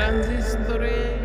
Transhistorie. 0.00 1.20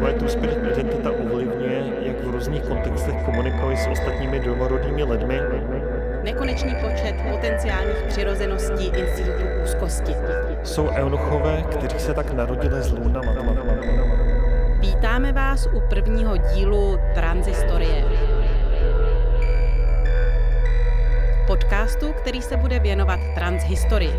Moje 0.00 0.14
two-spirit 0.16 0.58
identita 0.72 1.10
ovlivňuje, 1.12 2.08
jak 2.08 2.24
v 2.24 2.30
různých 2.30 2.62
kontextech 2.62 3.14
komunikuji 3.24 3.76
s 3.76 3.86
ostatními 3.86 4.40
domorodými 4.40 5.04
lidmi. 5.04 5.40
Nekonečný 6.22 6.74
počet 6.80 7.14
potenciálních 7.32 8.02
přirozeností 8.08 8.86
institutu 8.86 9.44
úzkosti. 9.64 10.12
Jsou 10.62 10.88
eunuchové, 10.88 11.64
kteří 11.70 11.98
se 11.98 12.14
tak 12.14 12.32
narodili 12.32 12.82
z 12.82 12.92
lůna 12.92 13.20
Vítáme 14.80 15.32
vás 15.32 15.68
u 15.72 15.80
prvního 15.80 16.36
dílu 16.36 16.98
Transhistorie. 17.14 18.04
Podcastu, 21.46 22.12
který 22.12 22.42
se 22.42 22.56
bude 22.56 22.78
věnovat 22.78 23.20
transhistorii. 23.34 24.12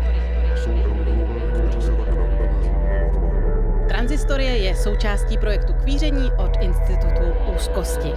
Transhistorie 4.18 4.58
je 4.58 4.76
součástí 4.76 5.38
projektu 5.38 5.72
Kvíření 5.82 6.30
od 6.38 6.50
Institutu 6.60 7.54
úzkosti. 7.56 8.08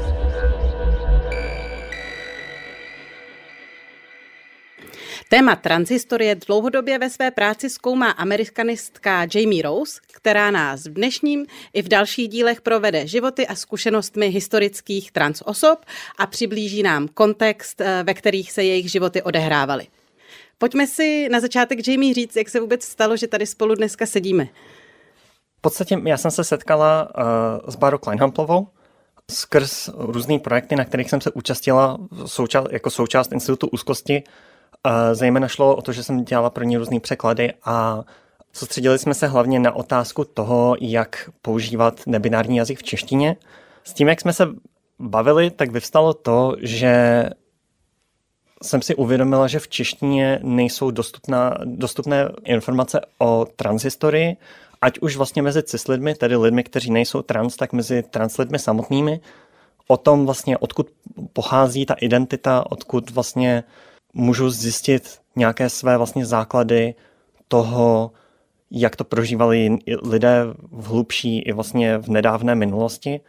Téma 5.29 5.55
transhistorie 5.55 6.35
dlouhodobě 6.35 6.99
ve 6.99 7.09
své 7.09 7.31
práci 7.31 7.69
zkoumá 7.69 8.09
amerikanistka 8.09 9.27
Jamie 9.35 9.61
Rose, 9.63 10.01
která 10.11 10.51
nás 10.51 10.85
v 10.85 10.93
dnešním 10.93 11.45
i 11.73 11.81
v 11.81 11.87
dalších 11.87 12.29
dílech 12.29 12.61
provede 12.61 13.07
životy 13.07 13.47
a 13.47 13.55
zkušenostmi 13.55 14.27
historických 14.27 15.11
trans 15.11 15.43
osob 15.45 15.85
a 16.17 16.27
přiblíží 16.27 16.83
nám 16.83 17.07
kontext, 17.07 17.81
eh, 17.81 18.03
ve 18.03 18.13
kterých 18.13 18.51
se 18.51 18.63
jejich 18.63 18.91
životy 18.91 19.21
odehrávaly. 19.21 19.87
Pojďme 20.57 20.87
si 20.87 21.29
na 21.29 21.39
začátek 21.39 21.87
Jamie 21.87 22.13
říct, 22.13 22.35
jak 22.35 22.49
se 22.49 22.59
vůbec 22.59 22.83
stalo, 22.83 23.17
že 23.17 23.27
tady 23.27 23.45
spolu 23.45 23.75
dneska 23.75 24.05
sedíme. 24.05 24.47
Podstatě 25.61 26.01
já 26.05 26.17
jsem 26.17 26.31
se 26.31 26.43
setkala 26.43 27.09
uh, 27.17 27.69
s 27.69 27.75
Bárou 27.75 27.97
Kleinhamplovou 27.97 28.67
skrz 29.31 29.89
různý 29.97 30.39
projekty, 30.39 30.75
na 30.75 30.85
kterých 30.85 31.09
jsem 31.09 31.21
se 31.21 31.31
účastnila 31.31 31.97
souča- 32.11 32.67
jako 32.71 32.89
součást 32.89 33.31
Institutu 33.31 33.67
úzkosti. 33.67 34.23
Uh, 34.85 34.93
zejména 35.13 35.47
šlo 35.47 35.75
o 35.75 35.81
to, 35.81 35.91
že 35.91 36.03
jsem 36.03 36.23
dělala 36.23 36.49
pro 36.49 36.63
ně 36.63 36.77
různé 36.77 36.99
překlady 36.99 37.53
a 37.65 38.03
soustředili 38.53 38.99
jsme 38.99 39.13
se 39.13 39.27
hlavně 39.27 39.59
na 39.59 39.75
otázku 39.75 40.25
toho, 40.25 40.75
jak 40.81 41.29
používat 41.41 42.01
nebinární 42.07 42.57
jazyk 42.57 42.79
v 42.79 42.83
češtině. 42.83 43.35
S 43.83 43.93
tím, 43.93 44.07
jak 44.07 44.21
jsme 44.21 44.33
se 44.33 44.47
bavili, 44.99 45.51
tak 45.51 45.71
vyvstalo 45.71 46.13
to, 46.13 46.55
že 46.59 47.25
jsem 48.63 48.81
si 48.81 48.95
uvědomila, 48.95 49.47
že 49.47 49.59
v 49.59 49.67
češtině 49.67 50.39
nejsou 50.43 50.91
dostupná, 50.91 51.57
dostupné 51.65 52.29
informace 52.43 53.01
o 53.19 53.47
transhistorii 53.55 54.37
ať 54.81 54.99
už 54.99 55.15
vlastně 55.15 55.41
mezi 55.41 55.63
cis 55.63 55.87
lidmi, 55.87 56.15
tedy 56.15 56.35
lidmi, 56.35 56.63
kteří 56.63 56.91
nejsou 56.91 57.21
trans, 57.21 57.55
tak 57.55 57.73
mezi 57.73 58.03
trans 58.03 58.37
lidmi 58.37 58.59
samotnými, 58.59 59.19
o 59.87 59.97
tom 59.97 60.25
vlastně, 60.25 60.57
odkud 60.57 60.87
pochází 61.33 61.85
ta 61.85 61.93
identita, 61.93 62.71
odkud 62.71 63.09
vlastně 63.09 63.63
můžu 64.13 64.49
zjistit 64.49 65.19
nějaké 65.35 65.69
své 65.69 65.97
vlastně 65.97 66.25
základy 66.25 66.95
toho, 67.47 68.11
jak 68.71 68.95
to 68.95 69.03
prožívali 69.03 69.77
lidé 70.03 70.43
v 70.71 70.87
hlubší 70.87 71.39
i 71.39 71.51
vlastně 71.51 71.97
v 71.97 72.07
nedávné 72.07 72.55
minulosti, 72.55 73.19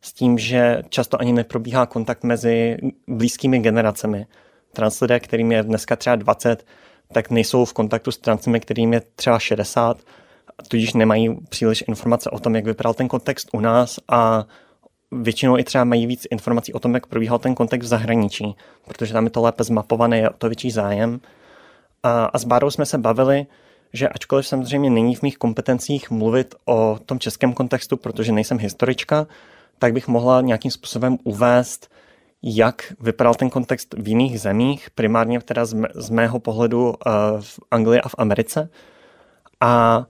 s 0.00 0.12
tím, 0.12 0.38
že 0.38 0.82
často 0.88 1.20
ani 1.20 1.32
neprobíhá 1.32 1.86
kontakt 1.86 2.24
mezi 2.24 2.76
blízkými 3.08 3.58
generacemi. 3.58 4.26
Trans 4.72 5.00
lidé, 5.00 5.20
kterým 5.20 5.52
je 5.52 5.62
dneska 5.62 5.96
třeba 5.96 6.16
20, 6.16 6.66
tak 7.12 7.30
nejsou 7.30 7.64
v 7.64 7.72
kontaktu 7.72 8.10
s 8.12 8.18
transmi, 8.18 8.60
kterým 8.60 8.92
je 8.92 9.02
třeba 9.16 9.38
60 9.38 10.00
tudíž 10.68 10.94
nemají 10.94 11.36
příliš 11.48 11.84
informace 11.88 12.30
o 12.30 12.38
tom, 12.38 12.54
jak 12.54 12.64
vypadal 12.64 12.94
ten 12.94 13.08
kontext 13.08 13.48
u 13.52 13.60
nás 13.60 13.98
a 14.08 14.44
většinou 15.12 15.58
i 15.58 15.64
třeba 15.64 15.84
mají 15.84 16.06
víc 16.06 16.26
informací 16.30 16.72
o 16.72 16.78
tom, 16.78 16.94
jak 16.94 17.06
probíhal 17.06 17.38
ten 17.38 17.54
kontext 17.54 17.86
v 17.86 17.90
zahraničí, 17.90 18.56
protože 18.84 19.12
tam 19.12 19.24
je 19.24 19.30
to 19.30 19.42
lépe 19.42 19.64
zmapované, 19.64 20.18
je 20.18 20.30
o 20.30 20.32
to 20.38 20.48
větší 20.48 20.70
zájem. 20.70 21.20
A, 22.02 22.24
a 22.24 22.38
s 22.38 22.44
Bárou 22.44 22.70
jsme 22.70 22.86
se 22.86 22.98
bavili, 22.98 23.46
že 23.92 24.08
ačkoliv 24.08 24.46
samozřejmě 24.46 24.90
není 24.90 25.14
v 25.14 25.22
mých 25.22 25.38
kompetencích 25.38 26.10
mluvit 26.10 26.54
o 26.64 26.98
tom 27.06 27.18
českém 27.18 27.52
kontextu, 27.52 27.96
protože 27.96 28.32
nejsem 28.32 28.58
historička, 28.58 29.26
tak 29.78 29.92
bych 29.92 30.08
mohla 30.08 30.40
nějakým 30.40 30.70
způsobem 30.70 31.18
uvést, 31.24 31.90
jak 32.42 32.92
vypadal 33.00 33.34
ten 33.34 33.50
kontext 33.50 33.94
v 33.98 34.08
jiných 34.08 34.40
zemích, 34.40 34.90
primárně 34.90 35.40
teda 35.40 35.64
z, 35.94 36.10
mého 36.10 36.40
pohledu 36.40 36.88
uh, 36.88 36.94
v 37.40 37.60
Anglii 37.70 38.00
a 38.00 38.08
v 38.08 38.14
Americe. 38.18 38.68
A 39.60 40.04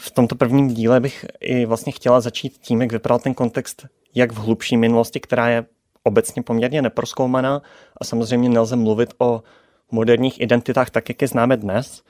v 0.00 0.10
tomto 0.10 0.34
prvním 0.34 0.68
díle 0.68 1.00
bych 1.00 1.26
i 1.40 1.66
vlastně 1.66 1.92
chtěla 1.92 2.20
začít 2.20 2.58
tím, 2.58 2.82
jak 2.82 2.92
vypadal 2.92 3.18
ten 3.18 3.34
kontext, 3.34 3.86
jak 4.14 4.32
v 4.32 4.36
hlubší 4.36 4.76
minulosti, 4.76 5.20
která 5.20 5.48
je 5.48 5.64
obecně 6.02 6.42
poměrně 6.42 6.82
neproskoumaná 6.82 7.62
a 7.96 8.04
samozřejmě 8.04 8.48
nelze 8.48 8.76
mluvit 8.76 9.14
o 9.18 9.42
moderních 9.90 10.40
identitách 10.40 10.90
tak, 10.90 11.08
jak 11.08 11.22
je 11.22 11.28
známe 11.28 11.56
dnes, 11.56 12.02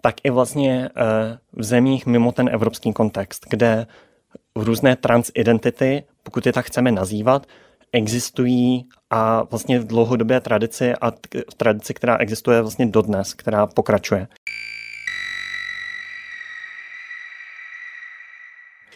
tak 0.00 0.14
i 0.24 0.30
vlastně 0.30 0.88
eh, 0.96 1.38
v 1.52 1.62
zemích 1.62 2.06
mimo 2.06 2.32
ten 2.32 2.48
evropský 2.48 2.92
kontext, 2.92 3.46
kde 3.50 3.86
různé 4.56 4.96
transidentity, 4.96 6.04
pokud 6.22 6.46
je 6.46 6.52
tak 6.52 6.66
chceme 6.66 6.92
nazývat, 6.92 7.46
existují 7.92 8.88
a 9.10 9.42
vlastně 9.42 9.78
v 9.78 9.86
dlouhodobé 9.86 10.40
tradici 10.40 10.94
a 11.00 11.12
tradici, 11.56 11.94
která 11.94 12.16
existuje 12.16 12.60
vlastně 12.60 12.86
dodnes, 12.86 13.34
která 13.34 13.66
pokračuje. 13.66 14.28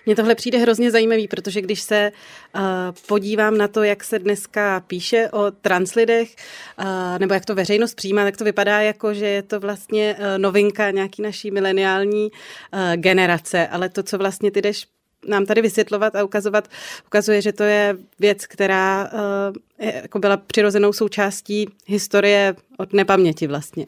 Mně 0.08 0.16
tohle 0.16 0.34
přijde 0.34 0.58
hrozně 0.58 0.90
zajímavý, 0.90 1.28
protože 1.28 1.60
když 1.60 1.80
se 1.80 2.12
uh, 2.54 2.62
podívám 3.08 3.58
na 3.58 3.68
to, 3.68 3.82
jak 3.82 4.04
se 4.04 4.18
dneska 4.18 4.80
píše 4.86 5.30
o 5.32 5.50
translidech, 5.50 6.34
uh, 6.78 7.18
nebo 7.18 7.34
jak 7.34 7.44
to 7.44 7.54
veřejnost 7.54 7.94
přijímá, 7.94 8.24
tak 8.24 8.36
to 8.36 8.44
vypadá 8.44 8.80
jako, 8.80 9.14
že 9.14 9.26
je 9.26 9.42
to 9.42 9.60
vlastně 9.60 10.16
uh, 10.18 10.24
novinka 10.36 10.90
nějaký 10.90 11.22
naší 11.22 11.50
mileniální 11.50 12.30
uh, 12.30 12.80
generace, 12.96 13.68
ale 13.68 13.88
to, 13.88 14.02
co 14.02 14.18
vlastně 14.18 14.50
ty 14.50 14.62
jdeš 14.62 14.86
nám 15.28 15.46
tady 15.46 15.62
vysvětlovat 15.62 16.16
a 16.16 16.24
ukazovat, 16.24 16.68
ukazuje, 17.06 17.42
že 17.42 17.52
to 17.52 17.62
je 17.62 17.96
věc, 18.18 18.46
která 18.46 19.10
uh, 19.12 19.86
je, 19.86 19.94
jako 20.02 20.18
byla 20.18 20.36
přirozenou 20.36 20.92
součástí 20.92 21.68
historie 21.86 22.54
od 22.78 22.92
nepaměti 22.92 23.46
vlastně. 23.46 23.86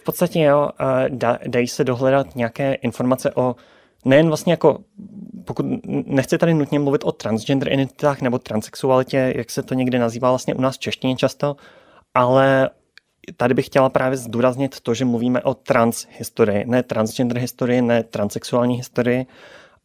V 0.00 0.04
podstatě 0.04 0.40
jo, 0.40 0.70
da, 1.08 1.38
dají 1.46 1.68
se 1.68 1.84
dohledat 1.84 2.36
nějaké 2.36 2.74
informace 2.74 3.30
o 3.34 3.56
nejen 4.06 4.28
vlastně 4.28 4.52
jako, 4.52 4.78
pokud 5.44 5.66
nechci 6.06 6.38
tady 6.38 6.54
nutně 6.54 6.78
mluvit 6.78 7.04
o 7.04 7.12
transgender 7.12 7.72
identitách 7.72 8.20
nebo 8.20 8.38
transexualitě, 8.38 9.32
jak 9.36 9.50
se 9.50 9.62
to 9.62 9.74
někdy 9.74 9.98
nazývá 9.98 10.30
vlastně 10.30 10.54
u 10.54 10.60
nás 10.60 10.76
v 10.76 10.78
češtině 10.78 11.16
často, 11.16 11.56
ale 12.14 12.70
tady 13.36 13.54
bych 13.54 13.66
chtěla 13.66 13.88
právě 13.88 14.16
zdůraznit 14.16 14.80
to, 14.80 14.94
že 14.94 15.04
mluvíme 15.04 15.42
o 15.42 15.54
trans 15.54 16.06
historii, 16.18 16.64
ne 16.66 16.82
transgender 16.82 17.38
historii, 17.38 17.82
ne 17.82 18.02
transexuální 18.02 18.76
historii, 18.76 19.26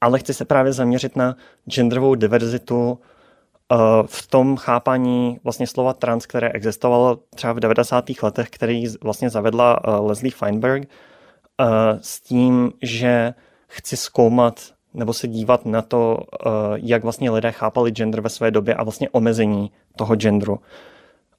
ale 0.01 0.19
chci 0.19 0.33
se 0.33 0.45
právě 0.45 0.73
zaměřit 0.73 1.15
na 1.15 1.35
genderovou 1.69 2.15
diverzitu 2.15 2.91
uh, 2.91 3.77
v 4.05 4.27
tom 4.27 4.57
chápání 4.57 5.39
vlastně 5.43 5.67
slova 5.67 5.93
trans, 5.93 6.25
které 6.25 6.49
existovalo 6.49 7.19
třeba 7.35 7.53
v 7.53 7.59
90. 7.59 8.05
letech, 8.23 8.49
který 8.49 8.85
vlastně 9.03 9.29
zavedla 9.29 9.87
uh, 9.87 10.07
Leslie 10.07 10.31
Feinberg, 10.31 10.83
uh, 10.83 11.67
s 12.01 12.21
tím, 12.21 12.71
že 12.81 13.33
chci 13.71 13.97
zkoumat 13.97 14.59
nebo 14.93 15.13
se 15.13 15.27
dívat 15.27 15.65
na 15.65 15.81
to, 15.81 16.17
eh, 16.45 16.49
jak 16.75 17.03
vlastně 17.03 17.31
lidé 17.31 17.51
chápali 17.51 17.91
gender 17.91 18.21
ve 18.21 18.29
své 18.29 18.51
době 18.51 18.75
a 18.75 18.83
vlastně 18.83 19.09
omezení 19.09 19.71
toho 19.95 20.15
genderu. 20.15 20.59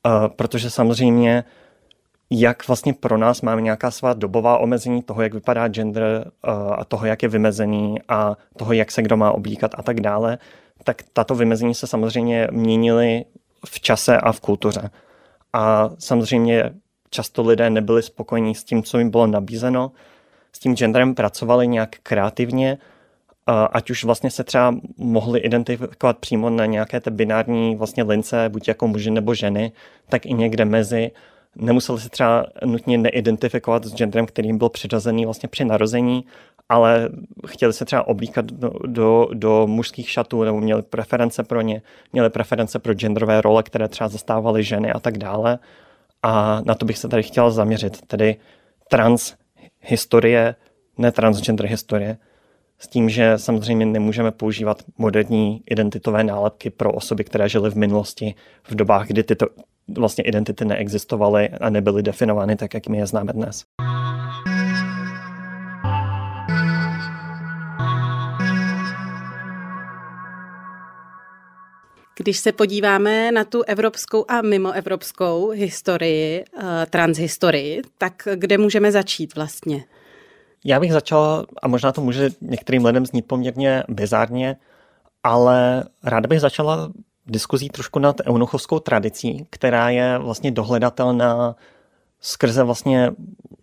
Eh, 0.07 0.29
protože 0.29 0.71
samozřejmě 0.71 1.45
jak 2.31 2.69
vlastně 2.69 2.93
pro 2.93 3.19
nás 3.19 3.43
máme 3.43 3.63
nějaká 3.63 3.91
svá 3.91 4.15
dobová 4.15 4.59
omezení 4.59 5.03
toho, 5.03 5.23
jak 5.23 5.35
vypadá 5.35 5.69
gender 5.69 6.03
eh, 6.25 6.51
a 6.77 6.85
toho, 6.85 7.07
jak 7.07 7.23
je 7.23 7.29
vymezený 7.29 7.99
a 8.09 8.37
toho, 8.57 8.73
jak 8.73 8.91
se 8.91 9.03
kdo 9.03 9.17
má 9.17 9.33
oblíkat 9.33 9.71
a 9.79 9.83
tak 9.83 10.01
dále, 10.01 10.39
tak 10.85 11.03
tato 11.13 11.35
vymezení 11.35 11.75
se 11.75 11.87
samozřejmě 11.87 12.49
měnily 12.51 13.25
v 13.67 13.81
čase 13.81 14.19
a 14.19 14.33
v 14.33 14.41
kultuře. 14.41 14.91
A 15.53 15.91
samozřejmě 15.99 16.71
často 17.11 17.43
lidé 17.43 17.71
nebyli 17.71 18.03
spokojení 18.03 18.55
s 18.55 18.65
tím, 18.65 18.83
co 18.83 18.99
jim 18.99 19.11
bylo 19.11 19.27
nabízeno, 19.27 19.93
s 20.57 20.59
tím 20.59 20.77
genderem 20.77 21.15
pracovali 21.15 21.69
nějak 21.69 21.97
kreativně, 22.03 22.79
ať 23.73 23.91
už 23.91 24.05
vlastně 24.05 24.31
se 24.31 24.45
třeba 24.45 24.75
mohli 24.99 25.41
identifikovat 25.41 26.19
přímo 26.19 26.51
na 26.51 26.67
nějaké 26.67 27.01
té 27.01 27.11
binární 27.11 27.77
vlastně 27.77 28.03
lince, 28.03 28.49
buď 28.49 28.69
jako 28.69 28.89
muži 28.89 29.11
nebo 29.11 29.35
ženy, 29.35 29.73
tak 30.09 30.27
i 30.27 30.33
někde 30.35 30.65
mezi. 30.65 31.11
Nemuseli 31.57 32.01
se 32.01 32.09
třeba 32.09 32.47
nutně 32.65 32.99
neidentifikovat 32.99 33.85
s 33.85 33.95
genderem, 33.95 34.27
kterým 34.27 34.59
byl 34.59 34.69
přiřazený 34.69 35.25
vlastně 35.25 35.49
při 35.49 35.65
narození, 35.65 36.25
ale 36.69 37.09
chtěli 37.47 37.73
se 37.73 37.85
třeba 37.85 38.07
oblíkat 38.07 38.45
do, 38.45 38.71
do, 38.87 39.29
do 39.33 39.67
mužských 39.67 40.11
šatů 40.11 40.45
nebo 40.45 40.61
měli 40.61 40.83
preference 40.83 41.43
pro 41.43 41.61
ně, 41.61 41.83
měli 42.13 42.31
preference 42.31 42.79
pro 42.79 42.95
genderové 42.95 43.41
role, 43.41 43.63
které 43.63 43.89
třeba 43.89 44.09
zastávaly 44.09 44.65
ženy 44.65 44.93
a 44.93 45.01
tak 45.01 45.19
dále. 45.19 45.59
A 46.23 46.61
na 46.67 46.75
to 46.75 46.87
bych 46.87 46.99
se 46.99 47.09
tady 47.09 47.23
chtěla 47.23 47.51
zaměřit, 47.51 48.07
tedy 48.07 48.37
trans 48.89 49.35
historie, 49.83 50.55
ne 50.99 51.13
transgender 51.13 51.67
historie, 51.67 52.19
s 52.79 52.89
tím, 52.89 53.11
že 53.11 53.39
samozřejmě 53.39 53.87
nemůžeme 53.87 54.31
používat 54.31 54.83
moderní 54.99 55.63
identitové 55.71 56.25
nálepky 56.25 56.71
pro 56.71 56.93
osoby, 56.93 57.25
které 57.25 57.49
žily 57.49 57.71
v 57.71 57.75
minulosti, 57.75 58.35
v 58.63 58.75
dobách, 58.75 59.07
kdy 59.07 59.23
tyto 59.23 59.47
vlastně 59.95 60.25
identity 60.25 60.65
neexistovaly 60.65 61.49
a 61.49 61.71
nebyly 61.71 62.03
definovány 62.03 62.57
tak, 62.57 62.75
jak 62.75 62.87
my 62.89 62.99
je 62.99 63.07
známe 63.07 63.33
dnes. 63.33 63.65
Když 72.17 72.39
se 72.39 72.53
podíváme 72.53 73.33
na 73.33 73.45
tu 73.45 73.63
evropskou 73.63 74.25
a 74.29 74.43
mimoevropskou 74.43 75.51
historii, 75.51 76.45
eh, 76.45 76.87
transhistorii, 76.91 77.83
tak 77.99 78.29
kde 78.35 78.59
můžeme 78.59 78.93
začít 78.93 79.35
vlastně? 79.35 79.85
Já 80.65 80.81
bych 80.81 80.93
začal, 80.93 81.47
a 81.63 81.69
možná 81.69 81.93
to 81.93 82.01
může 82.01 82.31
některým 82.41 82.85
lidem 82.85 83.07
znít 83.07 83.27
poměrně 83.27 83.83
bizárně, 83.89 84.57
ale 85.23 85.85
ráda 86.05 86.29
bych 86.29 86.41
začala 86.41 86.93
diskuzí 87.27 87.69
trošku 87.69 87.99
nad 87.99 88.17
eunuchovskou 88.27 88.79
tradicí, 88.79 89.47
která 89.51 89.91
je 89.91 90.19
vlastně 90.19 90.51
dohledatelná 90.51 91.57
skrze 92.21 92.63
vlastně 92.63 93.11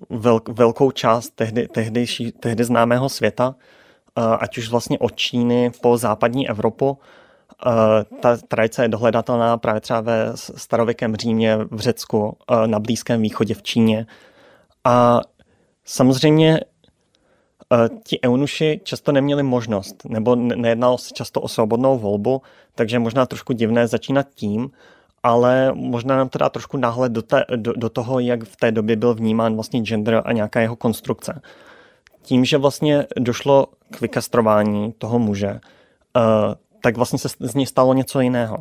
velk, 0.09 0.49
velkou 0.49 0.91
část 0.91 1.29
tehdy, 1.29 1.67
tehdy, 1.67 2.05
tehdy 2.39 2.63
známého 2.63 3.09
světa, 3.09 3.55
eh, 4.17 4.21
ať 4.39 4.57
už 4.57 4.69
vlastně 4.69 4.99
od 4.99 5.15
Číny 5.15 5.71
po 5.81 5.97
západní 5.97 6.49
Evropu. 6.49 6.97
Eh, 7.67 8.05
ta 8.19 8.37
tradice 8.37 8.83
je 8.83 8.87
dohledatelná 8.87 9.57
právě 9.57 9.81
třeba 9.81 10.01
ve 10.01 10.31
starověkém 10.35 11.15
Římě, 11.15 11.57
v 11.71 11.79
Řecku, 11.79 12.37
eh, 12.51 12.67
na 12.67 12.79
Blízkém 12.79 13.21
východě, 13.21 13.53
v 13.53 13.63
Číně. 13.63 14.05
A 14.83 15.21
samozřejmě 15.85 16.59
ti 18.03 18.19
eunuši 18.25 18.81
často 18.83 19.11
neměli 19.11 19.43
možnost, 19.43 20.05
nebo 20.05 20.35
nejednalo 20.35 20.97
se 20.97 21.13
často 21.13 21.41
o 21.41 21.47
svobodnou 21.47 21.97
volbu, 21.97 22.41
takže 22.75 22.99
možná 22.99 23.25
trošku 23.25 23.53
divné 23.53 23.87
začínat 23.87 24.27
tím, 24.35 24.71
ale 25.23 25.71
možná 25.73 26.17
nám 26.17 26.29
to 26.29 26.37
dá 26.37 26.49
trošku 26.49 26.77
náhled 26.77 27.11
do, 27.11 27.23
do, 27.55 27.73
do 27.73 27.89
toho, 27.89 28.19
jak 28.19 28.43
v 28.43 28.55
té 28.55 28.71
době 28.71 28.95
byl 28.95 29.13
vnímán 29.13 29.55
vlastně 29.55 29.81
gender 29.81 30.21
a 30.25 30.31
nějaká 30.31 30.59
jeho 30.61 30.75
konstrukce. 30.75 31.41
Tím, 32.21 32.45
že 32.45 32.57
vlastně 32.57 33.05
došlo 33.19 33.67
k 33.91 34.01
vykastrování 34.01 34.93
toho 34.97 35.19
muže, 35.19 35.59
tak 36.81 36.97
vlastně 36.97 37.19
se 37.19 37.29
z 37.39 37.55
něj 37.55 37.65
stalo 37.65 37.93
něco 37.93 38.19
jiného. 38.19 38.57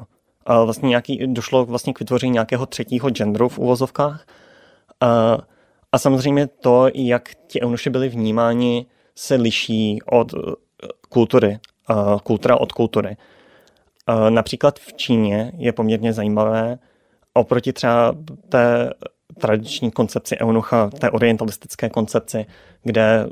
Vlastně 0.65 0.89
nějaký, 0.89 1.27
došlo 1.27 1.65
vlastně 1.65 1.93
k 1.93 2.01
vytvoření 2.01 2.33
nějakého 2.33 2.67
třetího 2.67 3.11
genderu 3.11 3.49
v 3.49 3.59
uvozovkách. 3.59 4.27
A 5.93 5.99
samozřejmě 5.99 6.47
to, 6.47 6.89
jak 6.95 7.29
ti 7.47 7.63
eunuši 7.63 7.91
byli 7.91 8.09
vnímáni, 8.09 8.87
se 9.15 9.35
liší 9.35 9.99
od 10.03 10.35
kultury, 11.09 11.59
kultura 12.23 12.57
od 12.57 12.73
kultury. 12.73 13.17
Například 14.29 14.79
v 14.79 14.93
Číně 14.93 15.53
je 15.57 15.73
poměrně 15.73 16.13
zajímavé, 16.13 16.79
oproti 17.35 17.73
třeba 17.73 18.15
té 18.49 18.91
tradiční 19.39 19.91
koncepci 19.91 20.41
eunucha, 20.41 20.91
té 20.91 21.11
orientalistické 21.11 21.91
koncepci, 21.91 22.47
kde 22.83 23.27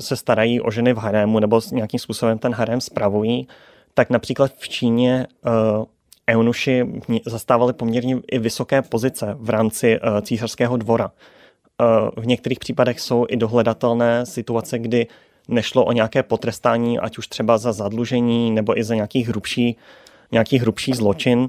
se 0.00 0.16
starají 0.16 0.60
o 0.60 0.70
ženy 0.70 0.92
v 0.92 0.96
harému 0.96 1.38
nebo 1.38 1.60
nějakým 1.72 2.00
způsobem 2.00 2.38
ten 2.38 2.54
harém 2.54 2.80
spravují, 2.80 3.48
tak 3.94 4.10
například 4.10 4.52
v 4.56 4.68
Číně 4.68 5.26
uh, 5.46 5.84
eunuši 6.30 6.86
zastávali 7.26 7.72
poměrně 7.72 8.16
i 8.32 8.38
vysoké 8.38 8.82
pozice 8.82 9.36
v 9.38 9.50
rámci 9.50 10.00
uh, 10.00 10.20
císařského 10.20 10.76
dvora. 10.76 11.10
Uh, 11.10 12.22
v 12.22 12.26
některých 12.26 12.58
případech 12.58 13.00
jsou 13.00 13.26
i 13.28 13.36
dohledatelné 13.36 14.26
situace, 14.26 14.78
kdy 14.78 15.06
nešlo 15.48 15.84
o 15.84 15.92
nějaké 15.92 16.22
potrestání, 16.22 16.98
ať 16.98 17.18
už 17.18 17.26
třeba 17.26 17.58
za 17.58 17.72
zadlužení 17.72 18.50
nebo 18.50 18.78
i 18.78 18.84
za 18.84 18.94
nějaký 18.94 19.22
hrubší 19.22 19.76
nějaký 20.32 20.58
hrubší 20.58 20.92
zločin, 20.92 21.48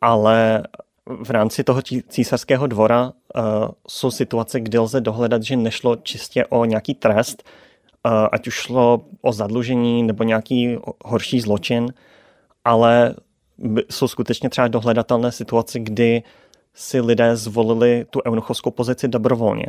ale 0.00 0.62
v 1.06 1.30
rámci 1.30 1.64
toho 1.64 1.82
císařského 2.08 2.66
dvora 2.66 3.04
uh, 3.04 3.42
jsou 3.88 4.10
situace, 4.10 4.60
kdy 4.60 4.78
lze 4.78 5.00
dohledat, 5.00 5.42
že 5.42 5.56
nešlo 5.56 5.96
čistě 5.96 6.46
o 6.46 6.64
nějaký 6.64 6.94
trest, 6.94 7.42
ať 8.04 8.46
už 8.46 8.54
šlo 8.54 9.04
o 9.20 9.32
zadlužení 9.32 10.02
nebo 10.02 10.24
nějaký 10.24 10.76
horší 11.04 11.40
zločin, 11.40 11.92
ale 12.64 13.14
jsou 13.90 14.08
skutečně 14.08 14.48
třeba 14.48 14.68
dohledatelné 14.68 15.32
situace, 15.32 15.78
kdy 15.78 16.22
si 16.74 17.00
lidé 17.00 17.36
zvolili 17.36 18.06
tu 18.10 18.20
eunuchovskou 18.26 18.70
pozici 18.70 19.08
dobrovolně, 19.08 19.66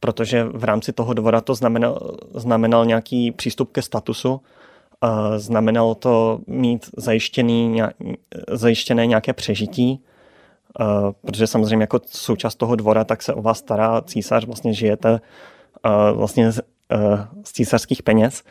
protože 0.00 0.44
v 0.44 0.64
rámci 0.64 0.92
toho 0.92 1.14
dvora 1.14 1.40
to 1.40 1.54
znamenal, 1.54 2.16
znamenal 2.34 2.86
nějaký 2.86 3.30
přístup 3.30 3.72
ke 3.72 3.82
statusu, 3.82 4.40
Znamenalo 5.36 5.94
to 5.94 6.40
mít 6.46 6.90
zajištěný, 6.96 7.82
zajištěné 8.50 9.06
nějaké 9.06 9.32
přežití, 9.32 10.00
protože 11.26 11.46
samozřejmě 11.46 11.82
jako 11.82 12.00
součást 12.06 12.54
toho 12.54 12.76
dvora, 12.76 13.04
tak 13.04 13.22
se 13.22 13.34
o 13.34 13.42
vás 13.42 13.58
stará 13.58 14.00
císař, 14.00 14.44
vlastně 14.44 14.74
žijete 14.74 15.20
vlastně 16.12 16.50
z, 16.92 17.48
z 17.48 17.52
císařských 17.52 18.02
peněz. 18.02 18.42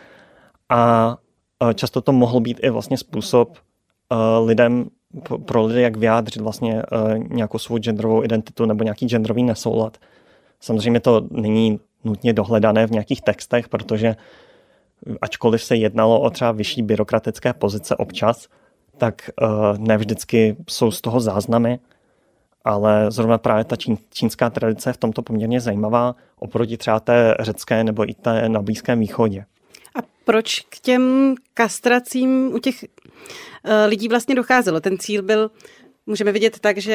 A 0.70 1.16
často 1.76 2.02
to 2.02 2.12
mohl 2.12 2.40
být 2.40 2.60
i 2.64 2.70
vlastně 2.70 2.98
způsob 2.98 3.58
lidem, 4.46 4.90
pro 5.46 5.66
lidi, 5.66 5.82
jak 5.82 5.98
vyjádřit 5.98 6.42
vlastně 6.42 6.84
nějakou 7.30 7.58
svou 7.58 7.78
genderovou 7.78 8.24
identitu 8.24 8.66
nebo 8.66 8.84
nějaký 8.84 9.08
genderový 9.08 9.44
nesoulad. 9.44 9.98
Samozřejmě 10.60 11.00
to 11.00 11.22
není 11.32 11.80
nutně 12.04 12.34
dohledané 12.34 12.88
v 12.88 12.92
nějakých 12.92 13.22
textech, 13.22 13.70
protože 13.70 14.16
ačkoliv 15.22 15.64
se 15.64 15.76
jednalo 15.76 16.22
o 16.22 16.30
třeba 16.30 16.52
vyšší 16.52 16.82
byrokratické 16.82 17.54
pozice 17.54 17.96
občas, 17.96 18.48
tak 18.98 19.30
ne 19.78 19.98
vždycky 19.98 20.56
jsou 20.70 20.92
z 20.92 21.02
toho 21.02 21.20
záznamy, 21.20 21.80
ale 22.64 23.12
zrovna 23.12 23.38
právě 23.38 23.64
ta 23.64 23.76
čín, 23.76 23.98
čínská 24.14 24.50
tradice 24.50 24.90
je 24.90 24.94
v 24.94 24.98
tomto 24.98 25.22
poměrně 25.22 25.60
zajímavá 25.62 26.16
oproti 26.40 26.78
třeba 26.78 27.00
té 27.00 27.36
řecké 27.40 27.84
nebo 27.84 28.10
i 28.10 28.14
té 28.14 28.50
na 28.50 28.62
Blízkém 28.62 29.00
východě. 29.00 29.46
A 29.96 30.00
proč 30.26 30.60
k 30.60 30.80
těm 30.80 31.36
kastracím 31.54 32.54
u 32.54 32.60
těch 32.60 32.76
uh, 32.84 33.72
lidí 33.88 34.08
vlastně 34.08 34.36
docházelo? 34.36 34.80
Ten 34.80 34.98
cíl 34.98 35.24
byl, 35.24 35.52
můžeme 36.06 36.32
vidět 36.32 36.60
tak, 36.60 36.78
že 36.78 36.94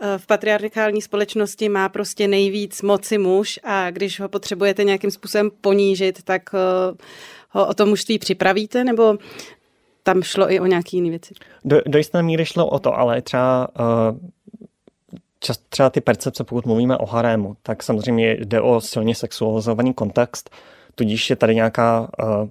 eh, 0.00 0.18
v 0.18 0.26
patriarchální 0.26 1.02
společnosti 1.02 1.68
má 1.68 1.88
prostě 1.88 2.28
nejvíc 2.28 2.82
moci 2.82 3.18
muž 3.18 3.60
a 3.64 3.90
když 3.90 4.20
ho 4.20 4.28
potřebujete 4.28 4.84
nějakým 4.84 5.10
způsobem 5.10 5.50
ponížit, 5.60 6.22
tak 6.22 6.42
uh, 6.52 6.96
ho 7.50 7.66
o 7.66 7.74
to 7.74 7.86
mužství 7.86 8.18
připravíte, 8.18 8.84
nebo 8.84 9.18
tam 10.02 10.22
šlo 10.22 10.52
i 10.52 10.60
o 10.60 10.66
nějaké 10.66 10.96
jiné 10.96 11.10
věci? 11.10 11.34
Do, 11.64 11.80
do 11.86 11.98
jisté 11.98 12.22
míry 12.22 12.46
šlo 12.46 12.66
o 12.66 12.78
to, 12.78 12.98
ale 12.98 13.22
třeba 13.22 13.68
uh, 13.78 14.18
čas, 15.40 15.58
třeba 15.68 15.90
ty 15.90 16.00
percepce, 16.00 16.44
pokud 16.44 16.66
mluvíme 16.66 16.96
o 16.96 17.06
harému, 17.06 17.56
tak 17.62 17.82
samozřejmě 17.82 18.36
jde 18.40 18.60
o 18.60 18.80
silně 18.80 19.14
sexualizovaný 19.14 19.94
kontext, 19.94 20.50
tudíž 20.94 21.30
je 21.30 21.36
tady 21.36 21.54
nějaká 21.54 22.00
uh, 22.00 22.48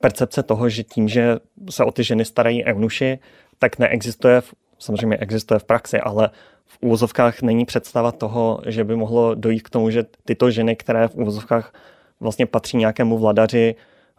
percepce 0.00 0.42
toho, 0.42 0.68
že 0.68 0.82
tím, 0.82 1.08
že 1.08 1.36
se 1.70 1.84
o 1.84 1.92
ty 1.92 2.04
ženy 2.04 2.24
starají 2.24 2.64
eunuši, 2.64 3.18
tak 3.58 3.78
neexistuje, 3.78 4.42
samozřejmě 4.78 5.16
existuje 5.16 5.58
v 5.58 5.64
praxi, 5.64 6.00
ale 6.00 6.30
v 6.66 6.78
úvozovkách 6.80 7.42
není 7.42 7.64
představa 7.64 8.12
toho, 8.12 8.60
že 8.66 8.84
by 8.84 8.96
mohlo 8.96 9.34
dojít 9.34 9.62
k 9.62 9.70
tomu, 9.70 9.90
že 9.90 10.04
tyto 10.24 10.50
ženy, 10.50 10.76
které 10.76 11.08
v 11.08 11.14
úvozovkách 11.14 11.72
vlastně 12.20 12.46
patří 12.46 12.76
nějakému 12.76 13.18
vladaři, 13.18 13.74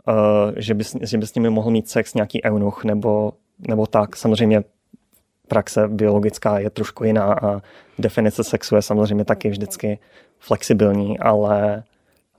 uh, 0.07 0.13
že, 0.57 0.73
by, 0.73 0.83
že 1.01 1.17
by 1.17 1.27
s 1.27 1.35
nimi 1.35 1.49
mohl 1.49 1.71
mít 1.71 1.89
sex 1.89 2.13
nějaký 2.13 2.43
eunuch 2.43 2.83
nebo, 2.83 3.33
nebo 3.67 3.85
tak. 3.85 4.15
Samozřejmě 4.15 4.63
praxe 5.47 5.87
biologická 5.87 6.59
je 6.59 6.69
trošku 6.69 7.03
jiná 7.03 7.33
a 7.33 7.61
definice 7.99 8.43
sexu 8.43 8.75
je 8.75 8.81
samozřejmě 8.81 9.25
taky 9.25 9.49
vždycky 9.49 9.99
flexibilní, 10.39 11.19
ale 11.19 11.83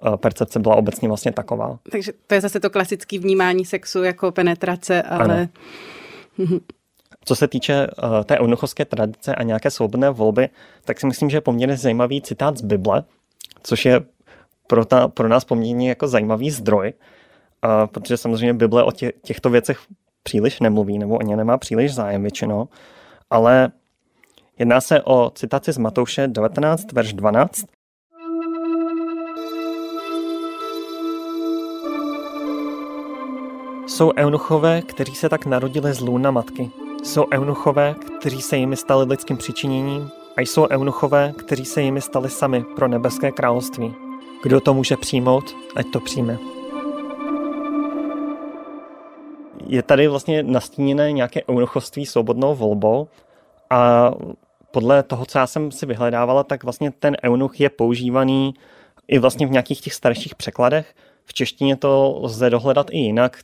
uh, 0.07 0.17
percepce 0.17 0.59
byla 0.59 0.77
obecně 0.77 1.09
vlastně 1.09 1.33
taková. 1.33 1.79
Takže 1.91 2.13
to 2.27 2.35
je 2.35 2.41
zase 2.41 2.61
to 2.61 2.71
klasické 2.71 3.19
vnímání 3.19 3.65
sexu 3.65 4.03
jako 4.03 4.33
penetrace, 4.33 5.03
ale... 5.03 5.49
Ano. 6.39 6.59
Co 7.25 7.37
se 7.37 7.49
týče 7.49 7.87
uh, 7.87 8.25
té 8.25 8.41
eunuchovské 8.41 8.85
tradice 8.85 9.35
a 9.35 9.43
nějaké 9.43 9.71
svobodné 9.71 10.11
volby, 10.11 10.49
tak 10.85 11.01
si 11.01 11.07
myslím, 11.07 11.31
že 11.31 11.37
je 11.37 11.41
poměrně 11.41 11.77
zajímavý 11.77 12.23
citát 12.23 12.57
z 12.57 12.63
Bible, 12.63 13.05
což 13.63 13.85
je 13.85 14.01
pro, 14.67 14.85
ta, 14.85 15.09
pro 15.09 15.29
nás 15.29 15.45
poměrně 15.45 15.89
jako 15.89 16.09
zajímavý 16.09 16.51
zdroj, 16.51 16.93
a 17.63 17.87
protože 17.87 18.17
samozřejmě 18.17 18.55
Bible 18.55 18.83
o 18.83 18.93
tě, 18.93 19.13
těchto 19.23 19.51
věcech 19.51 19.79
příliš 20.23 20.61
nemluví, 20.61 20.99
nebo 20.99 21.17
o 21.17 21.23
ně 21.23 21.37
nemá 21.37 21.59
příliš 21.59 21.95
zájem 21.95 22.23
většinou, 22.23 22.69
ale 23.31 23.71
jedná 24.59 24.81
se 24.81 25.03
o 25.03 25.31
citaci 25.35 25.73
z 25.73 25.79
Matouše 25.79 26.27
19, 26.29 26.93
verš 26.93 27.13
12. 27.13 27.65
Jsou 33.87 34.13
eunuchové, 34.17 34.83
kteří 34.83 35.15
se 35.15 35.29
tak 35.29 35.47
narodili 35.47 35.95
z 35.95 36.01
lůna 36.01 36.31
matky. 36.31 36.71
Jsou 37.05 37.25
eunuchové, 37.35 37.95
kteří 38.19 38.43
se 38.43 38.57
jimi 38.57 38.77
stali 38.77 39.07
lidským 39.09 39.37
přičiněním 39.37 40.11
a 40.37 40.41
jsou 40.41 40.69
eunuchové, 40.71 41.33
kteří 41.39 41.65
se 41.65 41.83
jimi 41.83 42.01
stali 42.01 42.31
sami 42.31 42.65
pro 42.77 42.89
nebeské 42.89 43.33
království. 43.33 43.95
Kdo 44.43 44.61
to 44.61 44.75
může 44.75 44.97
přijmout, 44.97 45.57
ať 45.77 45.87
to 45.91 46.01
přijme. 46.01 46.56
Je 49.69 49.83
tady 49.83 50.09
vlastně 50.09 50.43
nastíněné 50.43 51.13
nějaké 51.13 51.41
eunuchoství 51.51 52.07
svobodnou 52.07 52.55
volbou 52.55 53.09
a 53.71 54.11
podle 54.71 55.03
toho, 55.03 55.27
co 55.27 55.39
já 55.39 55.47
jsem 55.47 55.71
si 55.71 55.87
vyhledávala, 55.87 56.45
tak 56.45 56.65
vlastně 56.65 56.91
ten 56.91 57.17
eunuch 57.25 57.61
je 57.61 57.71
používaný 57.71 58.55
i 59.09 59.19
vlastně 59.19 59.47
v 59.47 59.51
nějakých 59.51 59.81
těch 59.81 59.95
starších 59.95 60.35
překladech. 60.35 60.95
V 61.25 61.35
češtině 61.35 61.77
to 61.77 62.19
lze 62.23 62.51
dohledat 62.51 62.87
i 62.91 62.99
jinak, 62.99 63.39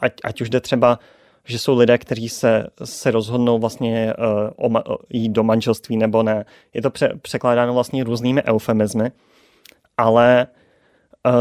ať, 0.00 0.12
ať 0.24 0.40
už 0.40 0.50
jde 0.50 0.60
třeba, 0.60 0.98
že 1.44 1.58
jsou 1.58 1.76
lidé, 1.76 1.98
kteří 1.98 2.28
se, 2.28 2.66
se 2.84 3.10
rozhodnou 3.10 3.58
vlastně 3.58 4.14
uh, 4.58 4.72
o, 4.76 4.98
jít 5.10 5.28
do 5.28 5.42
manželství 5.42 5.96
nebo 5.96 6.22
ne. 6.22 6.44
Je 6.74 6.82
to 6.82 6.90
pře, 6.90 7.12
překládáno 7.22 7.74
vlastně 7.74 8.04
různými 8.04 8.42
eufemizmy, 8.42 9.10
ale 9.96 10.46
uh, 11.26 11.32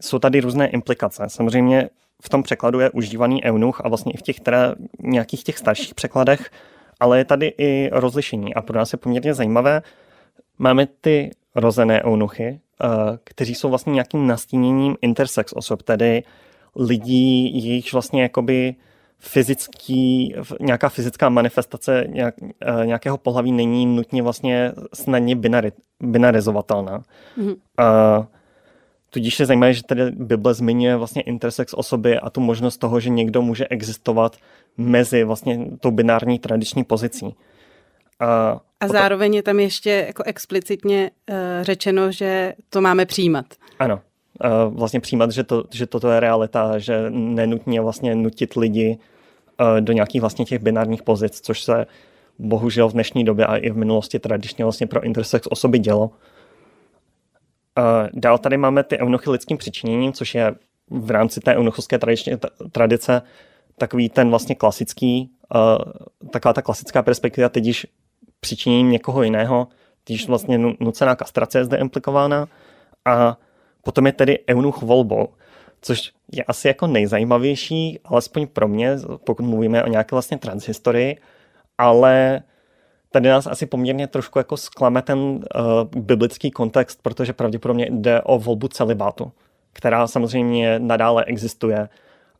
jsou 0.00 0.18
tady 0.18 0.40
různé 0.40 0.68
implikace. 0.68 1.24
Samozřejmě 1.26 1.90
v 2.22 2.28
tom 2.28 2.42
překladu 2.42 2.80
je 2.80 2.90
užívaný 2.90 3.44
eunuch 3.44 3.80
a 3.84 3.88
vlastně 3.88 4.12
i 4.12 4.16
v 4.16 4.22
těch 4.22 4.40
teda 4.40 4.74
nějakých 5.00 5.44
těch 5.44 5.58
starších 5.58 5.94
překladech, 5.94 6.50
ale 7.00 7.18
je 7.18 7.24
tady 7.24 7.54
i 7.58 7.90
rozlišení 7.92 8.54
a 8.54 8.62
pro 8.62 8.78
nás 8.78 8.92
je 8.92 8.96
poměrně 8.96 9.34
zajímavé. 9.34 9.82
Máme 10.58 10.86
ty 11.00 11.30
rozené 11.54 12.02
eunuchy, 12.02 12.60
uh, 12.84 13.16
kteří 13.24 13.54
jsou 13.54 13.68
vlastně 13.68 13.92
nějakým 13.92 14.26
nastíněním 14.26 14.96
intersex 15.00 15.52
osob, 15.52 15.82
tedy 15.82 16.22
lidí, 16.76 17.64
jejichž 17.64 17.92
vlastně 17.92 18.22
jakoby 18.22 18.74
fyzický, 19.18 20.34
nějaká 20.60 20.88
fyzická 20.88 21.28
manifestace 21.28 22.04
nějak, 22.08 22.34
uh, 22.42 22.86
nějakého 22.86 23.18
pohlaví 23.18 23.52
není 23.52 23.86
nutně 23.86 24.22
vlastně 24.22 24.72
snadně 24.94 25.36
binari, 25.36 25.72
binarizovatelná. 26.00 27.02
Mm-hmm. 27.38 27.56
Uh, 28.18 28.26
Tudíž 29.10 29.40
je 29.40 29.46
zajímavé, 29.46 29.74
že 29.74 29.82
tady 29.82 30.10
Bible 30.10 30.54
zmiňuje 30.54 30.96
vlastně 30.96 31.22
intersex 31.22 31.74
osoby 31.74 32.18
a 32.18 32.30
tu 32.30 32.40
možnost 32.40 32.76
toho, 32.76 33.00
že 33.00 33.10
někdo 33.10 33.42
může 33.42 33.68
existovat 33.68 34.36
mezi 34.76 35.24
vlastně 35.24 35.66
tou 35.80 35.90
binární 35.90 36.38
tradiční 36.38 36.84
pozicí. 36.84 37.34
A, 38.20 38.60
a 38.80 38.88
zároveň 38.88 39.34
je 39.34 39.42
tam 39.42 39.60
ještě 39.60 40.04
jako 40.06 40.22
explicitně 40.26 41.10
uh, 41.30 41.36
řečeno, 41.62 42.12
že 42.12 42.54
to 42.70 42.80
máme 42.80 43.06
přijímat. 43.06 43.46
Ano, 43.78 44.00
uh, 44.44 44.74
vlastně 44.74 45.00
přijímat, 45.00 45.30
že, 45.30 45.44
to, 45.44 45.64
že 45.70 45.86
toto 45.86 46.10
je 46.10 46.20
realita, 46.20 46.78
že 46.78 47.10
nenutně 47.10 47.80
vlastně 47.80 48.14
nutit 48.14 48.56
lidi 48.56 48.98
uh, 49.60 49.80
do 49.80 49.92
nějakých 49.92 50.20
vlastně 50.20 50.44
těch 50.44 50.62
binárních 50.62 51.02
pozic, 51.02 51.40
což 51.40 51.62
se 51.62 51.86
bohužel 52.38 52.88
v 52.88 52.92
dnešní 52.92 53.24
době 53.24 53.46
a 53.46 53.56
i 53.56 53.70
v 53.70 53.76
minulosti 53.76 54.18
tradičně 54.18 54.64
vlastně 54.64 54.86
pro 54.86 55.04
intersex 55.04 55.48
osoby 55.50 55.78
dělo. 55.78 56.04
Uh, 56.04 56.12
dál 58.12 58.38
tady 58.38 58.56
máme 58.56 58.82
ty 58.82 58.98
eunuchy 58.98 59.30
lidským 59.30 59.56
přičiněním, 59.56 60.12
což 60.12 60.34
je 60.34 60.54
v 60.90 61.10
rámci 61.10 61.40
té 61.40 61.56
eunuchovské 61.56 61.98
tradice 62.72 63.22
takový 63.78 64.08
ten 64.08 64.30
vlastně 64.30 64.54
klasický, 64.54 65.30
taková 66.30 66.52
ta 66.52 66.62
klasická 66.62 67.02
perspektiva, 67.02 67.48
teď 67.48 67.64
již 67.64 67.86
přičiněním 68.40 68.90
někoho 68.90 69.22
jiného, 69.22 69.68
když 70.06 70.28
vlastně 70.28 70.58
nucená 70.80 71.16
kastrace 71.16 71.58
je 71.58 71.64
zde 71.64 71.76
implikována. 71.76 72.48
A 73.04 73.38
potom 73.82 74.06
je 74.06 74.12
tedy 74.12 74.38
eunuch 74.48 74.82
volbou, 74.82 75.28
což 75.80 76.12
je 76.32 76.44
asi 76.44 76.68
jako 76.68 76.86
nejzajímavější, 76.86 78.00
alespoň 78.04 78.46
pro 78.46 78.68
mě, 78.68 78.96
pokud 79.24 79.46
mluvíme 79.46 79.84
o 79.84 79.88
nějaké 79.88 80.14
vlastně 80.14 80.38
transhistorii, 80.38 81.16
ale 81.78 82.42
tady 83.10 83.28
nás 83.28 83.46
asi 83.46 83.66
poměrně 83.66 84.06
trošku 84.06 84.38
jako 84.38 84.56
zklame 84.56 85.02
ten 85.02 85.18
uh, 85.18 85.40
biblický 85.96 86.50
kontext, 86.50 87.02
protože 87.02 87.32
pravděpodobně 87.32 87.88
jde 87.90 88.22
o 88.22 88.38
volbu 88.38 88.68
celibátu, 88.68 89.32
která 89.72 90.06
samozřejmě 90.06 90.78
nadále 90.78 91.24
existuje, 91.24 91.88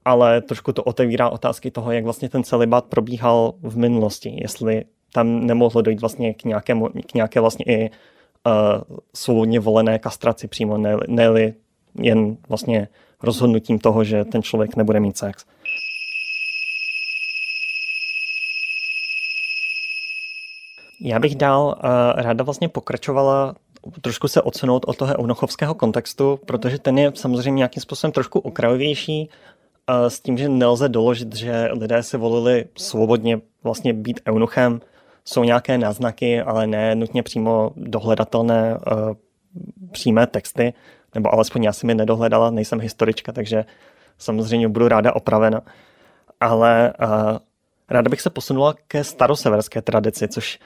ale 0.04 0.40
trošku 0.40 0.72
to 0.72 0.82
otevírá 0.82 1.28
otázky 1.28 1.70
toho, 1.70 1.92
jak 1.92 2.04
vlastně 2.04 2.28
ten 2.28 2.44
celibát 2.44 2.84
probíhal 2.84 3.54
v 3.62 3.76
minulosti, 3.76 4.36
jestli 4.40 4.84
tam 5.12 5.46
nemohlo 5.46 5.82
dojít 5.82 6.00
vlastně 6.00 6.34
k, 6.34 6.44
nějakému, 6.44 6.88
k 6.88 7.14
nějaké 7.14 7.40
vlastně 7.40 7.64
i 7.68 7.90
uh, 7.90 8.96
svobodně 9.14 9.60
volené 9.60 9.98
kastraci 9.98 10.48
přímo, 10.48 10.78
ne, 10.78 10.96
ne 11.08 11.54
jen 12.00 12.36
vlastně 12.48 12.88
rozhodnutím 13.22 13.78
toho, 13.78 14.04
že 14.04 14.24
ten 14.24 14.42
člověk 14.42 14.76
nebude 14.76 15.00
mít 15.00 15.18
sex. 15.18 15.44
Já 21.00 21.18
bych 21.18 21.36
dál 21.36 21.66
uh, 21.66 21.90
ráda 22.22 22.44
vlastně 22.44 22.68
pokračovala 22.68 23.54
trošku 24.00 24.28
se 24.28 24.42
odsunout 24.42 24.84
od 24.86 24.96
toho 24.96 25.18
eunochovského 25.18 25.74
kontextu, 25.74 26.40
protože 26.46 26.78
ten 26.78 26.98
je 26.98 27.12
samozřejmě 27.14 27.56
nějakým 27.56 27.82
způsobem 27.82 28.12
trošku 28.12 28.38
okrajovější 28.38 29.28
uh, 29.28 30.06
s 30.06 30.20
tím, 30.20 30.38
že 30.38 30.48
nelze 30.48 30.88
doložit, 30.88 31.36
že 31.36 31.68
lidé 31.72 32.02
se 32.02 32.16
volili 32.16 32.64
svobodně 32.76 33.40
vlastně 33.62 33.92
být 33.92 34.20
eunuchem. 34.28 34.80
Jsou 35.24 35.44
nějaké 35.44 35.78
náznaky, 35.78 36.40
ale 36.40 36.66
ne 36.66 36.94
nutně 36.94 37.22
přímo 37.22 37.72
dohledatelné 37.76 38.76
uh, 38.76 39.14
přímé 39.92 40.26
texty, 40.26 40.74
nebo 41.14 41.34
alespoň 41.34 41.62
já 41.64 41.72
jsem 41.72 41.88
je 41.88 41.94
nedohledala, 41.94 42.50
nejsem 42.50 42.80
historička, 42.80 43.32
takže 43.32 43.64
samozřejmě 44.18 44.68
budu 44.68 44.88
ráda 44.88 45.16
opravena. 45.16 45.60
Ale 46.40 46.92
uh, 47.02 47.38
ráda 47.88 48.10
bych 48.10 48.20
se 48.20 48.30
posunula 48.30 48.74
ke 48.88 49.04
staroseverské 49.04 49.82
tradici, 49.82 50.28
což 50.28 50.58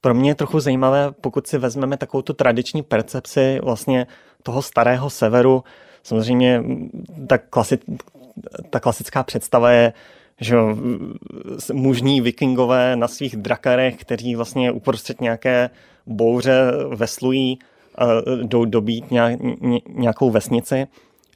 pro 0.00 0.14
mě 0.14 0.30
je 0.30 0.34
trochu 0.34 0.60
zajímavé, 0.60 1.12
pokud 1.20 1.46
si 1.46 1.58
vezmeme 1.58 1.96
takovou 1.96 2.22
tu 2.22 2.32
tradiční 2.32 2.82
percepci 2.82 3.60
vlastně 3.62 4.06
toho 4.42 4.62
starého 4.62 5.10
severu, 5.10 5.64
samozřejmě 6.02 6.62
ta, 7.26 7.38
klasi, 7.38 7.78
ta 8.70 8.80
klasická 8.80 9.22
představa 9.22 9.70
je, 9.70 9.92
že 10.40 10.56
mužní 11.72 12.20
vikingové 12.20 12.96
na 12.96 13.08
svých 13.08 13.36
drakarech, 13.36 13.96
kteří 13.96 14.36
vlastně 14.36 14.72
uprostřed 14.72 15.20
nějaké 15.20 15.70
bouře 16.06 16.72
veslují, 16.94 17.58
jdou 18.42 18.64
dobít 18.64 19.04
nějakou 19.88 20.30
vesnici. 20.30 20.86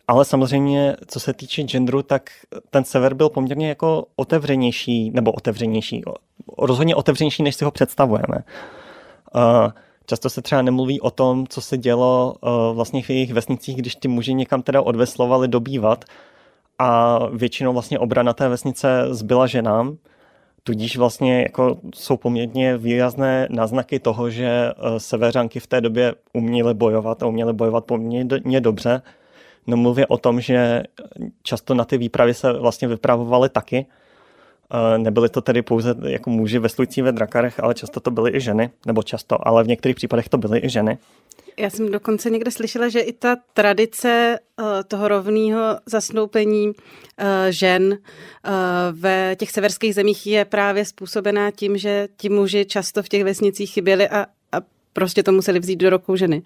Ale 0.09 0.25
samozřejmě, 0.25 0.97
co 1.07 1.21
se 1.21 1.33
týče 1.33 1.63
genderu, 1.63 2.03
tak 2.03 2.31
ten 2.71 2.85
sever 2.85 3.15
byl 3.15 3.29
poměrně 3.29 3.69
jako 3.69 4.05
otevřenější, 4.17 5.11
nebo 5.11 5.33
otevřenější, 5.33 6.03
rozhodně 6.59 6.95
otevřenější, 6.95 7.43
než 7.43 7.57
si 7.57 7.65
ho 7.65 7.71
představujeme. 7.71 8.45
Často 10.07 10.31
se 10.31 10.43
třeba 10.43 10.63
nemluví 10.63 11.01
o 11.01 11.11
tom, 11.11 11.47
co 11.47 11.61
se 11.61 11.79
dělo 11.79 12.35
vlastně 12.73 13.03
v 13.03 13.11
jejich 13.11 13.33
vesnicích, 13.33 13.77
když 13.77 13.95
ty 13.95 14.09
muži 14.09 14.35
někam 14.35 14.63
teda 14.63 14.83
odveslovali 14.83 15.49
dobývat 15.49 16.05
a 16.79 17.19
většinou 17.33 17.73
vlastně 17.73 17.99
obrana 17.99 18.33
té 18.33 18.49
vesnice 18.49 19.07
zbyla 19.11 19.47
ženám, 19.47 19.97
tudíž 20.63 20.97
vlastně 20.97 21.43
jako 21.43 21.79
jsou 21.95 22.17
poměrně 22.17 22.77
výrazné 22.77 23.49
náznaky 23.51 23.99
toho, 23.99 24.31
že 24.31 24.73
severanky 24.99 25.61
v 25.61 25.67
té 25.67 25.81
době 25.81 26.15
uměly 26.33 26.75
bojovat 26.75 27.23
a 27.23 27.27
uměly 27.27 27.53
bojovat 27.53 27.85
poměrně 27.85 28.61
dobře. 28.61 29.03
No 29.67 29.77
mluvě 29.77 30.07
o 30.07 30.19
tom, 30.19 30.41
že 30.41 30.83
často 31.43 31.75
na 31.75 31.85
ty 31.85 31.99
výpravy 31.99 32.35
se 32.35 32.53
vlastně 32.53 32.89
vypravovaly 32.89 33.49
taky, 33.49 33.87
Nebyly 34.97 35.29
to 35.29 35.41
tedy 35.41 35.63
pouze 35.63 35.95
jako 36.07 36.31
muži 36.31 36.59
veslující 36.59 37.03
ve 37.03 37.13
drakarech, 37.13 37.61
ale 37.61 37.75
často 37.75 38.01
to 38.01 38.11
byly 38.11 38.37
i 38.37 38.41
ženy, 38.41 38.71
nebo 38.87 39.03
často, 39.03 39.49
ale 39.49 39.65
v 39.65 39.67
některých 39.67 39.97
případech 39.97 40.29
to 40.29 40.39
byly 40.39 40.61
i 40.65 40.69
ženy. 40.69 40.99
Já 41.59 41.71
jsem 41.71 41.93
dokonce 41.93 42.31
někde 42.31 42.51
slyšela, 42.51 42.89
že 42.89 43.01
i 43.01 43.13
ta 43.13 43.37
tradice 43.53 44.39
uh, 44.59 44.67
toho 44.89 45.09
rovného 45.09 45.61
zasnoupení 45.87 46.67
uh, 46.67 46.75
žen 47.51 47.99
ve 48.93 49.37
těch 49.39 49.51
severských 49.51 49.95
zemích 49.95 50.27
je 50.27 50.45
právě 50.45 50.85
způsobená 50.85 51.51
tím, 51.51 51.77
že 51.77 52.09
ti 52.17 52.29
muži 52.29 52.65
často 52.65 53.03
v 53.03 53.09
těch 53.09 53.25
vesnicích 53.25 53.73
chyběli 53.73 54.09
a, 54.09 54.27
a 54.53 54.61
prostě 54.93 55.23
to 55.23 55.33
museli 55.33 55.61
vzít 55.61 55.77
do 55.77 55.91
rukou 55.91 56.17
ženy. 56.17 56.43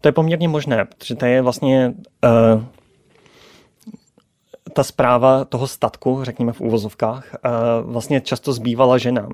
To 0.00 0.08
je 0.08 0.12
poměrně 0.12 0.48
možné, 0.48 0.84
protože 0.84 1.14
to 1.14 1.26
je 1.26 1.42
vlastně 1.42 1.94
uh, 2.24 2.62
ta 4.72 4.84
zpráva 4.84 5.44
toho 5.44 5.66
statku, 5.66 6.24
řekněme 6.24 6.52
v 6.52 6.60
úvozovkách, 6.60 7.34
eh, 7.34 7.48
vlastně 7.82 8.20
často 8.20 8.52
zbývala 8.52 8.98
ženám, 8.98 9.30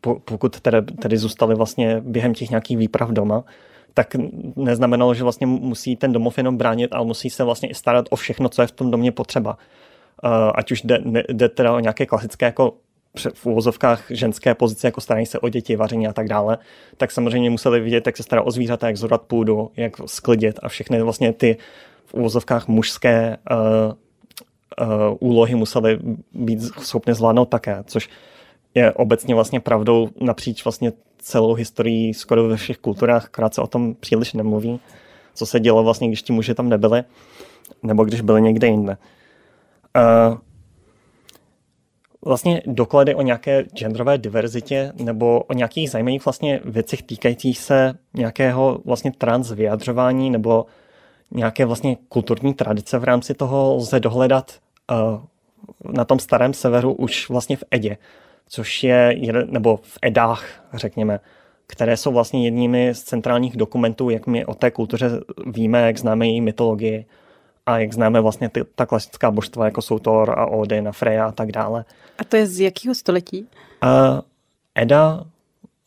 pokud 0.00 0.60
tedy, 0.60 0.82
tedy 0.82 1.18
zůstali 1.18 1.54
vlastně 1.54 2.00
během 2.00 2.34
těch 2.34 2.50
nějakých 2.50 2.78
výprav 2.78 3.10
doma, 3.10 3.44
tak 3.94 4.16
neznamenalo, 4.56 5.14
že 5.14 5.22
vlastně 5.22 5.46
musí 5.46 5.96
ten 5.96 6.12
domov 6.12 6.38
jenom 6.38 6.56
bránit, 6.56 6.92
ale 6.92 7.06
musí 7.06 7.30
se 7.30 7.44
vlastně 7.44 7.68
i 7.68 7.74
starat 7.74 8.06
o 8.10 8.16
všechno, 8.16 8.48
co 8.48 8.62
je 8.62 8.68
v 8.68 8.72
tom 8.72 8.90
domě 8.90 9.12
potřeba. 9.12 9.58
Eh, 10.24 10.28
ať 10.54 10.72
už 10.72 10.82
jde, 10.82 10.98
jde 11.28 11.48
teda 11.48 11.72
o 11.72 11.80
nějaké 11.80 12.06
klasické 12.06 12.46
jako 12.46 12.72
v 13.34 13.46
úvozovkách 13.46 14.04
ženské 14.10 14.54
pozice, 14.54 14.86
jako 14.86 15.00
starání 15.00 15.26
se 15.26 15.38
o 15.38 15.48
děti, 15.48 15.76
vaření 15.76 16.08
a 16.08 16.12
tak 16.12 16.28
dále, 16.28 16.58
tak 16.96 17.10
samozřejmě 17.10 17.50
museli 17.50 17.80
vidět, 17.80 18.06
jak 18.06 18.16
se 18.16 18.22
stará 18.22 18.42
o 18.42 18.50
zvířata, 18.50 18.86
jak 18.86 18.96
zorat 18.96 19.22
půdu, 19.22 19.70
jak 19.76 19.92
sklidit 20.06 20.60
a 20.62 20.68
všechny 20.68 21.02
vlastně 21.02 21.32
ty 21.32 21.56
v 22.06 22.14
úvozovkách 22.14 22.68
mužské 22.68 23.36
uh, 23.50 23.92
uh, 24.88 25.16
úlohy 25.20 25.54
museli 25.54 25.98
být 26.32 26.62
schopny 26.62 27.14
zvládnout 27.14 27.48
také, 27.48 27.84
což 27.86 28.08
je 28.74 28.92
obecně 28.92 29.34
vlastně 29.34 29.60
pravdou 29.60 30.08
napříč 30.20 30.64
vlastně 30.64 30.92
celou 31.18 31.54
historii 31.54 32.14
skoro 32.14 32.48
ve 32.48 32.56
všech 32.56 32.78
kulturách, 32.78 33.24
akorát 33.24 33.54
se 33.54 33.60
o 33.60 33.66
tom 33.66 33.94
příliš 33.94 34.32
nemluví, 34.32 34.80
co 35.34 35.46
se 35.46 35.60
dělo 35.60 35.84
vlastně, 35.84 36.08
když 36.08 36.22
ti 36.22 36.32
muži 36.32 36.54
tam 36.54 36.68
nebyli, 36.68 37.04
nebo 37.82 38.04
když 38.04 38.20
byli 38.20 38.42
někde 38.42 38.66
jinde. 38.66 38.96
Uh, 39.96 40.38
vlastně 42.24 42.62
doklady 42.66 43.14
o 43.14 43.22
nějaké 43.22 43.62
genderové 43.62 44.18
diverzitě 44.18 44.92
nebo 44.96 45.40
o 45.40 45.52
nějakých 45.52 45.90
zajímavých 45.90 46.24
vlastně 46.24 46.60
věcech 46.64 47.02
týkajících 47.02 47.58
se 47.58 47.94
nějakého 48.14 48.80
vlastně 48.84 49.12
trans 49.18 49.52
vyjadřování 49.52 50.30
nebo 50.30 50.66
nějaké 51.30 51.64
vlastně 51.64 51.96
kulturní 52.08 52.54
tradice 52.54 52.98
v 52.98 53.04
rámci 53.04 53.34
toho 53.34 53.74
lze 53.76 54.00
dohledat 54.00 54.52
uh, 54.90 55.20
na 55.92 56.04
tom 56.04 56.18
starém 56.18 56.54
severu 56.54 56.92
už 56.92 57.28
vlastně 57.28 57.56
v 57.56 57.64
Edě, 57.70 57.96
což 58.48 58.84
je, 58.84 59.16
nebo 59.46 59.76
v 59.76 59.98
Edách, 60.02 60.64
řekněme, 60.74 61.20
které 61.66 61.96
jsou 61.96 62.12
vlastně 62.12 62.44
jedními 62.44 62.94
z 62.94 63.02
centrálních 63.02 63.56
dokumentů, 63.56 64.10
jak 64.10 64.26
my 64.26 64.46
o 64.46 64.54
té 64.54 64.70
kultuře 64.70 65.10
víme, 65.46 65.86
jak 65.86 65.98
známe 65.98 66.26
její 66.26 66.40
mytologii 66.40 67.06
a 67.68 67.78
jak 67.78 67.92
známe 67.92 68.20
vlastně 68.20 68.48
ty, 68.48 68.64
ta 68.74 68.86
klasická 68.86 69.30
božstva, 69.30 69.64
jako 69.64 69.82
jsou 69.82 69.98
Thor 69.98 70.30
a 70.30 70.46
Odin 70.46 70.88
a 70.88 70.92
Freya 70.92 71.26
a 71.26 71.32
tak 71.32 71.52
dále. 71.52 71.84
A 72.18 72.24
to 72.24 72.36
je 72.36 72.46
z 72.46 72.60
jakého 72.60 72.94
století? 72.94 73.46
Uh, 73.82 74.20
Eda, 74.74 75.24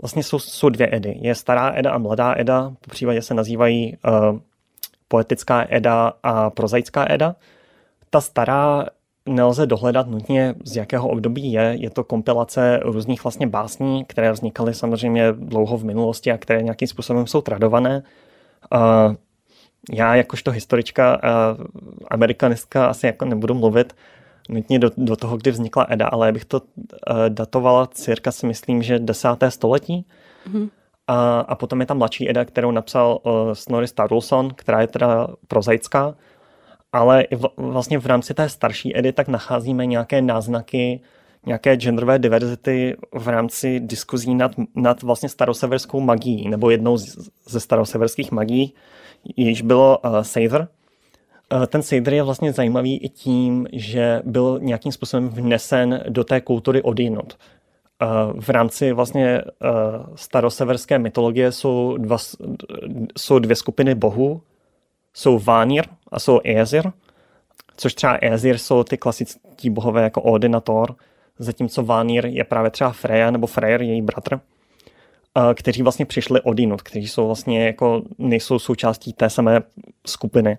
vlastně 0.01 0.23
jsou, 0.23 0.39
jsou 0.39 0.69
dvě 0.69 0.89
Edy. 0.95 1.17
Je 1.21 1.35
stará 1.35 1.71
Eda 1.75 1.91
a 1.91 1.97
mladá 1.97 2.35
Eda, 2.37 2.73
po 2.81 2.91
případě 2.91 3.21
se 3.21 3.33
nazývají 3.33 3.97
uh, 4.07 4.39
poetická 5.07 5.65
Eda 5.69 6.13
a 6.23 6.49
prozaická 6.49 7.05
Eda. 7.09 7.35
Ta 8.09 8.21
stará 8.21 8.85
nelze 9.25 9.65
dohledat 9.65 10.07
nutně, 10.07 10.55
z 10.63 10.75
jakého 10.75 11.09
období 11.09 11.51
je. 11.51 11.75
Je 11.79 11.89
to 11.89 12.03
kompilace 12.03 12.79
různých 12.83 13.23
vlastně 13.23 13.47
básní, 13.47 14.05
které 14.05 14.31
vznikaly 14.31 14.73
samozřejmě 14.73 15.31
dlouho 15.31 15.77
v 15.77 15.83
minulosti 15.83 16.31
a 16.31 16.37
které 16.37 16.61
nějakým 16.61 16.87
způsobem 16.87 17.27
jsou 17.27 17.41
tradované. 17.41 18.03
Uh, 18.75 19.15
já 19.91 20.15
jakožto 20.15 20.51
historička 20.51 21.15
a 21.15 21.57
amerikanistka 22.11 22.85
asi 22.85 23.05
jako 23.05 23.25
nebudu 23.25 23.53
mluvit 23.53 23.95
nutně 24.49 24.79
do, 24.79 24.91
do 24.97 25.15
toho, 25.15 25.37
kdy 25.37 25.51
vznikla 25.51 25.87
Eda, 25.89 26.07
ale 26.07 26.31
bych 26.31 26.45
to 26.45 26.61
uh, 26.61 27.15
datovala 27.29 27.87
cirka 27.87 28.31
si 28.31 28.47
myslím, 28.47 28.83
že 28.83 28.99
desáté 28.99 29.51
století. 29.51 30.05
Mm-hmm. 30.47 30.69
A, 31.07 31.39
a 31.39 31.55
potom 31.55 31.79
je 31.79 31.85
tam 31.85 31.97
mladší 31.97 32.29
Eda, 32.29 32.45
kterou 32.45 32.71
napsal 32.71 33.19
uh, 33.23 33.53
Snorri 33.53 33.87
Sturluson, 33.87 34.49
která 34.55 34.81
je 34.81 34.87
teda 34.87 35.27
prozaická, 35.47 36.15
ale 36.93 37.21
i 37.21 37.35
v, 37.35 37.49
vlastně 37.57 37.99
v 37.99 38.05
rámci 38.05 38.33
té 38.33 38.49
starší 38.49 38.97
Edy 38.97 39.13
tak 39.13 39.27
nacházíme 39.27 39.85
nějaké 39.85 40.21
náznaky 40.21 41.01
nějaké 41.45 41.75
genderové 41.75 42.19
diverzity 42.19 42.95
v 43.13 43.27
rámci 43.27 43.79
diskuzí 43.79 44.35
nad, 44.35 44.51
nad 44.75 45.03
vlastně 45.03 45.29
staroseverskou 45.29 45.99
magií, 45.99 46.49
nebo 46.49 46.69
jednou 46.69 46.97
z, 46.97 47.29
ze 47.47 47.59
staroseverských 47.59 48.31
magií, 48.31 48.73
již 49.37 49.61
bylo 49.61 49.97
uh, 49.97 50.21
Seither. 50.21 50.67
Uh, 51.53 51.65
ten 51.65 51.81
Seither 51.83 52.13
je 52.13 52.23
vlastně 52.23 52.53
zajímavý 52.53 52.97
i 52.97 53.09
tím, 53.09 53.67
že 53.73 54.21
byl 54.25 54.59
nějakým 54.61 54.91
způsobem 54.91 55.29
vnesen 55.29 56.03
do 56.09 56.23
té 56.23 56.41
kultury 56.41 56.81
odinut. 56.81 57.37
Uh, 58.01 58.41
v 58.41 58.49
rámci 58.49 58.91
vlastně 58.91 59.41
uh, 59.43 60.15
staroseverské 60.15 60.99
mytologie 60.99 61.51
jsou, 61.51 61.97
dva, 61.97 62.17
jsou 63.17 63.39
dvě 63.39 63.55
skupiny 63.55 63.95
bohů. 63.95 64.41
Jsou 65.13 65.39
Vanir 65.39 65.85
a 66.11 66.19
jsou 66.19 66.39
Aesir, 66.45 66.91
což 67.77 67.93
třeba 67.93 68.13
Aesir 68.13 68.57
jsou 68.57 68.83
ty 68.83 68.97
klasický 68.97 69.69
bohové 69.69 70.03
jako 70.03 70.21
Odin 70.21 70.55
a 70.55 70.59
Thor, 70.59 70.95
zatímco 71.39 71.83
Vanir 71.83 72.25
je 72.25 72.43
právě 72.43 72.71
třeba 72.71 72.91
Freya 72.91 73.31
nebo 73.31 73.47
Freyr, 73.47 73.81
její 73.81 74.01
bratr 74.01 74.39
kteří 75.53 75.83
vlastně 75.83 76.05
přišli 76.05 76.41
odinut, 76.41 76.81
kteří 76.81 77.07
jsou 77.07 77.25
vlastně 77.25 77.65
jako 77.65 78.01
nejsou 78.17 78.59
součástí 78.59 79.13
té 79.13 79.29
samé 79.29 79.61
skupiny. 80.07 80.57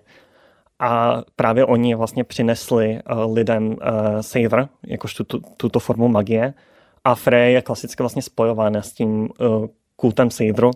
A 0.79 1.21
právě 1.35 1.65
oni 1.65 1.95
vlastně 1.95 2.23
přinesli 2.23 2.99
uh, 3.11 3.33
lidem 3.33 3.67
uh, 3.67 3.75
Seither, 4.21 4.67
jakož 4.87 5.13
tu, 5.13 5.23
tu, 5.23 5.41
tuto 5.57 5.79
formu 5.79 6.07
magie. 6.07 6.53
A 7.03 7.15
Frey 7.15 7.53
je 7.53 7.61
klasicky 7.61 8.03
vlastně 8.03 8.21
spojována 8.21 8.81
s 8.81 8.93
tím 8.93 9.29
kultem 9.95 10.31
Seidru. 10.31 10.71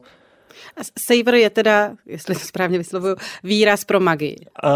Saver 1.00 1.36
je 1.36 1.50
teda, 1.50 1.96
jestli 2.06 2.36
to 2.36 2.40
správně 2.40 2.78
vyslovuju, 2.78 3.16
výraz 3.44 3.86
pro 3.86 4.00
magii. 4.00 4.36
Uh, 4.64 4.72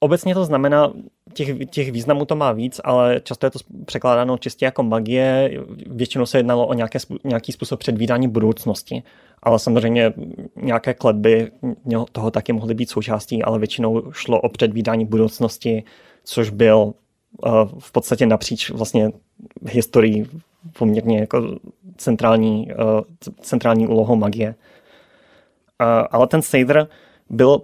Obecně 0.00 0.34
to 0.34 0.44
znamená, 0.44 0.92
těch, 1.34 1.68
těch 1.70 1.92
významů 1.92 2.24
to 2.24 2.36
má 2.36 2.52
víc, 2.52 2.80
ale 2.84 3.20
často 3.24 3.46
je 3.46 3.50
to 3.50 3.58
překládáno 3.84 4.38
čistě 4.38 4.64
jako 4.64 4.82
magie. 4.82 5.58
Většinou 5.86 6.26
se 6.26 6.38
jednalo 6.38 6.66
o 6.66 6.74
nějaké, 6.74 6.98
nějaký 7.24 7.52
způsob 7.52 7.80
předvídání 7.80 8.28
budoucnosti. 8.28 9.02
Ale 9.42 9.58
samozřejmě 9.58 10.12
nějaké 10.56 10.94
kletby 10.94 11.50
toho 12.12 12.30
taky 12.30 12.52
mohly 12.52 12.74
být 12.74 12.90
součástí, 12.90 13.42
ale 13.42 13.58
většinou 13.58 14.12
šlo 14.12 14.40
o 14.40 14.48
předvídání 14.48 15.04
budoucnosti, 15.04 15.84
což 16.24 16.50
byl 16.50 16.78
uh, 17.46 17.68
v 17.78 17.92
podstatě 17.92 18.26
napříč 18.26 18.70
vlastně 18.70 19.10
historii 19.70 20.26
poměrně 20.78 21.18
jako 21.18 21.58
centrální, 21.96 22.68
uh, 22.72 23.00
centrální 23.40 23.86
úlohou 23.86 24.16
magie. 24.16 24.48
Uh, 24.48 26.06
ale 26.10 26.26
ten 26.26 26.42
Seder 26.42 26.88
byl 27.30 27.62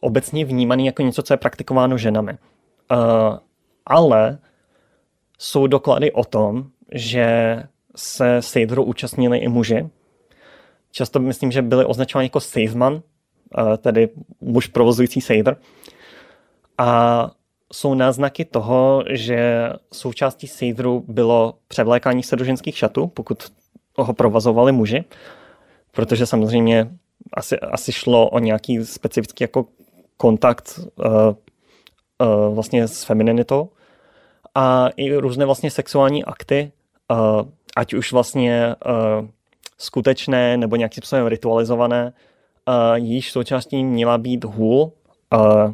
obecně 0.00 0.44
vnímaný 0.44 0.86
jako 0.86 1.02
něco, 1.02 1.22
co 1.22 1.32
je 1.32 1.36
praktikováno 1.36 1.98
ženami. 1.98 2.38
Uh, 2.92 3.38
ale 3.86 4.38
jsou 5.38 5.66
doklady 5.66 6.12
o 6.12 6.24
tom, 6.24 6.66
že 6.92 7.62
se 7.96 8.42
Seidru 8.42 8.84
účastnili 8.84 9.38
i 9.38 9.48
muži. 9.48 9.88
Často 10.90 11.20
myslím, 11.20 11.52
že 11.52 11.62
byli 11.62 11.84
označováni 11.84 12.26
jako 12.26 12.40
Saveman, 12.40 12.94
uh, 12.94 13.76
tedy 13.76 14.08
muž 14.40 14.66
provozující 14.66 15.20
Seidr. 15.20 15.56
A 16.78 17.30
jsou 17.72 17.94
náznaky 17.94 18.44
toho, 18.44 19.04
že 19.10 19.72
součástí 19.92 20.46
Seidru 20.46 21.04
bylo 21.08 21.54
převlékání 21.68 22.22
se 22.22 22.36
do 22.36 22.44
ženských 22.44 22.78
šatů, 22.78 23.06
pokud 23.06 23.52
ho 23.96 24.14
provazovali 24.14 24.72
muži, 24.72 25.04
protože 25.92 26.26
samozřejmě 26.26 26.90
asi, 27.32 27.58
asi 27.58 27.92
šlo 27.92 28.30
o 28.30 28.38
nějaký 28.38 28.84
specifický 28.84 29.44
jako 29.44 29.66
kontakt 30.16 30.80
uh, 30.96 31.04
uh, 32.20 32.54
vlastně 32.54 32.88
s 32.88 33.04
femininitou 33.04 33.68
a 34.54 34.88
i 34.96 35.16
různé 35.16 35.44
vlastně 35.44 35.70
sexuální 35.70 36.24
akty, 36.24 36.72
uh, 37.10 37.48
ať 37.76 37.94
už 37.94 38.12
vlastně 38.12 38.74
uh, 38.86 39.26
skutečné 39.78 40.56
nebo 40.56 40.76
nějakým 40.76 41.02
způsobem 41.02 41.26
ritualizované, 41.26 42.12
uh, 42.68 42.94
již 42.94 43.32
součástí 43.32 43.84
měla 43.84 44.18
být 44.18 44.44
hůl, 44.44 44.92
uh, 45.34 45.72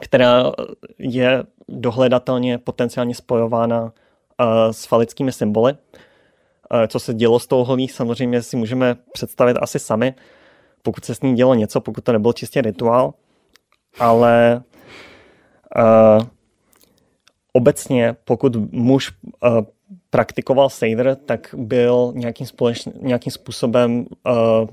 která 0.00 0.52
je 0.98 1.44
dohledatelně 1.68 2.58
potenciálně 2.58 3.14
spojována 3.14 3.82
uh, 3.82 3.90
s 4.70 4.84
falickými 4.84 5.32
symboly. 5.32 5.72
Uh, 5.72 6.86
co 6.86 7.00
se 7.00 7.14
dělo 7.14 7.38
s 7.38 7.46
tou 7.46 7.64
holí, 7.64 7.88
samozřejmě 7.88 8.42
si 8.42 8.56
můžeme 8.56 8.96
představit 9.12 9.56
asi 9.60 9.78
sami, 9.78 10.14
pokud 10.82 11.04
se 11.04 11.14
s 11.14 11.20
ní 11.20 11.34
dělo 11.34 11.54
něco, 11.54 11.80
pokud 11.80 12.04
to 12.04 12.12
nebyl 12.12 12.32
čistě 12.32 12.62
rituál 12.62 13.14
ale 13.98 14.62
uh, 15.76 16.26
obecně, 17.52 18.16
pokud 18.24 18.72
muž 18.72 19.12
uh, 19.42 19.60
praktikoval 20.10 20.70
sejder, 20.70 21.16
tak 21.26 21.54
byl 21.58 22.12
nějakým, 22.14 22.46
společ, 22.46 22.88
nějakým 23.00 23.32
způsobem 23.32 24.06
uh, 24.26 24.68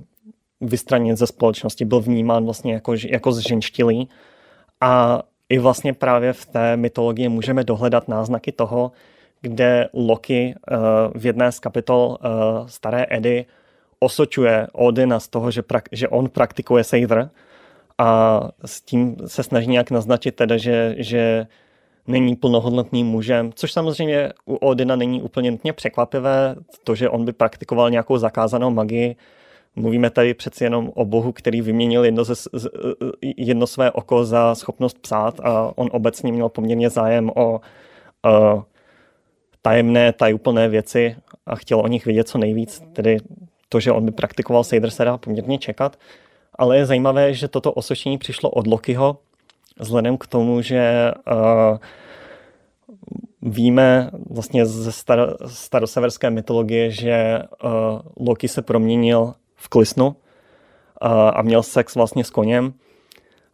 vystraněn 0.62 1.18
ze 1.18 1.28
společnosti, 1.28 1.86
byl 1.86 2.02
vnímán 2.02 2.46
vlastně 2.46 2.74
jako, 2.74 2.94
jako 3.06 3.32
zženštilý. 3.32 4.10
A 4.82 5.24
i 5.50 5.60
vlastně 5.60 5.94
právě 5.94 6.34
v 6.34 6.46
té 6.46 6.78
mytologii 6.78 7.30
můžeme 7.30 7.64
dohledat 7.64 8.08
náznaky 8.08 8.52
toho, 8.52 8.92
kde 9.42 9.90
Loki 9.94 10.56
uh, 10.72 10.78
v 11.22 11.26
jedné 11.26 11.52
z 11.52 11.60
kapitol 11.60 12.18
uh, 12.20 12.68
Staré 12.68 13.06
Edy 13.10 13.46
osočuje 14.00 14.68
Odina 14.74 15.20
z 15.20 15.28
toho, 15.28 15.52
že, 15.52 15.62
pra, 15.62 15.82
že 15.92 16.08
on 16.08 16.30
praktikuje 16.30 16.84
Seider 16.84 17.30
a 18.00 18.42
s 18.66 18.82
tím 18.82 19.16
se 19.26 19.44
snaží 19.44 19.70
nějak 19.70 19.92
naznačit 19.92 20.36
teda, 20.36 20.58
že, 20.58 20.96
že 20.98 21.48
není 22.08 22.36
plnohodnotným 22.36 23.08
mužem, 23.08 23.52
což 23.56 23.72
samozřejmě 23.72 24.34
u 24.46 24.56
Odina 24.56 24.96
není 24.96 25.22
úplně 25.22 25.52
nutně 25.52 25.74
překvapivé, 25.74 26.56
to, 26.84 26.96
že 26.96 27.10
on 27.10 27.26
by 27.26 27.34
praktikoval 27.34 27.90
nějakou 27.90 28.18
zakázanou 28.18 28.70
magii. 28.70 29.16
Mluvíme 29.76 30.10
tady 30.10 30.34
přeci 30.34 30.64
jenom 30.64 30.92
o 30.96 31.06
bohu, 31.06 31.32
který 31.32 31.62
vyměnil 31.62 32.06
jedno, 32.06 32.24
ze, 32.24 32.34
jedno 33.38 33.68
své 33.68 33.92
oko 33.92 34.26
za 34.26 34.56
schopnost 34.56 35.00
psát 35.00 35.40
a 35.40 35.72
on 35.76 35.90
obecně 35.92 36.32
měl 36.32 36.50
poměrně 36.50 36.90
zájem 36.90 37.32
o 37.36 37.62
uh, 38.26 38.64
tajemné, 39.62 40.14
tajuplné 40.14 40.70
věci 40.70 41.16
a 41.46 41.56
chtěl 41.56 41.80
o 41.80 41.88
nich 41.88 42.06
vědět 42.06 42.28
co 42.28 42.38
nejvíc, 42.38 42.84
tedy 42.94 43.18
to, 43.70 43.80
že 43.80 43.92
on 43.92 44.06
by 44.06 44.12
praktikoval 44.12 44.64
Sejder 44.64 44.90
se 44.90 45.06
dá 45.06 45.18
poměrně 45.18 45.58
čekat 45.58 45.98
ale 46.60 46.78
je 46.78 46.86
zajímavé, 46.86 47.34
že 47.34 47.48
toto 47.48 47.72
osočení 47.72 48.18
přišlo 48.18 48.50
od 48.50 48.68
Lokiho, 48.68 49.18
vzhledem 49.80 50.18
k 50.18 50.28
tomu, 50.28 50.62
že 50.62 51.12
uh, 51.32 51.78
víme 53.42 54.12
vlastně 54.30 54.66
ze 54.66 54.92
star- 54.92 55.36
staroseverské 55.48 56.30
mytologie, 56.30 56.92
že 56.92 57.40
uh, 57.64 57.70
Loki 58.28 58.48
se 58.48 58.62
proměnil 58.62 59.34
v 59.56 59.68
klisnu 59.68 60.08
uh, 60.08 60.14
a 61.34 61.42
měl 61.42 61.64
sex 61.64 61.96
vlastně 61.96 62.24
s 62.24 62.30
koněm 62.30 62.74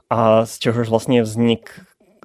a 0.10 0.46
z 0.46 0.60
čehož 0.60 0.90
vlastně 0.90 1.24
vznik 1.24 1.70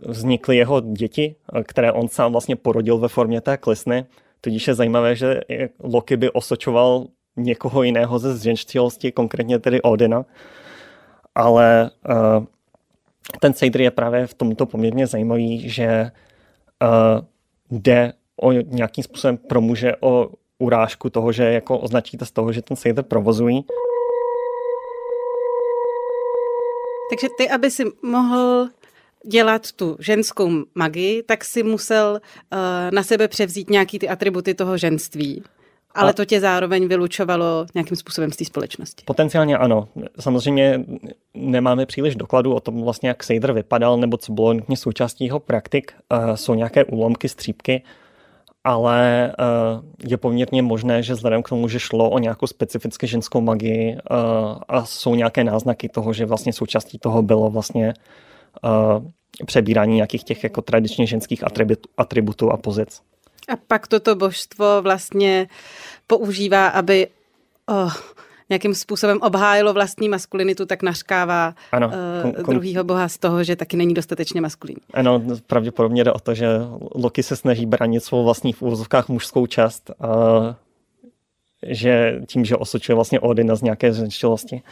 vznikly 0.02 0.56
jeho 0.56 0.80
děti, 0.80 1.34
které 1.64 1.92
on 1.92 2.08
sám 2.08 2.32
vlastně 2.32 2.56
porodil 2.56 2.98
ve 2.98 3.08
formě 3.08 3.40
té 3.40 3.56
klisny. 3.56 4.06
Tudíž 4.40 4.68
je 4.68 4.74
zajímavé, 4.74 5.16
že 5.16 5.40
Loki 5.82 6.16
by 6.16 6.30
osočoval 6.30 7.06
někoho 7.36 7.82
jiného 7.82 8.18
ze 8.18 8.36
zženštilosti, 8.36 9.12
konkrétně 9.12 9.58
tedy 9.58 9.82
Odina. 9.82 10.24
Ale 11.34 11.90
uh, 12.08 12.44
ten 13.40 13.54
Seidr 13.54 13.80
je 13.80 13.90
právě 13.90 14.26
v 14.26 14.34
tomto 14.34 14.66
poměrně 14.66 15.06
zajímavý, 15.06 15.68
že 15.68 16.10
uh, 16.82 17.78
jde 17.80 18.12
o 18.36 18.52
nějakým 18.52 19.04
způsobem 19.04 19.36
pro 19.36 19.60
muže 19.60 19.92
o 20.00 20.30
urážku 20.58 21.10
toho, 21.10 21.32
že 21.32 21.44
jako 21.44 21.78
označíte 21.78 22.24
z 22.26 22.30
toho, 22.30 22.52
že 22.52 22.62
ten 22.62 22.76
Seidr 22.76 23.02
provozují. 23.02 23.64
Takže 27.10 27.28
ty, 27.38 27.50
aby 27.50 27.70
si 27.70 27.84
mohl 28.02 28.68
dělat 29.26 29.72
tu 29.72 29.96
ženskou 29.98 30.50
magii, 30.74 31.22
tak 31.22 31.44
si 31.44 31.62
musel 31.62 32.20
uh, 32.52 32.58
na 32.90 33.02
sebe 33.02 33.28
převzít 33.28 33.70
nějaký 33.70 33.98
ty 33.98 34.08
atributy 34.08 34.54
toho 34.54 34.76
ženství. 34.78 35.42
Ale 35.94 36.14
to 36.14 36.24
tě 36.24 36.40
zároveň 36.40 36.88
vylučovalo 36.88 37.66
nějakým 37.74 37.96
způsobem 37.96 38.32
z 38.32 38.36
té 38.36 38.44
společnosti. 38.44 39.04
Potenciálně 39.04 39.58
ano. 39.58 39.88
Samozřejmě 40.20 40.84
nemáme 41.34 41.86
příliš 41.86 42.16
dokladů 42.16 42.54
o 42.54 42.60
tom 42.60 42.82
vlastně, 42.82 43.08
jak 43.08 43.24
Sejder 43.24 43.52
vypadal, 43.52 43.96
nebo 43.96 44.16
co 44.16 44.32
bylo 44.32 44.52
nutně 44.52 44.76
součástí 44.76 45.24
jeho 45.24 45.40
praktik. 45.40 45.92
Uh, 46.12 46.34
jsou 46.34 46.54
nějaké 46.54 46.84
úlomky, 46.84 47.28
střípky, 47.28 47.82
ale 48.64 49.32
uh, 49.38 50.10
je 50.10 50.16
poměrně 50.16 50.62
možné, 50.62 51.02
že 51.02 51.14
vzhledem 51.14 51.42
k 51.42 51.48
tomu, 51.48 51.68
že 51.68 51.80
šlo 51.80 52.10
o 52.10 52.18
nějakou 52.18 52.46
specificky 52.46 53.06
ženskou 53.06 53.40
magii 53.40 53.92
uh, 53.92 53.98
a 54.68 54.84
jsou 54.84 55.14
nějaké 55.14 55.44
náznaky 55.44 55.88
toho, 55.88 56.12
že 56.12 56.26
vlastně 56.26 56.52
součástí 56.52 56.98
toho 56.98 57.22
bylo 57.22 57.50
vlastně 57.50 57.94
přebírání 59.46 59.96
nějakých 59.96 60.24
těch 60.24 60.44
jako 60.44 60.62
tradičně 60.62 61.06
ženských 61.06 61.44
atributů 61.96 62.50
a 62.50 62.56
pozic. 62.56 63.02
A 63.48 63.56
pak 63.56 63.86
toto 63.86 64.14
božstvo 64.14 64.82
vlastně 64.82 65.48
používá, 66.06 66.68
aby 66.68 67.06
oh, 67.66 67.94
nějakým 68.50 68.74
způsobem 68.74 69.18
obhájilo 69.22 69.72
vlastní 69.72 70.08
maskulinitu, 70.08 70.66
tak 70.66 70.82
nařkává 70.82 71.54
ano, 71.72 71.86
uh, 71.86 72.22
kon, 72.22 72.32
kon... 72.44 72.54
druhýho 72.54 72.84
boha 72.84 73.08
z 73.08 73.18
toho, 73.18 73.44
že 73.44 73.56
taky 73.56 73.76
není 73.76 73.94
dostatečně 73.94 74.40
maskulinní. 74.40 74.80
Ano, 74.94 75.22
pravděpodobně 75.46 76.04
jde 76.04 76.12
o 76.12 76.18
to, 76.18 76.34
že 76.34 76.46
Loki 76.94 77.22
se 77.22 77.36
snaží 77.36 77.66
bránit 77.66 78.04
svou 78.04 78.24
vlastní 78.24 78.52
v 78.52 78.62
úvozovkách 78.62 79.08
mužskou 79.08 79.46
část 79.46 79.90
a 79.90 80.06
že 81.66 82.20
tím, 82.26 82.44
že 82.44 82.56
osočuje 82.56 82.94
vlastně 82.94 83.20
Odina 83.20 83.54
z 83.54 83.62
nějaké 83.62 83.92
ženštilosti. 83.92 84.62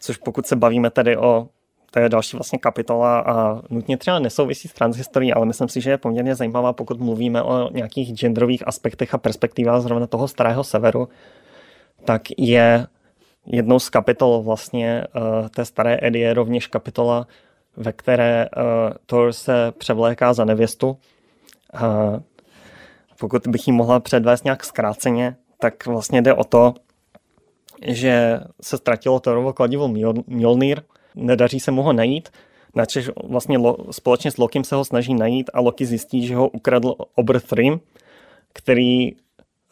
Což 0.00 0.16
pokud 0.16 0.46
se 0.46 0.56
bavíme 0.56 0.90
tady 0.90 1.16
o 1.16 1.48
to 1.94 2.00
je 2.00 2.08
další 2.08 2.36
vlastně 2.36 2.58
kapitola 2.58 3.20
a 3.20 3.62
nutně 3.70 3.96
třeba 3.96 4.18
nesouvisí 4.18 4.68
s 4.68 4.72
transhistorií, 4.72 5.32
ale 5.32 5.46
myslím 5.46 5.68
si, 5.68 5.80
že 5.80 5.90
je 5.90 5.98
poměrně 5.98 6.34
zajímavá, 6.34 6.72
pokud 6.72 7.00
mluvíme 7.00 7.42
o 7.42 7.70
nějakých 7.72 8.14
genderových 8.14 8.68
aspektech 8.68 9.14
a 9.14 9.18
perspektivách 9.18 9.82
zrovna 9.82 10.06
toho 10.06 10.28
starého 10.28 10.64
severu, 10.64 11.08
tak 12.04 12.22
je 12.38 12.86
jednou 13.46 13.78
z 13.78 13.88
kapitol 13.88 14.42
vlastně 14.42 15.04
uh, 15.16 15.48
té 15.48 15.64
staré 15.64 15.98
Edie 16.02 16.34
rovněž 16.34 16.66
kapitola, 16.66 17.26
ve 17.76 17.92
které 17.92 18.48
uh, 18.56 18.62
Thor 19.06 19.32
se 19.32 19.72
převléká 19.78 20.32
za 20.32 20.44
nevěstu. 20.44 20.88
Uh, 20.88 22.20
pokud 23.18 23.46
bych 23.46 23.66
ji 23.66 23.72
mohla 23.72 24.00
předvést 24.00 24.44
nějak 24.44 24.64
zkráceně, 24.64 25.36
tak 25.58 25.86
vlastně 25.86 26.22
jde 26.22 26.34
o 26.34 26.44
to, 26.44 26.74
že 27.86 28.40
se 28.60 28.76
ztratilo 28.76 29.20
Thorovo 29.20 29.52
kladivo 29.52 29.88
Mjolnir, 30.26 30.82
nedaří 31.14 31.60
se 31.60 31.70
mu 31.70 31.82
ho 31.82 31.92
najít, 31.92 32.28
načež 32.74 33.10
vlastně 33.24 33.58
lo, 33.58 33.76
společně 33.90 34.30
s 34.30 34.38
Lokim 34.38 34.64
se 34.64 34.74
ho 34.74 34.84
snaží 34.84 35.14
najít 35.14 35.50
a 35.54 35.60
Loki 35.60 35.86
zjistí, 35.86 36.26
že 36.26 36.36
ho 36.36 36.48
ukradl 36.48 36.94
Obr 37.14 37.40
Thrym, 37.40 37.80
který 38.52 39.12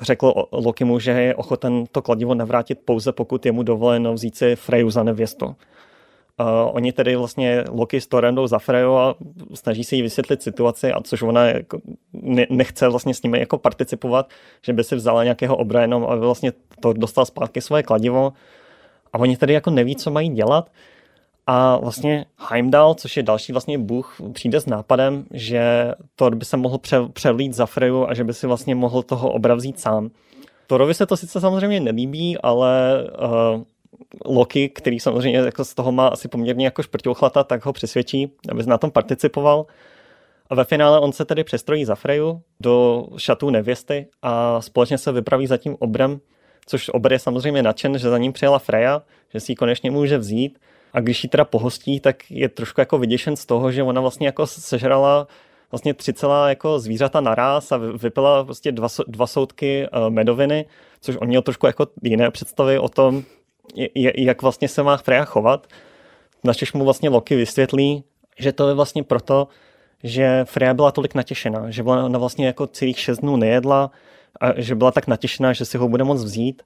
řekl 0.00 0.32
Lokimu, 0.52 0.98
že 0.98 1.10
je 1.10 1.34
ochoten 1.34 1.84
to 1.92 2.02
kladivo 2.02 2.34
navrátit 2.34 2.78
pouze 2.84 3.12
pokud 3.12 3.46
je 3.46 3.52
mu 3.52 3.62
dovoleno 3.62 4.14
vzít 4.14 4.36
si 4.36 4.56
Freju 4.56 4.90
za 4.90 5.02
nevěstu. 5.02 5.46
Uh, 5.46 5.56
oni 6.72 6.92
tedy 6.92 7.16
vlastně 7.16 7.64
Loki 7.70 8.00
s 8.00 8.06
Torendou 8.06 8.46
za 8.46 8.58
Freju 8.58 8.94
a 8.94 9.14
snaží 9.54 9.84
se 9.84 9.96
jí 9.96 10.02
vysvětlit 10.02 10.42
situaci, 10.42 10.92
a 10.92 11.00
což 11.02 11.22
ona 11.22 11.46
jako 11.46 11.80
ne, 12.12 12.46
nechce 12.50 12.88
vlastně 12.88 13.14
s 13.14 13.22
nimi 13.22 13.38
jako 13.38 13.58
participovat, 13.58 14.30
že 14.62 14.72
by 14.72 14.84
si 14.84 14.96
vzala 14.96 15.24
nějakého 15.24 15.56
obra 15.56 15.80
jenom, 15.80 16.04
aby 16.04 16.20
vlastně 16.20 16.52
to 16.80 16.92
dostal 16.92 17.26
zpátky 17.26 17.60
svoje 17.60 17.82
kladivo. 17.82 18.32
A 19.12 19.18
oni 19.18 19.36
tedy 19.36 19.52
jako 19.52 19.70
neví, 19.70 19.96
co 19.96 20.10
mají 20.10 20.28
dělat. 20.28 20.70
A 21.52 21.76
vlastně 21.76 22.24
Heimdall, 22.50 22.94
což 22.94 23.16
je 23.16 23.22
další 23.22 23.52
vlastně 23.52 23.78
bůh, 23.78 24.16
přijde 24.32 24.60
s 24.60 24.66
nápadem, 24.66 25.24
že 25.30 25.92
Thor 26.16 26.34
by 26.34 26.44
se 26.44 26.56
mohl 26.56 26.78
pře- 26.78 27.08
převlít 27.12 27.54
za 27.54 27.66
Freju 27.66 28.06
a 28.06 28.14
že 28.14 28.24
by 28.24 28.34
si 28.34 28.46
vlastně 28.46 28.74
mohl 28.74 29.02
toho 29.02 29.32
obra 29.32 29.54
vzít 29.54 29.80
sám. 29.80 30.10
Thorovi 30.66 30.94
se 30.94 31.06
to 31.06 31.16
sice 31.16 31.40
samozřejmě 31.40 31.80
nelíbí, 31.80 32.38
ale 32.38 33.04
uh, 33.04 33.62
Loki, 34.34 34.68
který 34.68 35.00
samozřejmě 35.00 35.38
jako 35.38 35.64
z 35.64 35.74
toho 35.74 35.92
má 35.92 36.08
asi 36.08 36.28
poměrně 36.28 36.64
jako 36.64 36.82
šprťouchlata, 36.82 37.44
tak 37.44 37.66
ho 37.66 37.72
přesvědčí, 37.72 38.32
aby 38.50 38.62
na 38.66 38.78
tom 38.78 38.90
participoval. 38.90 39.66
A 40.50 40.54
ve 40.54 40.64
finále 40.64 41.00
on 41.00 41.12
se 41.12 41.24
tedy 41.24 41.44
přestrojí 41.44 41.84
za 41.84 41.94
Freju 41.94 42.42
do 42.60 43.06
šatů 43.16 43.50
nevěsty 43.50 44.06
a 44.22 44.60
společně 44.60 44.98
se 44.98 45.12
vypraví 45.12 45.46
za 45.46 45.56
tím 45.56 45.76
obrem, 45.78 46.20
což 46.66 46.88
obr 46.88 47.12
je 47.12 47.18
samozřejmě 47.18 47.62
nadšen, 47.62 47.98
že 47.98 48.10
za 48.10 48.18
ním 48.18 48.32
přijela 48.32 48.58
Freja, 48.58 49.02
že 49.32 49.40
si 49.40 49.52
ji 49.52 49.56
konečně 49.56 49.90
může 49.90 50.18
vzít 50.18 50.58
a 50.92 51.00
když 51.00 51.24
ji 51.24 51.30
teda 51.30 51.44
pohostí, 51.44 52.00
tak 52.00 52.30
je 52.30 52.48
trošku 52.48 52.80
jako 52.80 52.98
vyděšen 52.98 53.36
z 53.36 53.46
toho, 53.46 53.72
že 53.72 53.82
ona 53.82 54.00
vlastně 54.00 54.26
jako 54.26 54.46
sežrala 54.46 55.26
vlastně 55.70 55.94
tři 55.94 56.12
celá 56.12 56.48
jako 56.48 56.78
zvířata 56.78 57.20
naraz 57.20 57.72
a 57.72 57.76
vypila 57.76 58.44
prostě 58.44 58.72
dva, 58.72 58.88
dva 59.06 59.26
soudky 59.26 59.86
eh, 59.86 60.10
medoviny, 60.10 60.66
což 61.00 61.16
on 61.16 61.28
měl 61.28 61.42
trošku 61.42 61.66
jako 61.66 61.86
jiné 62.02 62.30
představy 62.30 62.78
o 62.78 62.88
tom, 62.88 63.22
jak 64.16 64.42
vlastně 64.42 64.68
se 64.68 64.82
má 64.82 64.96
Freja 64.96 65.24
chovat. 65.24 65.66
Načež 66.44 66.72
mu 66.72 66.84
vlastně 66.84 67.08
Loki 67.08 67.36
vysvětlí, 67.36 68.04
že 68.38 68.52
to 68.52 68.68
je 68.68 68.74
vlastně 68.74 69.02
proto, 69.02 69.48
že 70.02 70.44
Freja 70.44 70.74
byla 70.74 70.92
tolik 70.92 71.14
natěšená, 71.14 71.70
že 71.70 71.82
byla 71.82 72.04
ona 72.04 72.18
vlastně 72.18 72.46
jako 72.46 72.66
celých 72.66 72.98
šest 72.98 73.18
dnů 73.18 73.36
nejedla 73.36 73.90
a 74.40 74.60
že 74.60 74.74
byla 74.74 74.90
tak 74.90 75.06
natěšená, 75.06 75.52
že 75.52 75.64
si 75.64 75.78
ho 75.78 75.88
bude 75.88 76.04
moct 76.04 76.24
vzít 76.24 76.62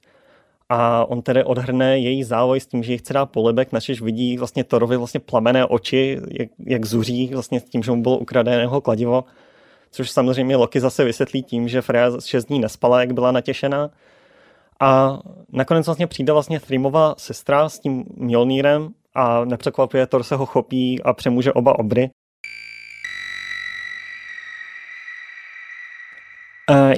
a 0.76 1.04
on 1.04 1.22
tedy 1.22 1.44
odhrne 1.44 1.98
její 1.98 2.24
závoj 2.24 2.60
s 2.60 2.66
tím, 2.66 2.82
že 2.82 2.92
ji 2.92 2.98
chce 2.98 3.12
dát 3.12 3.26
polibek, 3.26 3.72
načež 3.72 4.00
vidí 4.00 4.38
vlastně 4.38 4.64
Torovi 4.64 4.96
vlastně 4.96 5.20
plamené 5.20 5.66
oči, 5.66 6.20
jak, 6.30 6.48
jak 6.66 6.84
zuří 6.84 7.30
vlastně 7.34 7.60
s 7.60 7.64
tím, 7.64 7.82
že 7.82 7.90
mu 7.90 8.02
bylo 8.02 8.18
ukradené 8.18 8.60
jeho 8.60 8.80
kladivo, 8.80 9.24
což 9.90 10.10
samozřejmě 10.10 10.56
Loki 10.56 10.80
zase 10.80 11.04
vysvětlí 11.04 11.42
tím, 11.42 11.68
že 11.68 11.82
Freya 11.82 12.10
6 12.20 12.44
dní 12.44 12.58
nespala, 12.58 13.00
jak 13.00 13.12
byla 13.12 13.32
natěšená. 13.32 13.90
A 14.80 15.18
nakonec 15.52 15.86
vlastně 15.86 16.06
přijde 16.06 16.32
vlastně 16.32 16.60
Thrimová 16.60 17.14
sestra 17.18 17.68
s 17.68 17.78
tím 17.78 18.04
Mjolnírem 18.16 18.88
a 19.14 19.44
nepřekvapuje, 19.44 20.06
Thor 20.06 20.22
se 20.22 20.36
ho 20.36 20.46
chopí 20.46 21.02
a 21.02 21.12
přemůže 21.12 21.52
oba 21.52 21.78
obry. 21.78 22.10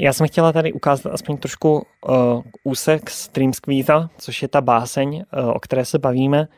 Já 0.01 0.13
jsem 0.13 0.27
chtěla 0.27 0.53
tady 0.53 0.73
ukázat 0.73 1.13
aspoň 1.13 1.37
trošku 1.37 1.83
uh, 2.09 2.43
úsek 2.65 3.11
z 3.11 3.29
Dream 3.29 3.53
Squeeza, 3.53 4.11
což 4.19 4.43
je 4.43 4.49
ta 4.49 4.61
báseň, 4.61 5.17
uh, 5.17 5.49
o 5.49 5.61
které 5.61 5.85
se 5.85 5.99
bavíme, 5.99 6.49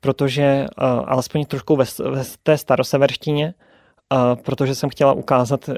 protože 0.00 0.66
uh, 0.78 0.86
alespoň 1.06 1.44
trošku 1.44 1.76
ve, 1.76 1.84
ve 2.10 2.22
té 2.42 2.58
staroseverštině, 2.58 3.54
uh, 4.12 4.42
protože 4.42 4.74
jsem 4.74 4.90
chtěla 4.90 5.12
ukázat, 5.12 5.68
uh, 5.68 5.74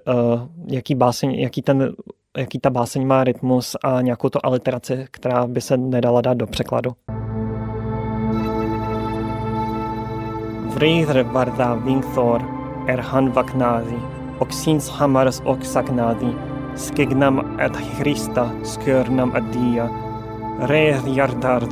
jaký, 0.66 0.94
báseň, 0.94 1.34
jaký, 1.34 1.62
ten, 1.62 1.92
jaký 2.36 2.58
ta 2.58 2.70
báseň 2.70 3.06
má 3.06 3.24
rytmus 3.24 3.76
a 3.84 4.00
nějakou 4.00 4.28
to 4.28 4.46
aliteraci, 4.46 5.06
která 5.10 5.46
by 5.46 5.60
se 5.60 5.76
nedala 5.76 6.20
dát 6.20 6.34
do 6.34 6.46
překladu. 6.46 6.92
Vrýdr 10.74 11.22
varda 11.22 11.74
Vingthor 11.74 12.42
er 12.86 13.00
hanvaknázi, 13.00 13.96
oxins 14.38 14.88
hamars 14.88 15.40
oxaknádi, 15.44 16.55
skegnam 16.76 17.38
ad 17.58 17.76
hrista 17.76 18.50
skörnam 18.64 19.32
ad 19.34 19.44
dia, 19.52 19.88
rävhjärtar 20.60 21.62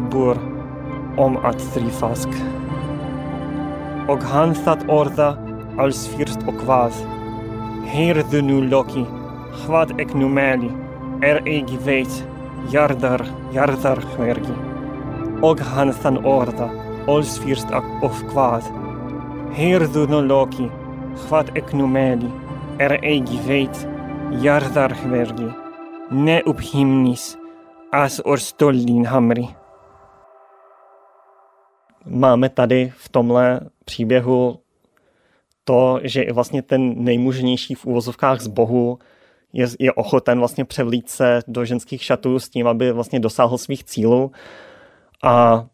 om 1.17 1.37
att 1.37 1.75
trifask. 1.75 2.29
Och 4.09 4.23
han 4.23 4.55
satt 4.55 4.89
orda 4.89 5.37
alls 5.79 6.07
först 6.07 6.39
och 6.47 6.67
vas. 6.67 7.05
Hör 7.87 8.43
nu 8.43 8.69
Loki, 8.69 9.07
vad 9.69 10.01
ek 10.01 10.15
nu 10.15 10.29
mäli, 10.29 10.71
er 11.23 11.43
ej 11.47 11.79
vet, 11.85 12.27
hjärtar, 12.71 13.27
hjärtar 13.53 13.97
skärgi. 13.97 14.55
Och 15.43 15.61
han 15.61 15.93
san 15.93 16.19
orda 16.19 16.71
alls 17.07 17.39
först 17.39 17.67
och 18.03 18.31
kvad. 18.31 18.63
Hör 19.53 20.09
nu 20.09 20.23
Loki, 20.23 20.71
vad 21.31 21.57
ek 21.57 21.73
nu 21.73 21.87
mäli, 21.87 22.31
er 22.79 22.99
ej 23.03 23.25
vet, 23.47 23.94
Jardarhvergi, 24.31 25.49
ne 26.11 26.43
upchimnis, 26.43 27.39
as 27.93 28.21
orstoldin 28.25 29.07
hamri. 29.07 29.49
Máme 32.07 32.49
tady 32.49 32.93
v 32.97 33.09
tomhle 33.09 33.61
příběhu 33.85 34.61
to, 35.65 36.01
že 36.03 36.33
vlastně 36.33 36.63
ten 36.63 37.05
nejmužnější 37.05 37.75
v 37.75 37.87
úvozovkách 37.87 38.41
z 38.41 38.47
bohu 38.47 38.99
je, 39.53 39.67
je 39.79 39.93
ochoten 39.93 40.39
vlastně 40.39 40.65
převlít 40.65 41.11
se 41.11 41.41
do 41.49 41.65
ženských 41.65 42.03
šatů 42.03 42.39
s 42.39 42.49
tím, 42.49 42.67
aby 42.67 42.93
vlastně 42.93 43.21
dosáhl 43.21 43.59
svých 43.59 43.85
cílů. 43.85 44.33
A 45.23 45.65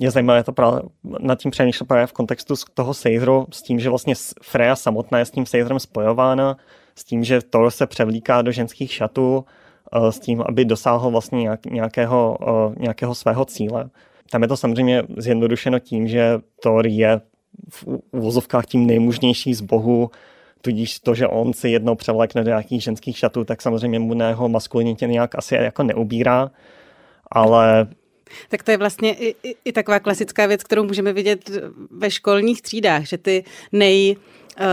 je 0.00 0.10
zajímavé 0.10 0.44
to 0.44 0.52
právě 0.52 0.80
nad 1.20 1.38
tím 1.38 1.50
přemýšlet 1.50 1.86
právě 1.86 2.06
v 2.06 2.12
kontextu 2.12 2.54
toho 2.74 2.94
Seizeru, 2.94 3.46
s 3.52 3.62
tím, 3.62 3.80
že 3.80 3.88
vlastně 3.88 4.14
Freya 4.42 4.76
samotná 4.76 5.18
je 5.18 5.24
s 5.24 5.30
tím 5.30 5.46
Seizerem 5.46 5.80
spojována, 5.80 6.56
s 7.00 7.04
tím, 7.04 7.24
že 7.24 7.40
Thor 7.40 7.70
se 7.70 7.86
převlíká 7.86 8.42
do 8.42 8.52
ženských 8.52 8.92
šatů, 8.92 9.44
eh, 9.92 10.12
s 10.12 10.20
tím, 10.20 10.42
aby 10.46 10.64
dosáhl 10.64 11.10
vlastně 11.10 11.50
nějakého, 11.70 12.38
eh, 12.42 12.74
nějakého 12.78 13.14
svého 13.14 13.44
cíle. 13.44 13.90
Tam 14.30 14.42
je 14.42 14.48
to 14.48 14.56
samozřejmě 14.56 15.02
zjednodušeno 15.16 15.78
tím, 15.78 16.08
že 16.08 16.38
Thor 16.62 16.86
je 16.86 17.20
v 17.68 17.84
uvozovkách 18.10 18.66
tím 18.66 18.86
nejmužnější 18.86 19.54
z 19.54 19.60
bohu, 19.60 20.10
tudíž 20.60 20.98
to, 20.98 21.14
že 21.14 21.26
on 21.26 21.52
si 21.52 21.68
jednou 21.68 21.94
převlékne 21.94 22.44
do 22.44 22.48
nějakých 22.48 22.82
ženských 22.82 23.18
šatů, 23.18 23.44
tak 23.44 23.62
samozřejmě 23.62 23.98
mu 23.98 24.14
na 24.14 24.28
jeho 24.28 24.48
maskulinitě 24.48 25.06
nějak 25.06 25.38
asi 25.38 25.54
jako 25.54 25.82
neubírá, 25.82 26.50
ale 27.30 27.88
tak 28.48 28.62
to 28.62 28.70
je 28.70 28.76
vlastně 28.76 29.14
i, 29.14 29.34
i, 29.42 29.56
i 29.64 29.72
taková 29.72 29.98
klasická 29.98 30.46
věc, 30.46 30.62
kterou 30.62 30.84
můžeme 30.84 31.12
vidět 31.12 31.50
ve 31.90 32.10
školních 32.10 32.62
třídách, 32.62 33.04
že 33.04 33.18
ty 33.18 33.44
nej 33.72 34.16
uh, 34.60 34.64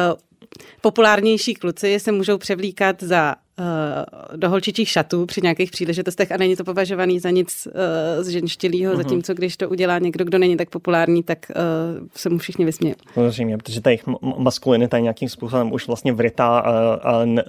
populárnější 0.82 1.54
kluci 1.54 2.00
se 2.00 2.12
můžou 2.12 2.38
převlíkat 2.38 3.04
za 3.04 3.36
uh, 3.60 4.38
do 4.38 4.50
holčičích 4.50 4.90
šatů 4.90 5.26
při 5.26 5.42
nějakých 5.42 5.72
příležitostech 5.72 6.32
a 6.32 6.38
není 6.38 6.56
to 6.56 6.64
považovaný 6.64 7.20
za 7.20 7.30
nic 7.30 7.68
uh, 7.68 8.24
z 8.24 8.28
ženštilýho, 8.28 8.94
uh-huh. 8.94 8.98
zatímco 8.98 9.34
když 9.34 9.58
to 9.58 9.70
udělá 9.70 10.00
někdo, 10.00 10.26
kdo 10.26 10.38
není 10.38 10.58
tak 10.58 10.70
populární, 10.70 11.24
tak 11.24 11.52
uh, 12.00 12.08
se 12.16 12.30
mu 12.30 12.38
všichni 12.38 12.66
vysmějí. 12.66 12.96
Samozřejmě, 13.14 13.58
protože 13.58 13.82
ta 13.82 13.90
jejich 13.90 14.04
maskulinita 14.38 14.98
je 14.98 15.04
nějakým 15.04 15.30
způsobem 15.30 15.74
už 15.74 15.88
vlastně 15.88 16.14
vrytá 16.14 16.60
a, 16.60 16.94
a 16.94 17.26
ne, 17.26 17.44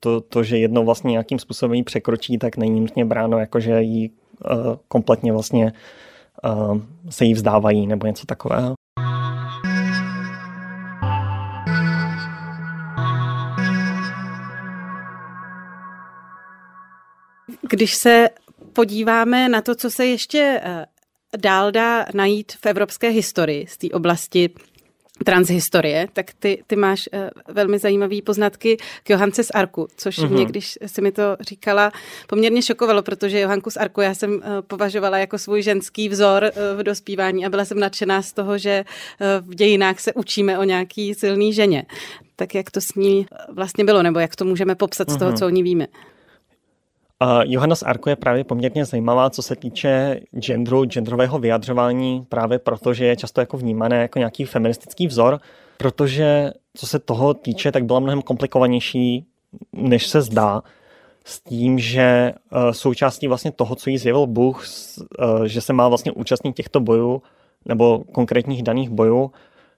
to, 0.00 0.20
to, 0.20 0.42
že 0.42 0.58
jednou 0.58 0.84
vlastně 0.84 1.10
nějakým 1.10 1.38
způsobem 1.38 1.74
ji 1.74 1.82
překročí, 1.82 2.38
tak 2.38 2.56
není 2.56 2.80
nutně 2.80 3.04
bráno 3.04 3.38
jako, 3.38 3.60
že 3.60 3.82
jí 3.82 4.10
uh, 4.10 4.76
kompletně 4.88 5.32
vlastně 5.32 5.72
uh, 6.44 6.78
se 7.10 7.24
jí 7.24 7.34
vzdávají 7.34 7.86
nebo 7.86 8.06
něco 8.06 8.26
takového. 8.26 8.74
Když 17.70 17.94
se 17.94 18.28
podíváme 18.72 19.48
na 19.48 19.62
to, 19.62 19.74
co 19.74 19.90
se 19.90 20.06
ještě 20.06 20.60
eh, 20.62 20.86
dál 21.36 21.72
dá 21.72 22.06
najít 22.14 22.52
v 22.52 22.66
evropské 22.66 23.08
historii 23.08 23.66
z 23.66 23.76
té 23.76 23.88
oblasti 23.88 24.50
transhistorie, 25.24 26.08
tak 26.12 26.26
ty, 26.38 26.62
ty 26.66 26.76
máš 26.76 27.08
uh, 27.12 27.54
velmi 27.54 27.78
zajímavé 27.78 28.16
poznatky 28.24 28.76
k 29.02 29.10
Johance 29.10 29.44
z 29.44 29.50
Arku, 29.54 29.88
což 29.96 30.18
uh-huh. 30.18 30.30
mě, 30.30 30.44
když 30.44 30.78
si 30.86 31.02
mi 31.02 31.12
to 31.12 31.22
říkala, 31.40 31.92
poměrně 32.26 32.62
šokovalo, 32.62 33.02
protože 33.02 33.40
Johanku 33.40 33.70
z 33.70 33.76
Arku 33.76 34.00
já 34.00 34.14
jsem 34.14 34.34
uh, 34.34 34.40
považovala 34.66 35.18
jako 35.18 35.38
svůj 35.38 35.62
ženský 35.62 36.08
vzor 36.08 36.50
v 36.76 36.82
dospívání 36.82 37.46
a 37.46 37.50
byla 37.50 37.64
jsem 37.64 37.80
nadšená 37.80 38.22
z 38.22 38.32
toho, 38.32 38.58
že 38.58 38.84
v 39.40 39.54
dějinách 39.54 40.00
se 40.00 40.12
učíme 40.12 40.58
o 40.58 40.64
nějaký 40.64 41.14
silný 41.14 41.52
ženě. 41.52 41.86
Tak 42.36 42.54
jak 42.54 42.70
to 42.70 42.80
s 42.80 42.94
ní 42.94 43.26
vlastně 43.52 43.84
bylo, 43.84 44.02
nebo 44.02 44.18
jak 44.18 44.36
to 44.36 44.44
můžeme 44.44 44.74
popsat 44.74 45.08
uh-huh. 45.08 45.14
z 45.14 45.18
toho, 45.18 45.32
co 45.32 45.46
o 45.46 45.50
ní 45.50 45.62
víme? 45.62 45.86
Johanna 47.44 47.76
z 47.76 47.82
Arku 47.82 48.08
je 48.08 48.16
právě 48.16 48.44
poměrně 48.44 48.84
zajímavá, 48.84 49.30
co 49.30 49.42
se 49.42 49.56
týče 49.56 50.20
genderu, 50.38 50.84
genderového 50.84 51.38
vyjadřování, 51.38 52.26
právě 52.28 52.58
protože 52.58 53.04
je 53.06 53.16
často 53.16 53.40
jako 53.40 53.56
vnímané 53.56 54.02
jako 54.02 54.18
nějaký 54.18 54.44
feministický 54.44 55.06
vzor, 55.06 55.40
protože 55.76 56.52
co 56.74 56.86
se 56.86 56.98
toho 56.98 57.34
týče, 57.34 57.72
tak 57.72 57.84
byla 57.84 58.00
mnohem 58.00 58.22
komplikovanější, 58.22 59.26
než 59.72 60.06
se 60.06 60.22
zdá, 60.22 60.62
s 61.24 61.40
tím, 61.40 61.78
že 61.78 62.32
uh, 62.52 62.70
součástí 62.70 63.28
vlastně 63.28 63.52
toho, 63.52 63.74
co 63.74 63.90
jí 63.90 63.98
zjevil 63.98 64.26
Bůh, 64.26 64.64
uh, 65.18 65.44
že 65.44 65.60
se 65.60 65.72
má 65.72 65.88
vlastně 65.88 66.12
účastnit 66.12 66.56
těchto 66.56 66.80
bojů, 66.80 67.22
nebo 67.64 68.04
konkrétních 68.12 68.62
daných 68.62 68.90
bojů, 68.90 69.30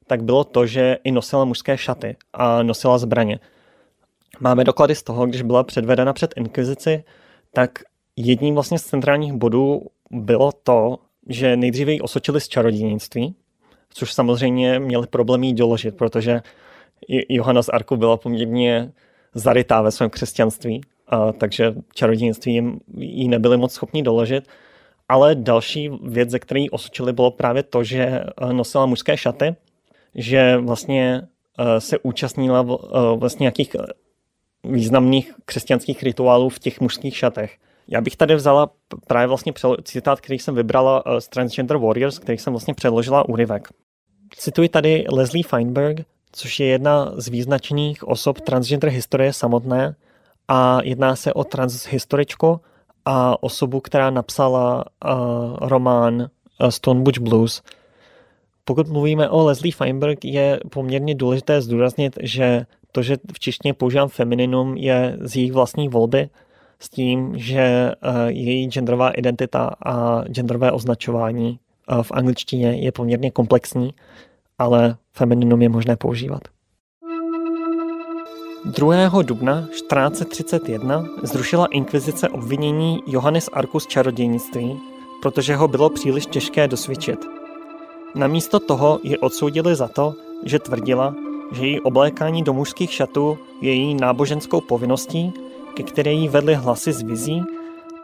tak 0.07 0.23
bylo 0.23 0.45
to, 0.45 0.67
že 0.67 0.99
i 1.05 1.13
nosila 1.13 1.45
mužské 1.45 1.79
šaty 1.79 2.17
a 2.33 2.63
nosila 2.63 2.99
zbraně. 2.99 3.39
Máme 4.41 4.65
doklady 4.65 4.95
z 4.95 5.03
toho, 5.03 5.27
když 5.27 5.43
byla 5.43 5.65
předvedena 5.65 6.13
před 6.13 6.35
inkvizici, 6.37 7.05
tak 7.53 7.79
jedním 8.17 8.55
vlastně 8.55 8.79
z 8.79 8.85
centrálních 8.85 9.33
bodů 9.33 9.83
bylo 10.11 10.53
to, 10.53 10.99
že 11.29 11.57
nejdříve 11.57 11.93
ji 11.93 12.01
osočili 12.01 12.41
z 12.41 12.49
čarodějnictví, 12.49 13.35
což 13.91 14.13
samozřejmě 14.13 14.79
měli 14.79 15.07
problém 15.07 15.45
jí 15.45 15.55
doložit, 15.55 15.97
protože 15.97 16.41
Johana 17.29 17.63
z 17.63 17.69
Arku 17.69 17.97
byla 17.97 18.17
poměrně 18.17 18.93
zarytá 19.35 19.83
ve 19.83 19.91
svém 19.91 20.11
křesťanství, 20.11 20.81
a 21.09 21.33
takže 21.33 21.75
čarodějnictví 21.95 22.55
jim, 22.55 22.81
jí 22.97 23.29
nebyli 23.29 23.57
moc 23.57 23.73
schopni 23.73 24.03
doložit. 24.03 24.49
Ale 25.09 25.35
další 25.35 25.91
věc, 26.03 26.31
ze 26.31 26.39
které 26.39 26.61
ji 26.61 26.71
osočili, 26.71 27.13
bylo 27.13 27.31
právě 27.31 27.63
to, 27.63 27.85
že 27.85 28.03
eh, 28.03 28.53
nosila 28.53 28.87
mužské 28.87 29.17
šaty, 29.17 29.57
že 30.15 30.57
vlastně 30.57 31.23
eh, 31.59 31.81
se 31.81 31.99
účastnila 31.99 32.61
eh, 32.61 33.17
vlastně 33.17 33.45
nějakých 33.45 33.77
významných 34.65 35.35
křesťanských 35.45 36.03
rituálů 36.03 36.49
v 36.49 36.59
těch 36.59 36.81
mužských 36.81 37.17
šatech. 37.17 37.57
Já 37.89 38.01
bych 38.01 38.17
tady 38.17 38.35
vzala 38.35 38.71
právě 39.07 39.27
vlastně 39.27 39.53
citát, 39.83 40.21
který 40.21 40.39
jsem 40.39 40.55
vybrala 40.55 41.03
eh, 41.07 41.21
z 41.21 41.29
Transgender 41.29 41.77
Warriors, 41.77 42.19
který 42.19 42.39
jsem 42.39 42.53
vlastně 42.53 42.75
předložila 42.75 43.29
úryvek. 43.29 43.69
Cituji 44.37 44.69
tady 44.69 45.05
Leslie 45.11 45.45
Feinberg, 45.45 46.07
což 46.33 46.61
je 46.61 46.67
jedna 46.67 47.13
z 47.17 47.29
význačných 47.29 48.09
osob 48.09 48.41
transgender 48.41 48.91
historie 48.91 49.33
samotné 49.33 49.97
a 50.49 50.79
jedná 50.83 51.17
se 51.17 51.33
o 51.33 51.45
transhistoričku 51.45 52.61
a 53.05 53.43
osobu, 53.43 53.81
která 53.81 54.11
napsala 54.11 54.85
uh, 54.85 55.11
román 55.61 56.21
uh, 56.21 56.69
Stone 56.69 57.01
Butch 57.01 57.19
Blues. 57.19 57.63
Pokud 58.65 58.89
mluvíme 58.89 59.29
o 59.29 59.45
Leslie 59.45 59.73
Feinberg, 59.73 60.25
je 60.25 60.61
poměrně 60.71 61.15
důležité 61.15 61.61
zdůraznit, 61.61 62.19
že 62.23 62.67
to, 62.99 63.03
že 63.03 63.17
v 63.33 63.39
češtině 63.39 63.75
používám 63.75 64.09
femininum, 64.09 64.77
je 64.77 65.19
z 65.21 65.37
jejich 65.37 65.53
vlastní 65.53 65.89
volby, 65.89 66.29
s 66.81 66.89
tím, 66.89 67.39
že 67.39 67.61
eh, 67.61 67.95
její 68.27 68.67
genderová 68.67 69.11
identita 69.11 69.71
a 69.87 70.23
genderové 70.25 70.73
označování 70.73 71.59
eh, 71.59 72.03
v 72.03 72.13
angličtině 72.13 72.69
je 72.69 72.93
poměrně 72.93 73.31
komplexní, 73.31 73.95
ale 74.59 74.97
femininum 75.13 75.63
je 75.63 75.69
možné 75.69 75.97
používat. 75.97 76.43
2. 78.65 79.23
dubna 79.23 79.69
1431 79.71 81.07
zrušila 81.23 81.67
inkvizice 81.67 82.29
obvinění 82.29 82.99
Johannes 83.07 83.49
Arkus 83.53 83.87
čarodějnictví, 83.87 84.77
protože 85.23 85.57
ho 85.57 85.69
bylo 85.69 85.91
příliš 85.91 86.27
těžké 86.27 86.69
dosvědčit. 86.69 87.19
Namísto 88.15 88.61
toho 88.61 89.01
ji 89.03 89.19
odsoudili 89.19 89.77
za 89.77 89.89
to, 89.89 90.15
že 90.45 90.59
tvrdila, 90.59 91.15
že 91.53 91.67
její 91.67 91.81
oblékání 91.81 92.43
do 92.43 92.53
mužských 92.53 92.93
šatů 92.93 93.39
je 93.61 93.75
její 93.75 93.95
náboženskou 93.95 94.61
povinností, 94.61 95.33
ke 95.75 95.83
které 95.83 96.13
jí 96.13 96.29
vedly 96.29 96.55
hlasy 96.55 96.93
z 96.93 97.03
vizí, 97.03 97.43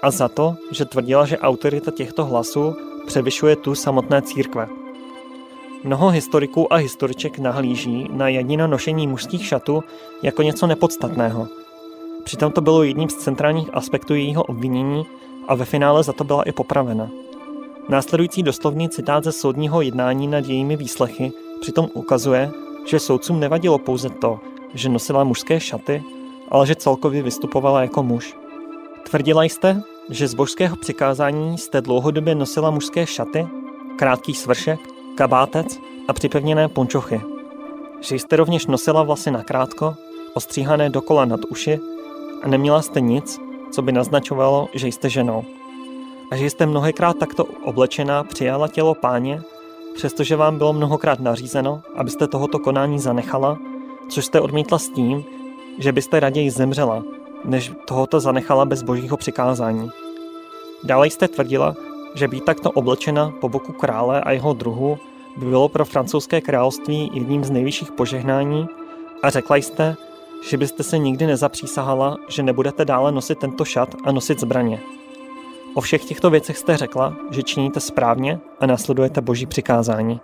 a 0.03 0.11
za 0.11 0.29
to, 0.29 0.57
že 0.71 0.85
tvrdila, 0.85 1.27
že 1.27 1.39
autorita 1.39 1.91
těchto 1.91 2.25
hlasů 2.25 2.77
převyšuje 3.07 3.57
tu 3.57 3.75
samotné 3.75 4.23
církve. 4.23 4.69
Mnoho 5.85 6.09
historiků 6.09 6.73
a 6.73 6.77
historiček 6.77 7.39
nahlíží 7.39 8.09
na 8.13 8.29
jedino 8.29 8.67
nošení 8.67 9.07
mužských 9.07 9.47
šatů 9.47 9.85
jako 10.23 10.43
něco 10.43 10.67
nepodstatného. 10.67 11.49
Přitom 12.25 12.53
to 12.53 12.61
bylo 12.61 12.83
jedním 12.83 13.09
z 13.09 13.15
centrálních 13.15 13.75
aspektů 13.75 14.15
jejího 14.15 14.43
obvinění 14.43 15.07
a 15.49 15.55
ve 15.55 15.65
finále 15.65 16.03
za 16.03 16.13
to 16.13 16.25
byla 16.25 16.43
i 16.43 16.53
popravena. 16.53 17.09
Následující 17.89 18.43
doslovný 18.43 18.89
citát 18.89 19.25
ze 19.25 19.33
soudního 19.33 19.81
jednání 19.81 20.27
nad 20.27 20.47
jejími 20.47 20.77
výslechy 20.77 21.33
přitom 21.61 21.89
ukazuje, 21.95 22.51
že 22.85 22.99
soudcům 22.99 23.41
nevadilo 23.41 23.79
pouze 23.79 24.11
to, 24.11 24.41
že 24.75 24.89
nosila 24.89 25.25
mužské 25.25 25.61
šaty, 25.61 26.03
ale 26.49 26.67
že 26.67 26.75
celkově 26.75 27.23
vystupovala 27.23 27.83
jako 27.83 28.03
muž. 28.03 28.37
Tvrdila 29.11 29.45
jste, 29.45 29.83
že 30.11 30.29
z 30.29 30.35
božského 30.35 30.77
přikázání 30.77 31.59
jste 31.59 31.81
dlouhodobě 31.81 32.35
nosila 32.35 32.71
mužské 32.71 33.07
šaty, 33.07 33.47
krátký 33.97 34.35
svršek, 34.35 34.81
kabátec 35.15 35.79
a 36.09 36.13
připevněné 36.13 36.69
pončochy. 36.69 37.21
Že 38.01 38.17
jste 38.17 38.37
rovněž 38.37 38.67
nosila 38.67 39.03
vlasy 39.03 39.31
na 39.31 39.43
krátko, 39.43 39.95
ostříhané 40.35 40.91
dokola 40.91 41.25
nad 41.25 41.41
uši 41.49 41.81
a 42.43 42.49
neměla 42.49 42.83
jste 42.83 43.01
nic, 43.01 43.41
co 43.71 43.83
by 43.83 43.93
naznačovalo, 43.93 44.69
že 44.75 44.89
jste 44.89 45.11
ženou. 45.11 45.45
A 46.31 46.37
že 46.37 46.51
jste 46.51 46.67
mnohokrát 46.67 47.19
takto 47.19 47.45
oblečená 47.45 48.25
přijala 48.25 48.69
tělo 48.69 48.95
páně 48.95 49.43
přestože 49.95 50.37
vám 50.37 50.59
bylo 50.59 50.73
mnohokrát 50.73 51.21
nařízeno, 51.21 51.83
abyste 51.97 52.29
tohoto 52.29 52.59
konání 52.59 52.99
zanechala, 52.99 53.59
což 54.09 54.25
jste 54.25 54.41
odmítla 54.41 54.79
s 54.79 54.89
tím, 54.89 55.25
že 55.79 55.93
byste 55.93 56.21
raději 56.21 56.51
zemřela, 56.51 57.03
než 57.45 57.73
tohoto 57.85 58.21
zanechala 58.21 58.65
bez 58.65 58.83
božího 58.83 59.17
přikázání. 59.17 59.91
Dále 60.85 61.07
jste 61.07 61.29
tvrdila, 61.29 61.75
že 62.15 62.29
být 62.29 62.45
takto 62.45 62.71
oblečena 62.71 63.33
po 63.41 63.49
boku 63.49 63.73
krále 63.73 64.21
a 64.21 64.33
jeho 64.33 64.53
druhu 64.53 64.99
by 65.37 65.47
bylo 65.47 65.69
pro 65.69 65.85
francouzské 65.85 66.41
království 66.41 67.11
jedním 67.15 67.45
z 67.45 67.51
nejvyšších 67.51 67.93
požehnání 67.93 68.67
a 69.23 69.31
řekla 69.31 69.57
jste, 69.57 69.97
že 70.51 70.57
byste 70.57 70.83
se 70.83 70.99
nikdy 70.99 71.27
nezapřísahala, 71.27 72.17
že 72.29 72.43
nebudete 72.43 72.85
dále 72.85 73.13
nosit 73.13 73.39
tento 73.39 73.65
šat 73.65 73.95
a 74.05 74.13
nosit 74.13 74.41
zbraně. 74.41 74.81
O 75.75 75.81
všech 75.81 76.05
těchto 76.05 76.31
věcech 76.31 76.59
jste 76.59 76.77
řekla, 76.77 77.17
že 77.31 77.43
činíte 77.43 77.81
správně 77.81 78.41
a 78.61 78.67
následujete 78.67 79.21
boží 79.21 79.47
přikázání. 79.47 80.21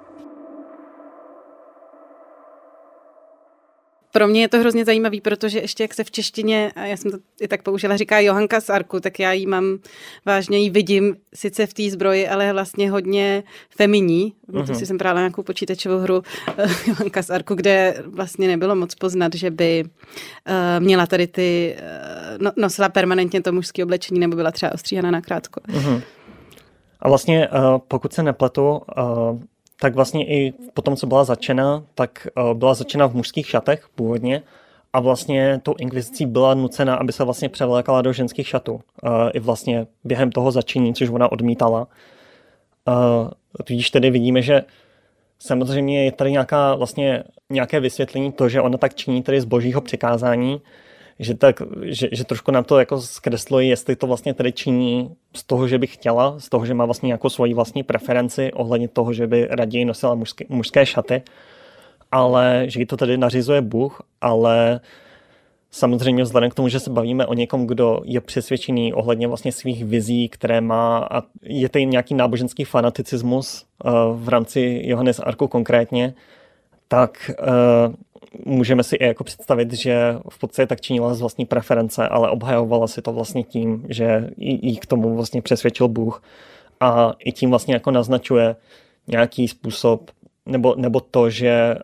Pro 4.12 4.29
mě 4.29 4.40
je 4.40 4.49
to 4.49 4.59
hrozně 4.59 4.85
zajímavý, 4.85 5.20
protože 5.20 5.59
ještě 5.59 5.85
jak 5.85 5.94
se 5.94 6.05
v 6.05 6.11
češtině, 6.11 6.73
a 6.77 6.87
já 6.87 6.96
jsem 6.96 7.11
to 7.11 7.18
i 7.40 7.49
tak 7.49 7.62
použila, 7.62 7.96
říká 7.96 8.20
Johanka 8.20 8.61
z 8.61 8.70
Arku, 8.70 9.01
tak 9.01 9.18
já 9.18 9.33
ji 9.33 9.46
mám 9.46 9.79
vážně, 10.27 10.59
ji 10.59 10.70
vidím 10.70 11.16
sice 11.35 11.66
v 11.66 11.75
té 11.75 11.90
zbroji, 11.90 12.29
ale 12.29 12.53
vlastně 12.53 12.90
hodně 12.90 13.42
feminí. 13.77 14.35
Uh-huh. 14.53 14.66
To 14.66 14.75
si 14.75 14.87
jsem 14.87 14.99
právě 14.99 15.20
nějakou 15.20 15.42
počítačovou 15.42 15.99
hru 15.99 16.23
eh, 16.59 16.68
Johanka 16.87 17.23
z 17.23 17.31
Arku, 17.31 17.55
kde 17.55 18.03
vlastně 18.07 18.49
nebylo 18.49 18.75
moc 18.75 18.94
poznat, 18.94 19.35
že 19.35 19.51
by 19.51 19.85
uh, 19.85 20.85
měla 20.85 21.07
tady 21.07 21.27
ty, 21.27 21.77
uh, 21.79 22.42
no, 22.44 22.53
nosila 22.57 22.88
permanentně 22.88 23.42
to 23.42 23.53
mužské 23.53 23.85
oblečení, 23.85 24.20
nebo 24.20 24.37
byla 24.37 24.51
třeba 24.51 24.73
ostříhaná 24.73 25.11
na 25.11 25.20
krátko. 25.20 25.61
Uh-huh. 25.61 26.03
A 27.01 27.09
vlastně, 27.09 27.49
uh, 27.49 27.79
pokud 27.88 28.12
se 28.12 28.23
nepletu, 28.23 28.81
uh, 28.99 29.40
tak 29.81 29.95
vlastně 29.95 30.27
i 30.27 30.53
po 30.75 30.83
tom, 30.83 30.97
co 30.97 31.07
byla 31.07 31.25
začena, 31.25 31.85
tak 31.95 32.29
uh, 32.37 32.55
byla 32.55 32.75
začena 32.75 33.07
v 33.07 33.14
mužských 33.14 33.47
šatech 33.49 33.88
původně 33.95 34.43
a 34.93 35.01
vlastně 35.01 35.61
tou 35.62 35.75
inkvizicí 35.79 36.27
byla 36.27 36.55
nucena, 36.55 36.95
aby 36.95 37.12
se 37.12 37.25
vlastně 37.25 37.49
převlékala 37.49 38.03
do 38.03 38.12
ženských 38.12 38.49
šatů. 38.49 38.73
Uh, 38.73 38.81
I 39.33 39.40
vlastně 39.40 39.87
během 40.05 40.33
toho 40.33 40.51
začení, 40.51 40.95
což 40.95 41.09
ona 41.09 41.33
odmítala. 41.33 41.87
Uh, 42.88 43.31
tudíž 43.64 43.90
tedy 43.90 44.11
vidíme, 44.11 44.43
že 44.43 44.62
samozřejmě 45.38 46.05
je 46.05 46.12
tady 46.12 46.33
nějaká, 46.33 46.75
vlastně 46.75 47.25
nějaké 47.51 47.81
vysvětlení 47.81 48.33
to, 48.33 48.49
že 48.49 48.61
ona 48.61 48.79
tak 48.79 48.95
činí 48.95 49.23
tedy 49.23 49.40
z 49.40 49.45
božího 49.45 49.81
přikázání, 49.81 50.61
že, 51.21 51.35
tak, 51.35 51.63
že, 51.83 52.09
že 52.13 52.25
trošku 52.25 52.51
nám 52.51 52.65
to 52.65 52.79
jako 52.79 53.01
zkresluje, 53.01 53.67
jestli 53.67 53.97
to 53.97 54.07
vlastně 54.07 54.35
tedy 54.35 54.53
činí 54.53 55.15
z 55.37 55.43
toho, 55.45 55.69
že 55.69 55.79
by 55.79 55.87
chtěla, 55.87 56.41
z 56.41 56.49
toho, 56.49 56.67
že 56.67 56.75
má 56.75 56.85
vlastně 56.85 57.07
nějakou 57.07 57.29
svoji 57.29 57.55
vlastní 57.55 57.83
preferenci 57.83 58.53
ohledně 58.53 58.89
toho, 58.89 59.13
že 59.13 59.27
by 59.27 59.49
raději 59.51 59.85
nosila 59.85 60.15
mužské, 60.15 60.45
mužské 60.49 60.87
šaty, 60.87 61.23
ale 62.13 62.65
že 62.67 62.81
jí 62.81 62.87
to 62.87 62.97
tedy 62.97 63.19
nařizuje 63.19 63.61
Bůh, 63.61 64.03
ale 64.21 64.81
samozřejmě 65.71 66.23
vzhledem 66.23 66.51
k 66.51 66.55
tomu, 66.55 66.69
že 66.69 66.81
se 66.81 66.91
bavíme 66.91 67.27
o 67.27 67.35
někom, 67.35 67.67
kdo 67.67 68.01
je 68.05 68.21
přesvědčený 68.21 68.93
ohledně 68.93 69.29
vlastně 69.29 69.53
svých 69.53 69.85
vizí, 69.85 70.29
které 70.29 70.61
má 70.61 70.99
a 71.11 71.23
je 71.43 71.69
tady 71.69 71.87
nějaký 71.87 72.15
náboženský 72.15 72.65
fanaticismus 72.65 73.65
uh, 73.85 73.93
v 74.25 74.29
rámci 74.29 74.83
Johannes 74.85 75.21
Arku 75.25 75.49
konkrétně, 75.49 76.15
tak 76.89 77.31
uh, 77.41 77.95
můžeme 78.47 78.83
si 78.83 78.97
i 78.97 79.07
jako 79.07 79.25
představit, 79.25 79.73
že 79.73 80.15
v 80.31 80.39
podstatě 80.39 80.67
tak 80.67 80.81
činila 80.81 81.15
z 81.15 81.21
vlastní 81.21 81.47
preference, 81.47 82.09
ale 82.09 82.31
obhajovala 82.31 82.87
si 82.87 83.03
to 83.03 83.13
vlastně 83.13 83.43
tím, 83.43 83.87
že 83.89 84.31
jí 84.37 84.77
k 84.77 84.87
tomu 84.87 85.17
vlastně 85.17 85.43
přesvědčil 85.43 85.89
Bůh 85.89 86.23
a 86.81 87.13
i 87.19 87.33
tím 87.33 87.51
vlastně 87.51 87.75
jako 87.75 87.91
naznačuje 87.91 88.57
nějaký 89.07 89.49
způsob, 89.49 90.11
nebo, 90.47 90.75
nebo 90.77 91.01
to, 91.01 91.31
že 91.31 91.75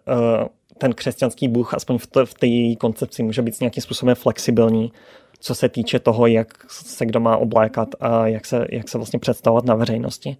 uh, 0.40 0.46
ten 0.78 0.92
křesťanský 0.92 1.48
Bůh, 1.48 1.74
aspoň 1.74 1.98
v, 1.98 2.06
v 2.24 2.34
té 2.34 2.46
její 2.46 2.76
koncepci, 2.76 3.22
může 3.22 3.42
být 3.42 3.60
nějakým 3.60 3.82
způsobem 3.82 4.14
flexibilní, 4.14 4.92
co 5.40 5.54
se 5.54 5.68
týče 5.68 5.98
toho, 5.98 6.26
jak 6.26 6.48
se 6.70 7.06
kdo 7.06 7.20
má 7.20 7.36
oblékat 7.36 7.88
a 8.00 8.26
jak 8.26 8.46
se, 8.46 8.66
jak 8.72 8.88
se 8.88 8.98
vlastně 8.98 9.18
představovat 9.18 9.64
na 9.64 9.74
veřejnosti. 9.74 10.36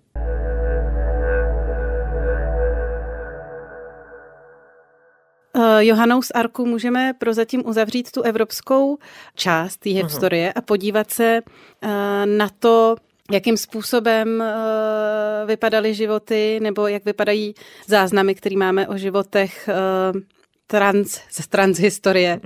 Johanou 5.79 6.23
z 6.23 6.31
Arku 6.35 6.67
můžeme 6.67 7.13
prozatím 7.19 7.63
uzavřít 7.67 8.11
tu 8.11 8.23
evropskou 8.23 8.99
část 9.35 9.87
jeho 9.87 10.09
historie 10.09 10.53
a 10.53 10.61
podívat 10.61 11.11
se 11.11 11.41
uh, 11.45 11.91
na 12.27 12.49
to, 12.59 12.97
jakým 13.33 13.57
způsobem 13.57 14.41
uh, 14.41 15.49
vypadaly 15.49 15.95
životy 15.95 16.59
nebo 16.63 16.87
jak 16.87 17.05
vypadají 17.05 17.55
záznamy, 17.87 18.35
které 18.35 18.57
máme 18.57 18.89
o 18.89 18.97
životech 18.99 19.69
uh, 20.13 20.21
trans, 20.67 21.21
z 21.31 21.49
transhistorie 21.49 22.41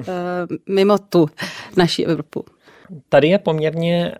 mimo 0.68 0.98
tu 0.98 1.28
naší 1.76 2.06
Evropu. 2.06 2.44
Tady 3.08 3.28
je 3.28 3.38
poměrně 3.38 4.14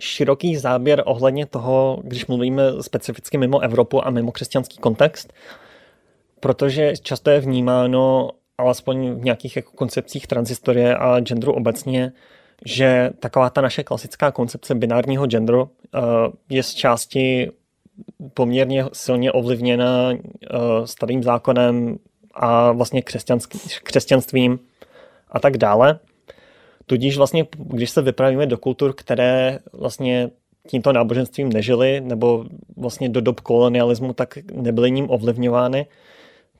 široký 0.00 0.56
záběr 0.56 1.02
ohledně 1.06 1.46
toho, 1.46 2.00
když 2.04 2.26
mluvíme 2.26 2.62
specificky 2.80 3.38
mimo 3.38 3.60
Evropu 3.60 4.06
a 4.06 4.10
mimo 4.10 4.32
křesťanský 4.32 4.78
kontext, 4.78 5.32
protože 6.44 6.92
často 7.02 7.30
je 7.30 7.40
vnímáno, 7.40 8.30
alespoň 8.58 9.10
v 9.10 9.24
nějakých 9.24 9.56
jako 9.56 9.70
koncepcích 9.76 10.26
transistorie 10.26 10.96
a 10.96 11.20
genderu 11.20 11.52
obecně, 11.52 12.12
že 12.66 13.10
taková 13.18 13.50
ta 13.50 13.60
naše 13.60 13.82
klasická 13.82 14.30
koncepce 14.30 14.74
binárního 14.74 15.26
genderu 15.26 15.62
uh, 15.62 15.68
je 16.48 16.62
z 16.62 16.74
části 16.74 17.50
poměrně 18.34 18.84
silně 18.92 19.32
ovlivněna 19.32 20.10
uh, 20.10 20.18
starým 20.84 21.22
zákonem 21.22 21.96
a 22.34 22.72
vlastně 22.72 23.02
křesťanstvím 23.82 24.58
a 25.28 25.40
tak 25.40 25.56
dále. 25.56 25.98
Tudíž 26.86 27.16
vlastně, 27.16 27.46
když 27.56 27.90
se 27.90 28.02
vypravíme 28.02 28.46
do 28.46 28.58
kultur, 28.58 28.92
které 28.92 29.58
vlastně 29.72 30.30
tímto 30.68 30.92
náboženstvím 30.92 31.52
nežily, 31.52 32.00
nebo 32.00 32.44
vlastně 32.76 33.08
do 33.08 33.20
dob 33.20 33.40
kolonialismu, 33.40 34.12
tak 34.12 34.38
nebyly 34.52 34.90
ním 34.90 35.10
ovlivňovány, 35.10 35.86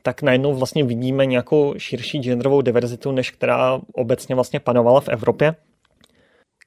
tak 0.07 0.23
najednou 0.23 0.55
vlastně 0.55 0.85
vidíme 0.85 1.27
nějakou 1.27 1.75
širší 1.79 2.19
genderovou 2.19 2.61
diverzitu, 2.61 3.13
než 3.13 3.31
která 3.31 3.81
obecně 3.93 4.35
vlastně 4.35 4.61
panovala 4.61 5.01
v 5.01 5.09
Evropě. 5.09 5.55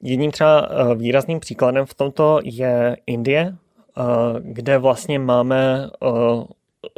Jedním 0.02 0.32
třeba 0.32 0.70
eh, 0.70 0.96
výrazným 0.96 1.40
příkladem 1.40 1.86
v 1.86 1.94
tomto 1.94 2.40
je 2.44 2.98
Indie, 3.08 3.54
eh, 3.54 4.04
kde 4.40 4.78
vlastně 4.78 5.20
máme 5.20 5.90
eh, 5.90 6.08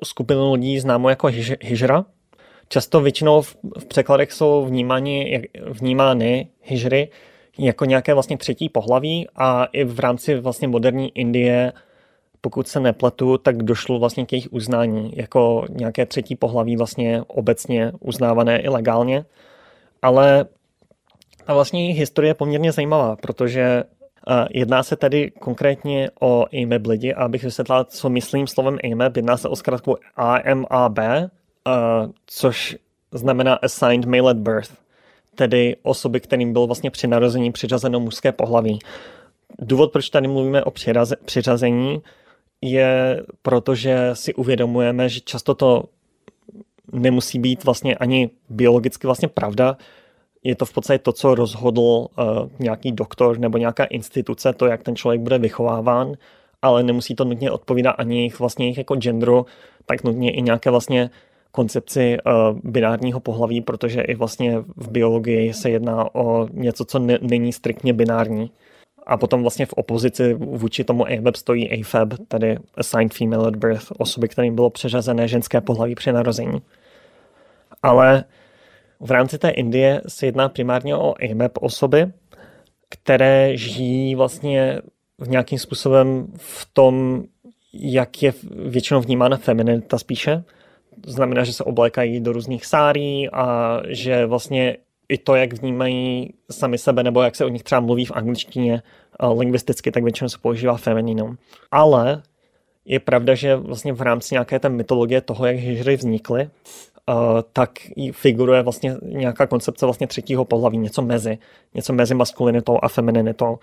skupinu 0.04 0.54
lidí 0.54 0.80
známou 0.80 1.10
jako 1.10 1.30
hijra. 1.62 2.06
Často 2.70 3.02
většinou 3.02 3.42
v 3.42 3.86
překladech 3.88 4.32
jsou 4.32 4.66
vnímány, 4.66 5.50
vnímány 5.66 6.48
hijry 6.62 7.10
jako 7.58 7.86
nějaké 7.86 8.14
vlastně 8.14 8.38
třetí 8.38 8.70
pohlaví 8.70 9.28
a 9.36 9.66
i 9.66 9.84
v 9.84 10.00
rámci 10.00 10.36
vlastně 10.36 10.68
moderní 10.68 11.18
Indie 11.18 11.74
pokud 12.42 12.68
se 12.68 12.80
nepletu, 12.80 13.38
tak 13.38 13.64
došlo 13.64 14.00
vlastně 14.00 14.26
k 14.26 14.32
jejich 14.32 14.54
uznání 14.54 15.12
jako 15.16 15.66
nějaké 15.70 16.06
třetí 16.06 16.36
pohlaví 16.36 16.78
vlastně 16.78 17.22
obecně 17.28 17.92
uznávané 18.00 18.62
i 18.62 18.70
legálně. 18.70 19.26
Ale 20.02 20.46
ta 21.46 21.54
vlastně 21.54 21.94
historie 21.94 22.30
je 22.30 22.34
poměrně 22.34 22.72
zajímavá, 22.72 23.16
protože 23.16 23.84
jedná 24.50 24.84
se 24.84 24.96
tedy 24.96 25.32
konkrétně 25.32 26.10
o 26.22 26.46
AMAB 26.54 26.86
lidi 26.86 27.14
a 27.14 27.24
abych 27.24 27.44
vysvětlil, 27.44 27.84
co 27.84 28.10
myslím 28.10 28.48
slovem 28.48 28.78
AMAB, 28.84 29.16
jedná 29.16 29.38
se 29.38 29.50
o 29.50 29.56
zkrátku 29.56 29.98
AMAB, 30.16 31.00
což 32.26 32.78
znamená 33.12 33.56
Assigned 33.56 34.06
Male 34.06 34.32
at 34.32 34.38
Birth, 34.38 34.72
tedy 35.36 35.76
osoby, 35.84 36.20
kterým 36.20 36.54
byl 36.54 36.68
vlastně 36.68 36.92
při 36.92 37.08
narození 37.08 37.52
přiřazeno 37.52 38.00
mužské 38.00 38.32
pohlaví. 38.32 38.80
Důvod, 39.60 39.92
proč 39.92 40.10
tady 40.10 40.28
mluvíme 40.28 40.64
o 40.64 40.72
přiřazení, 41.26 42.02
je 42.62 43.24
proto, 43.42 43.76
že 43.76 44.10
si 44.14 44.34
uvědomujeme, 44.34 45.10
že 45.10 45.20
často 45.20 45.56
to 45.56 45.84
nemusí 46.92 47.40
být 47.40 47.64
vlastně 47.64 47.96
ani 47.96 48.30
biologicky 48.50 49.08
vlastně 49.08 49.28
pravda. 49.28 49.78
Je 50.44 50.56
to 50.56 50.66
v 50.66 50.74
podstatě 50.74 51.00
to, 51.00 51.12
co 51.12 51.36
rozhodl 51.36 51.82
uh, 51.82 52.08
nějaký 52.60 52.92
doktor 52.92 53.40
nebo 53.40 53.58
nějaká 53.58 53.84
instituce, 53.84 54.54
to, 54.54 54.66
jak 54.66 54.84
ten 54.84 54.96
člověk 54.96 55.22
bude 55.22 55.38
vychováván, 55.38 56.14
ale 56.62 56.84
nemusí 56.84 57.16
to 57.16 57.26
nutně 57.26 57.52
odpovídat 57.52 57.92
ani 57.92 58.18
jejich 58.18 58.40
vlastně 58.40 58.66
jejich 58.66 58.78
jako 58.78 58.96
genderu, 58.96 59.46
tak 59.86 60.04
nutně 60.04 60.32
i 60.32 60.42
nějaké 60.42 60.70
vlastně 60.70 61.10
koncepci 61.52 62.18
uh, 62.26 62.60
binárního 62.64 63.20
pohlaví, 63.20 63.62
protože 63.62 64.02
i 64.02 64.16
vlastně 64.16 64.58
v 64.76 64.90
biologii 64.92 65.54
se 65.54 65.70
jedná 65.70 66.16
o 66.16 66.48
něco, 66.52 66.86
co 66.86 67.00
ne, 67.00 67.18
není 67.22 67.54
striktně 67.54 67.94
binární. 67.94 68.52
A 69.10 69.18
potom 69.18 69.42
vlastně 69.42 69.66
v 69.66 69.74
opozici 69.74 70.34
vůči 70.34 70.84
tomu 70.84 71.06
AWeb 71.06 71.36
stojí 71.36 71.82
AFAB, 71.82 72.14
tedy 72.28 72.58
Assigned 72.76 73.14
Female 73.14 73.48
at 73.48 73.56
Birth, 73.56 73.92
osoby, 73.98 74.28
kterým 74.28 74.56
bylo 74.56 74.70
přeřazené 74.70 75.28
ženské 75.28 75.62
pohlaví 75.62 75.96
při 75.96 76.12
narození. 76.12 76.62
Ale 77.84 78.24
v 79.00 79.12
rámci 79.12 79.38
té 79.38 79.50
Indie 79.50 80.02
se 80.08 80.26
jedná 80.26 80.50
primárně 80.50 80.96
o 80.96 81.16
AMAP 81.32 81.58
osoby, 81.62 82.08
které 82.90 83.58
žijí 83.58 84.16
vlastně 84.16 84.82
v 85.18 85.30
nějakým 85.30 85.60
způsobem 85.60 86.28
v 86.38 86.70
tom, 86.74 87.24
jak 87.74 88.24
je 88.24 88.34
většinou 88.66 89.02
vnímána 89.02 89.38
feminita 89.38 89.98
spíše. 89.98 90.44
Znamená, 91.06 91.44
že 91.44 91.54
se 91.54 91.64
oblékají 91.64 92.20
do 92.20 92.32
různých 92.32 92.66
sárí 92.66 93.30
a 93.30 93.80
že 93.88 94.26
vlastně 94.26 94.78
i 95.10 95.18
to, 95.18 95.36
jak 95.36 95.54
vnímají 95.54 96.34
sami 96.52 96.78
sebe, 96.78 97.04
nebo 97.04 97.22
jak 97.22 97.36
se 97.36 97.46
o 97.46 97.50
nich 97.50 97.64
třeba 97.64 97.82
mluví 97.82 98.06
v 98.06 98.12
angličtině 98.12 98.82
lingvisticky, 99.38 99.92
tak 99.92 100.04
většinou 100.04 100.30
se 100.30 100.38
používá 100.42 100.78
femininum. 100.78 101.38
Ale 101.72 102.24
je 102.86 103.00
pravda, 103.00 103.36
že 103.36 103.56
vlastně 103.56 103.94
v 103.94 104.02
rámci 104.02 104.36
nějaké 104.36 104.60
té 104.60 104.70
mytologie 104.70 105.22
toho, 105.22 105.46
jak 105.46 105.56
hijry 105.56 105.96
vznikly, 105.96 106.50
uh, 107.10 107.16
tak 107.54 107.80
figuruje 108.12 108.62
vlastně 108.62 108.96
nějaká 109.02 109.48
koncepce 109.48 109.86
vlastně 109.86 110.08
třetího 110.08 110.46
pohlaví, 110.46 110.78
něco 110.78 111.02
mezi, 111.02 111.38
něco 111.74 111.94
mezi 111.94 112.14
maskulinitou 112.14 112.80
a 112.82 112.88
femininitou. 112.88 113.60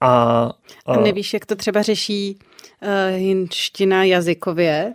A, 0.00 0.52
a 0.86 1.00
nevíš, 1.00 1.34
jak 1.34 1.46
to 1.46 1.56
třeba 1.56 1.82
řeší 1.82 2.38
uh, 2.82 2.88
hinština 3.16 4.04
jazykově? 4.04 4.94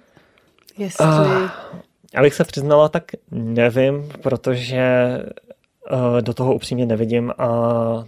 Jestli... 0.78 1.05
Uh, 1.05 1.49
abych 2.16 2.34
se 2.34 2.43
přiznala, 2.43 2.89
tak 2.89 3.03
nevím, 3.32 4.11
protože 4.22 5.18
do 6.22 6.34
toho 6.34 6.56
upřímně 6.56 6.86
nevidím 6.86 7.34
a 7.38 8.06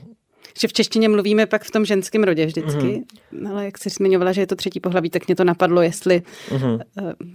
že 0.60 0.68
v 0.68 0.74
češtině 0.74 1.10
mluvíme 1.10 1.46
pak 1.46 1.64
v 1.64 1.72
tom 1.72 1.86
ženském 1.86 2.24
rodě 2.24 2.46
vždycky, 2.46 2.80
mm-hmm. 2.80 3.52
ale 3.52 3.66
jak 3.66 3.78
jsi 3.78 3.90
zmiňovala, 3.90 4.32
že 4.32 4.42
je 4.42 4.48
to 4.48 4.56
třetí 4.56 4.80
pohlaví, 4.80 5.10
tak 5.10 5.28
mě 5.28 5.36
to 5.36 5.44
napadlo, 5.44 5.82
jestli 5.82 6.22
mm-hmm. 6.50 6.80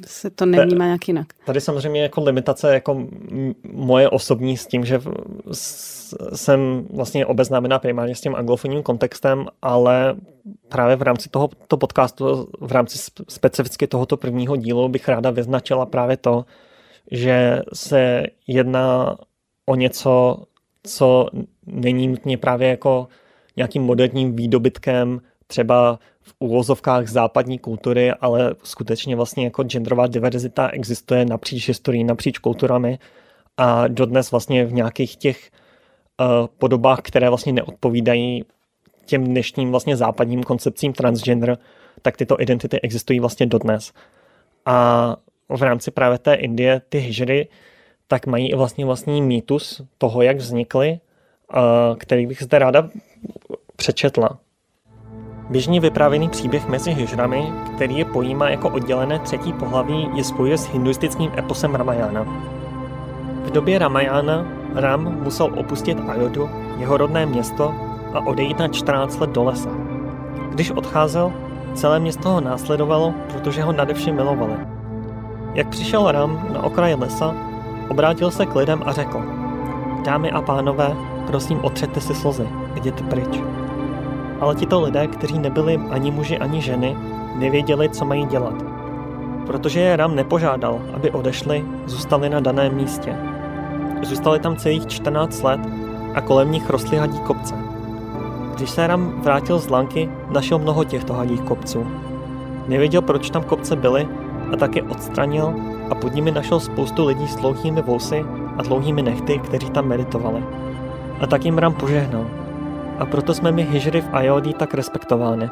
se 0.07 0.31
to 0.31 0.47
nevnímá 0.47 0.85
nějak 0.85 1.09
jinak. 1.09 1.27
Tady 1.47 1.61
samozřejmě 1.61 2.03
jako 2.03 2.25
limitace 2.25 2.75
jako 2.75 3.07
moje 3.73 4.09
osobní 4.09 4.57
s 4.57 4.67
tím, 4.67 4.85
že 4.85 5.01
jsem 6.35 6.87
vlastně 6.91 7.27
obeznámená 7.27 7.79
primárně 7.79 8.15
s 8.15 8.21
tím 8.21 8.35
anglofonním 8.35 8.83
kontextem, 8.83 9.47
ale 9.63 10.15
právě 10.69 10.97
v 10.97 11.03
rámci 11.03 11.29
tohoto 11.29 11.77
podcastu, 11.77 12.49
v 12.61 12.73
rámci 12.73 12.99
specificky 13.29 13.87
tohoto 13.87 14.17
prvního 14.17 14.57
dílu 14.57 14.89
bych 14.89 15.09
ráda 15.09 15.31
vyznačila 15.31 15.87
právě 15.87 16.17
to, 16.17 16.45
že 17.11 17.61
se 17.73 18.23
jedná 18.47 19.17
o 19.73 19.75
něco, 19.75 20.37
co 20.83 21.27
není 21.67 22.09
nutně 22.09 22.39
právě 22.39 22.69
jako 22.69 23.09
nějakým 23.57 23.83
moderním 23.83 24.37
výdobytkem 24.37 25.21
třeba 25.47 25.99
v 26.23 26.35
úvozovkách 26.39 27.09
západní 27.09 27.59
kultury, 27.59 28.13
ale 28.13 28.55
skutečně 28.63 29.17
vlastně 29.17 29.45
jako 29.45 29.63
genderová 29.63 30.07
diverzita 30.07 30.69
existuje 30.69 31.25
napříč 31.25 31.69
historií, 31.69 32.05
napříč 32.05 32.39
kulturami 32.39 32.99
a 33.57 33.89
dodnes 33.89 34.31
vlastně 34.31 34.65
v 34.65 34.73
nějakých 34.73 35.17
těch 35.17 35.51
uh, 36.21 36.47
podobách, 36.59 36.99
které 37.03 37.29
vlastně 37.29 37.53
neodpovídají 37.53 38.45
těm 39.07 39.25
dnešním 39.25 39.71
vlastně 39.71 39.97
západním 39.97 40.43
koncepcím 40.43 40.93
transgender, 40.93 41.59
tak 42.03 42.17
tyto 42.17 42.41
identity 42.41 42.81
existují 42.81 43.21
vlastně 43.21 43.47
dodnes. 43.47 43.93
A 44.67 45.17
v 45.49 45.63
rámci 45.63 45.91
právě 45.91 46.19
té 46.19 46.35
Indie 46.35 46.83
ty 46.89 46.99
hijry 46.99 47.49
tak 48.13 48.27
mají 48.27 48.53
i 48.53 48.57
vlastně 48.57 48.85
vlastní 48.85 49.23
mýtus 49.23 49.83
toho, 49.99 50.23
jak 50.23 50.37
vznikly 50.37 51.01
který 51.99 52.27
bych 52.27 52.43
zde 52.43 52.59
ráda 52.59 52.89
přečetla. 53.77 54.39
Běžně 55.51 55.81
vyprávěný 55.81 56.29
příběh 56.29 56.69
mezi 56.69 56.93
hijrami, 56.93 57.53
který 57.75 57.99
je 57.99 58.05
pojímá 58.05 58.49
jako 58.49 58.69
oddělené 58.69 59.19
třetí 59.19 59.53
pohlaví, 59.53 60.09
je 60.15 60.25
spojuje 60.25 60.59
s 60.59 60.67
hinduistickým 60.67 61.33
eposem 61.37 61.75
Ramayana. 61.75 62.25
V 63.45 63.51
době 63.51 63.79
Ramayana 63.79 64.47
Ram 64.75 65.23
musel 65.23 65.55
opustit 65.57 65.99
Ajodu, 66.09 66.51
jeho 66.79 66.97
rodné 66.97 67.27
město, 67.27 67.75
a 68.13 68.21
odejít 68.27 68.59
na 68.59 68.69
14 68.69 69.21
let 69.21 69.31
do 69.31 69.45
lesa. 69.45 69.71
Když 70.51 70.71
odcházel, 70.71 71.33
celé 71.75 72.01
město 72.01 72.29
ho 72.29 72.41
následovalo, 72.41 73.15
protože 73.33 73.63
ho 73.63 73.73
nadevše 73.73 74.13
milovali. 74.13 74.55
Jak 75.55 75.69
přišel 75.69 76.13
Ram 76.13 76.49
na 76.53 76.63
okraj 76.63 76.95
lesa, 76.95 77.52
obrátil 77.93 78.31
se 78.31 78.47
k 78.47 78.55
lidem 78.57 78.83
a 78.87 78.93
řekl 78.93 79.21
Dámy 80.05 80.31
a 80.31 80.43
pánové, 80.43 80.97
Prosím, 81.27 81.65
otřete 81.65 82.01
si 82.01 82.15
slzy, 82.15 82.49
jděte 82.75 83.05
pryč. 83.05 83.41
Ale 84.41 84.55
tito 84.55 84.81
lidé, 84.81 85.07
kteří 85.07 85.39
nebyli 85.39 85.81
ani 85.91 86.11
muži, 86.11 86.39
ani 86.39 86.63
ženy, 86.63 86.97
nevěděli, 87.35 87.89
co 87.89 88.05
mají 88.05 88.27
dělat. 88.27 88.55
Protože 89.47 89.81
je 89.81 89.97
Ram 89.97 90.17
nepožádal, 90.17 90.81
aby 90.95 91.11
odešli, 91.11 91.65
zůstali 91.87 92.29
na 92.29 92.41
daném 92.41 92.75
místě. 92.75 93.17
Zůstali 94.03 94.39
tam 94.39 94.57
celých 94.57 94.87
14 94.87 95.43
let 95.43 95.61
a 96.15 96.21
kolem 96.21 96.53
nich 96.53 96.71
rostly 96.71 96.99
hadí 96.99 97.19
kopce. 97.19 97.55
Když 98.55 98.71
se 98.71 98.87
Ram 98.87 99.21
vrátil 99.23 99.59
z 99.59 99.69
Lanky, 99.69 100.11
našel 100.31 100.59
mnoho 100.59 100.85
těchto 100.85 101.15
hadích 101.15 101.41
kopců. 101.41 101.87
Nevěděl, 102.69 103.03
proč 103.03 103.31
tam 103.31 103.43
kopce 103.45 103.77
byly 103.77 104.09
a 104.53 104.57
tak 104.57 104.77
je 104.77 104.83
odstranil 104.83 105.55
a 105.93 105.95
pod 105.95 106.17
nimi 106.17 106.33
našel 106.33 106.61
spoustu 106.61 107.05
lidí 107.05 107.29
s 107.29 107.37
dlouhými 107.37 107.85
vousy 107.85 108.25
a 108.57 108.63
dlouhými 108.63 109.03
nechty, 109.03 109.39
kteří 109.39 109.71
tam 109.71 109.89
meditovali 109.93 110.41
a 111.23 111.27
tak 111.27 111.45
jim 111.45 111.59
Ram 111.59 111.75
požehnal. 111.75 112.27
A 112.99 113.07
proto 113.07 113.35
jsme 113.35 113.53
my 113.53 113.63
hijry 113.63 114.01
v 114.01 114.09
Ayodí 114.13 114.55
tak 114.55 114.75
respektovány. 114.75 115.49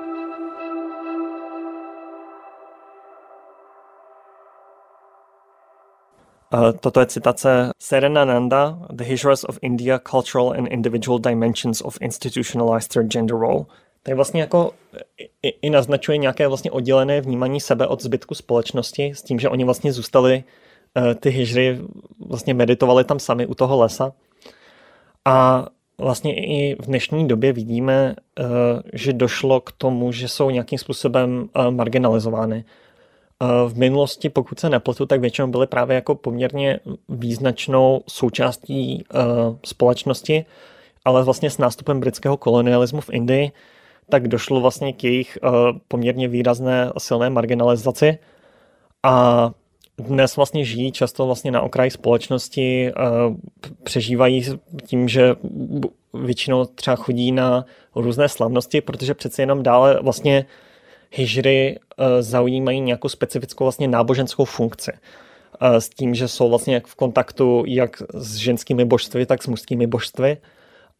Uh, 6.54 6.72
toto 6.80 7.00
je 7.00 7.06
citace 7.06 7.70
Serena 7.78 8.24
Nanda, 8.24 8.78
The 8.92 9.04
Hijras 9.04 9.44
of 9.44 9.58
India, 9.62 10.00
Cultural 10.10 10.50
and 10.58 10.66
Individual 10.66 11.18
Dimensions 11.18 11.80
of 11.80 11.98
Institutionalized 12.00 13.12
Gender 13.12 13.36
Role. 13.36 13.66
Je 14.08 14.14
vlastně 14.14 14.40
jako 14.40 14.72
i, 15.42 15.48
i 15.48 15.70
naznačuje 15.70 16.18
nějaké 16.18 16.48
vlastně 16.48 16.70
oddělené 16.70 17.20
vnímání 17.20 17.60
sebe 17.60 17.86
od 17.86 18.02
zbytku 18.02 18.34
společnosti 18.34 19.12
s 19.14 19.22
tím, 19.22 19.38
že 19.38 19.48
oni 19.48 19.64
vlastně 19.64 19.92
zůstali, 19.92 20.44
uh, 20.96 21.14
ty 21.14 21.30
hijry 21.30 21.78
vlastně 22.28 22.54
meditovali 22.54 23.04
tam 23.04 23.18
sami 23.18 23.46
u 23.46 23.54
toho 23.54 23.78
lesa 23.78 24.12
a 25.24 25.66
vlastně 26.00 26.34
i 26.34 26.76
v 26.82 26.86
dnešní 26.86 27.28
době 27.28 27.52
vidíme, 27.52 28.14
eh, 28.38 28.44
že 28.92 29.12
došlo 29.12 29.60
k 29.60 29.72
tomu, 29.72 30.12
že 30.12 30.28
jsou 30.28 30.50
nějakým 30.50 30.78
způsobem 30.78 31.48
eh, 31.54 31.70
marginalizovány. 31.70 32.64
Eh, 32.64 33.46
v 33.68 33.78
minulosti, 33.78 34.28
pokud 34.28 34.60
se 34.60 34.70
nepletu, 34.70 35.06
tak 35.06 35.20
většinou 35.20 35.48
byly 35.48 35.66
právě 35.66 35.94
jako 35.94 36.14
poměrně 36.14 36.80
význačnou 37.08 38.02
součástí 38.08 39.04
společnosti, 39.64 40.44
ale 41.04 41.24
vlastně 41.24 41.50
s 41.50 41.58
nástupem 41.58 42.00
britského 42.00 42.36
kolonialismu 42.36 43.00
v 43.00 43.10
Indii, 43.12 43.52
tak 44.10 44.28
došlo 44.28 44.60
vlastně 44.60 44.92
k 44.92 45.04
jejich 45.04 45.38
poměrně 45.88 46.28
výrazné 46.28 46.92
silné 46.98 47.30
marginalizaci. 47.30 48.18
A 49.02 49.50
dnes 49.98 50.36
vlastně 50.36 50.64
žijí 50.64 50.92
často 50.92 51.26
vlastně 51.26 51.50
na 51.50 51.60
okraji 51.60 51.90
společnosti, 51.90 52.92
přežívají 53.82 54.44
tím, 54.86 55.08
že 55.08 55.34
většinou 56.14 56.64
třeba 56.64 56.96
chodí 56.96 57.32
na 57.32 57.64
různé 57.94 58.28
slavnosti, 58.28 58.80
protože 58.80 59.14
přece 59.14 59.42
jenom 59.42 59.62
dále 59.62 59.98
vlastně 60.02 60.46
hijry 61.10 61.78
zaujímají 62.20 62.80
nějakou 62.80 63.08
specifickou 63.08 63.64
vlastně 63.64 63.88
náboženskou 63.88 64.44
funkci. 64.44 64.92
S 65.60 65.88
tím, 65.88 66.14
že 66.14 66.28
jsou 66.28 66.48
vlastně 66.48 66.82
v 66.86 66.94
kontaktu 66.94 67.64
jak 67.66 68.02
s 68.14 68.36
ženskými 68.36 68.84
božstvy, 68.84 69.26
tak 69.26 69.42
s 69.42 69.46
mužskými 69.46 69.86
božstvy 69.86 70.36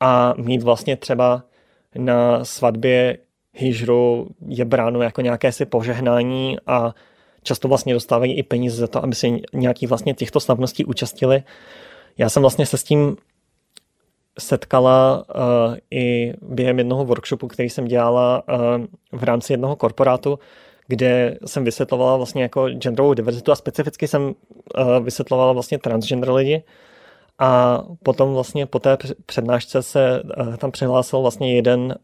a 0.00 0.34
mít 0.36 0.62
vlastně 0.62 0.96
třeba 0.96 1.42
na 1.99 2.45
svatbě 2.45 3.18
hijru 3.53 4.28
je 4.49 4.64
bráno 4.64 5.03
jako 5.03 5.20
nějaké 5.20 5.53
si 5.53 5.66
požehnání 5.66 6.57
a 6.66 6.95
často 7.43 7.68
vlastně 7.68 7.95
dostávají 7.95 8.34
i 8.38 8.43
peníze 8.43 8.76
za 8.76 8.86
to, 8.86 9.05
aby 9.05 9.14
se 9.14 9.26
nějaký 9.53 9.86
vlastně 9.86 10.14
těchto 10.14 10.41
slavností 10.41 10.84
účastnili. 10.84 11.43
Já 12.18 12.28
jsem 12.28 12.43
vlastně 12.43 12.66
se 12.66 12.76
s 12.76 12.84
tím 12.84 13.16
setkala 14.38 15.24
uh, 15.28 15.76
i 15.91 16.34
během 16.43 16.78
jednoho 16.78 17.05
workshopu, 17.05 17.49
který 17.49 17.70
jsem 17.70 17.84
dělala 17.84 18.43
uh, 18.49 18.86
v 19.20 19.24
rámci 19.24 19.53
jednoho 19.53 19.76
korporátu, 19.76 20.38
kde 20.86 21.38
jsem 21.47 21.64
vysvětlovala 21.64 22.16
vlastně 22.16 22.43
jako 22.43 22.68
genderovou 22.68 23.14
diverzitu 23.14 23.53
a 23.53 23.57
specificky 23.57 24.09
jsem 24.09 24.22
uh, 24.22 24.34
vysvětlovala 25.05 25.53
vlastně 25.53 25.78
transgender 25.78 26.32
lidi. 26.32 26.62
A 27.41 27.82
potom 28.03 28.34
vlastně 28.34 28.66
po 28.66 28.78
té 28.78 28.97
přednášce 29.26 29.82
se 29.82 30.22
uh, 30.22 30.57
tam 30.57 30.70
přihlásil 30.70 31.20
vlastně 31.20 31.55
jeden 31.55 31.95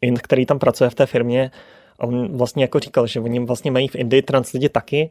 in, 0.00 0.16
který 0.16 0.46
tam 0.46 0.58
pracuje 0.58 0.90
v 0.90 0.94
té 0.94 1.06
firmě 1.06 1.50
a 1.98 2.06
on 2.06 2.36
vlastně 2.36 2.64
jako 2.64 2.78
říkal, 2.78 3.06
že 3.06 3.20
oni 3.20 3.40
vlastně 3.40 3.70
mají 3.70 3.88
v 3.88 3.94
Indii 3.94 4.22
trans 4.22 4.52
lidi 4.52 4.68
taky 4.68 5.10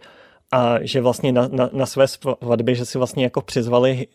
a 0.52 0.76
že 0.82 1.02
vlastně 1.02 1.32
na, 1.32 1.48
na, 1.48 1.70
na 1.74 1.86
své 1.86 2.08
svatby, 2.08 2.76
že 2.76 2.86
si 2.86 2.98
vlastně 2.98 3.24
jako 3.24 3.42
přizvali 3.42 4.08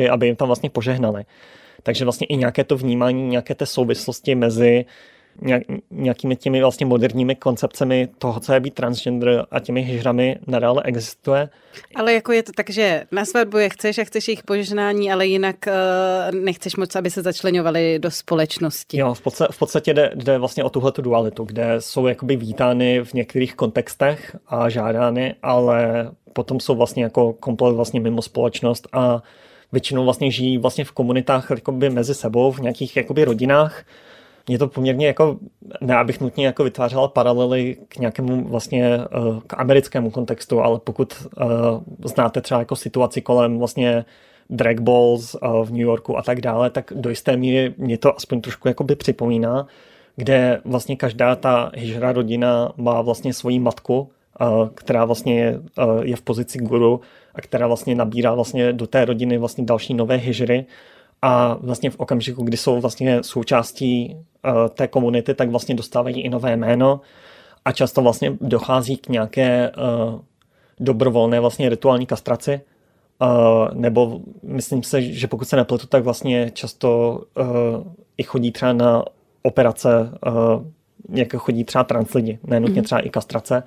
uh, 0.00 0.10
aby 0.10 0.26
jim 0.26 0.36
tam 0.36 0.48
vlastně 0.48 0.70
požehnali. 0.70 1.24
Takže 1.82 2.04
vlastně 2.04 2.26
i 2.26 2.36
nějaké 2.36 2.64
to 2.64 2.76
vnímání, 2.76 3.28
nějaké 3.28 3.54
té 3.54 3.66
souvislosti 3.66 4.34
mezi 4.34 4.84
nějakými 5.90 6.36
těmi 6.36 6.60
vlastně 6.60 6.86
moderními 6.86 7.34
koncepcemi 7.34 8.08
toho, 8.18 8.40
co 8.40 8.52
je 8.52 8.60
být 8.60 8.74
transgender 8.74 9.46
a 9.50 9.60
těmi 9.60 9.82
hijrami 9.82 10.38
nadále 10.46 10.82
existuje. 10.82 11.48
Ale 11.94 12.12
jako 12.12 12.32
je 12.32 12.42
to 12.42 12.52
tak, 12.52 12.70
že 12.70 13.04
na 13.12 13.24
svatbu 13.24 13.58
je 13.58 13.68
chceš 13.68 13.98
a 13.98 14.04
chceš 14.04 14.28
jejich 14.28 14.42
požehnání, 14.42 15.12
ale 15.12 15.26
jinak 15.26 15.56
uh, 15.66 16.40
nechceš 16.40 16.76
moc, 16.76 16.96
aby 16.96 17.10
se 17.10 17.22
začlenovali 17.22 17.98
do 17.98 18.10
společnosti. 18.10 18.98
Jo, 18.98 19.14
v 19.14 19.20
podstatě, 19.20 19.52
v 19.52 19.58
podstatě 19.58 19.94
jde, 19.94 20.10
jde 20.14 20.38
vlastně 20.38 20.64
o 20.64 20.70
tuhle 20.70 20.92
dualitu, 20.98 21.44
kde 21.44 21.76
jsou 21.78 22.06
jakoby 22.06 22.36
vítány 22.36 23.00
v 23.04 23.14
některých 23.14 23.54
kontextech 23.54 24.36
a 24.46 24.68
žádány, 24.68 25.34
ale 25.42 26.10
potom 26.32 26.60
jsou 26.60 26.74
vlastně 26.74 27.04
jako 27.04 27.32
komplet 27.32 27.74
vlastně 27.74 28.00
mimo 28.00 28.22
společnost 28.22 28.88
a 28.92 29.22
většinou 29.72 30.04
vlastně 30.04 30.30
žijí 30.30 30.58
vlastně 30.58 30.84
v 30.84 30.92
komunitách 30.92 31.50
jakoby 31.50 31.90
mezi 31.90 32.14
sebou, 32.14 32.52
v 32.52 32.60
nějakých 32.60 32.96
jakoby 32.96 33.24
rodinách, 33.24 33.84
mě 34.48 34.58
to 34.58 34.68
poměrně 34.68 35.06
jako, 35.06 35.36
ne 35.80 35.96
abych 35.96 36.20
nutně 36.20 36.46
jako 36.46 36.64
vytvářela 36.64 37.08
paralely 37.08 37.76
k 37.88 37.96
nějakému 37.96 38.48
vlastně 38.48 38.98
k 39.46 39.60
americkému 39.60 40.10
kontextu, 40.10 40.60
ale 40.60 40.78
pokud 40.84 41.26
znáte 42.04 42.40
třeba 42.40 42.60
jako 42.60 42.76
situaci 42.76 43.20
kolem 43.20 43.58
vlastně 43.58 44.04
drag 44.50 44.80
balls 44.80 45.36
v 45.64 45.70
New 45.70 45.80
Yorku 45.80 46.18
a 46.18 46.22
tak 46.22 46.40
dále, 46.40 46.70
tak 46.70 46.92
do 46.96 47.10
jisté 47.10 47.36
míry 47.36 47.74
mě 47.78 47.98
to 47.98 48.16
aspoň 48.16 48.40
trošku 48.40 48.68
jakoby 48.68 48.96
připomíná, 48.96 49.66
kde 50.16 50.60
vlastně 50.64 50.96
každá 50.96 51.36
ta 51.36 51.70
hijra 51.74 52.12
rodina 52.12 52.72
má 52.76 53.02
vlastně 53.02 53.34
svoji 53.34 53.58
matku, 53.58 54.10
která 54.74 55.04
vlastně 55.04 55.40
je, 55.40 55.60
je 56.02 56.16
v 56.16 56.22
pozici 56.22 56.58
guru 56.58 57.00
a 57.34 57.40
která 57.40 57.66
vlastně 57.66 57.94
nabírá 57.94 58.34
vlastně 58.34 58.72
do 58.72 58.86
té 58.86 59.04
rodiny 59.04 59.38
vlastně 59.38 59.64
další 59.64 59.94
nové 59.94 60.16
hijry 60.16 60.66
a 61.22 61.54
vlastně 61.60 61.90
v 61.90 62.00
okamžiku, 62.00 62.42
kdy 62.42 62.56
jsou 62.56 62.80
vlastně 62.80 63.22
součástí 63.22 64.16
té 64.74 64.88
komunity, 64.88 65.34
tak 65.34 65.50
vlastně 65.50 65.74
dostávají 65.74 66.20
i 66.20 66.28
nové 66.28 66.56
jméno 66.56 67.00
a 67.64 67.72
často 67.72 68.02
vlastně 68.02 68.36
dochází 68.40 68.96
k 68.96 69.08
nějaké 69.08 69.72
dobrovolné 70.80 71.40
vlastně 71.40 71.68
rituální 71.68 72.06
kastraci, 72.06 72.60
Uh, 73.22 73.74
nebo 73.74 74.20
myslím 74.42 74.82
se, 74.82 75.02
že 75.02 75.26
pokud 75.26 75.48
se 75.48 75.56
nepletu, 75.56 75.86
tak 75.86 76.04
vlastně 76.04 76.50
často 76.50 77.20
uh, 77.34 77.46
i 78.16 78.22
chodí 78.22 78.52
třeba 78.52 78.72
na 78.72 79.04
operace, 79.42 80.10
uh, 80.26 80.64
jak 81.12 81.34
chodí 81.34 81.64
třeba 81.64 81.84
trans 81.84 82.14
lidi, 82.14 82.38
nenutně 82.44 82.80
mm-hmm. 82.80 82.84
třeba 82.84 83.00
i 83.00 83.10
kastrace, 83.10 83.62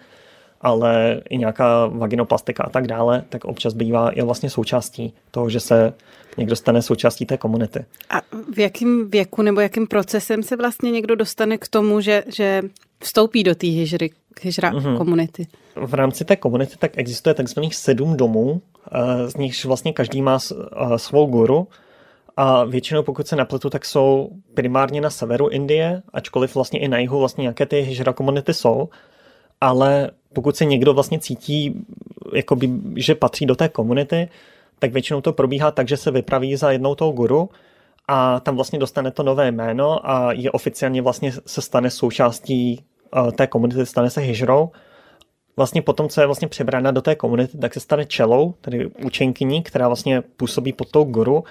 ale 0.62 1.22
i 1.30 1.38
nějaká 1.38 1.86
vaginoplastika 1.88 2.64
a 2.64 2.70
tak 2.70 2.88
dále, 2.88 3.24
tak 3.30 3.46
občas 3.46 3.74
bývá 3.74 4.12
je 4.14 4.24
vlastně 4.24 4.50
součástí 4.50 5.14
toho, 5.32 5.50
že 5.50 5.60
se 5.60 5.94
někdo 6.38 6.56
stane 6.56 6.82
součástí 6.82 7.26
té 7.26 7.38
komunity. 7.38 7.86
A 8.10 8.22
v 8.54 8.60
jakém 8.60 9.10
věku 9.10 9.42
nebo 9.42 9.62
jakým 9.62 9.88
procesem 9.88 10.44
se 10.44 10.56
vlastně 10.56 10.92
někdo 10.92 11.16
dostane 11.16 11.58
k 11.58 11.68
tomu, 11.68 12.02
že, 12.02 12.24
že 12.36 12.62
vstoupí 13.04 13.44
do 13.44 13.56
té 13.56 13.68
hijry, 13.68 14.12
hijra 14.42 14.72
mm-hmm. 14.72 14.98
komunity? 14.98 15.48
V 15.76 15.94
rámci 15.94 16.26
té 16.26 16.36
komunity 16.36 16.76
tak 16.80 16.92
existuje 16.98 17.34
takzvaných 17.34 17.76
sedm 17.76 18.18
domů, 18.18 18.62
z 19.28 19.36
nichž 19.36 19.66
vlastně 19.66 19.94
každý 19.94 20.22
má 20.22 20.40
svou 20.98 21.26
guru 21.26 21.68
a 22.38 22.64
většinou, 22.64 23.04
pokud 23.04 23.28
se 23.28 23.36
nepletu, 23.36 23.70
tak 23.70 23.86
jsou 23.86 24.30
primárně 24.54 25.02
na 25.02 25.10
severu 25.10 25.48
Indie, 25.48 26.02
ačkoliv 26.14 26.56
vlastně 26.56 26.80
i 26.80 26.88
na 26.88 26.98
jihu 26.98 27.20
vlastně 27.20 27.42
nějaké 27.42 27.66
ty 27.66 27.82
hijra 27.82 28.14
komunity 28.14 28.54
jsou, 28.54 28.90
ale 29.62 30.12
pokud 30.34 30.56
se 30.56 30.66
někdo 30.66 30.94
vlastně 30.94 31.20
cítí, 31.20 31.86
jakoby, 32.34 32.70
že 32.96 33.16
patří 33.16 33.46
do 33.46 33.56
té 33.56 33.70
komunity, 33.70 34.30
tak 34.80 34.94
většinou 34.94 35.22
to 35.22 35.34
probíhá 35.34 35.72
tak, 35.72 35.88
že 35.88 35.98
se 35.98 36.12
vypraví 36.12 36.56
za 36.56 36.72
jednou 36.72 36.96
tou 36.96 37.12
guru 37.12 37.50
a 38.08 38.40
tam 38.40 38.56
vlastně 38.56 38.80
dostane 38.80 39.12
to 39.12 39.24
nové 39.24 39.52
jméno 39.52 40.10
a 40.10 40.34
je 40.34 40.52
oficiálně 40.52 41.02
vlastně 41.02 41.32
se 41.46 41.62
stane 41.62 41.90
součástí 41.90 42.84
té 43.36 43.48
komunity, 43.48 43.86
stane 43.86 44.10
se 44.10 44.22
hijrou 44.22 44.72
vlastně 45.60 45.82
potom, 45.82 46.10
co 46.10 46.22
je 46.22 46.28
vlastně 46.28 46.48
přebrána 46.48 46.92
do 46.92 47.02
té 47.02 47.16
komunity, 47.16 47.58
tak 47.58 47.74
se 47.74 47.80
stane 47.80 48.06
čelou, 48.06 48.54
tedy 48.62 48.88
učenkyní, 49.06 49.64
která 49.64 49.88
vlastně 49.88 50.22
působí 50.22 50.74
pod 50.74 50.92
tou 50.92 51.04
guru 51.04 51.44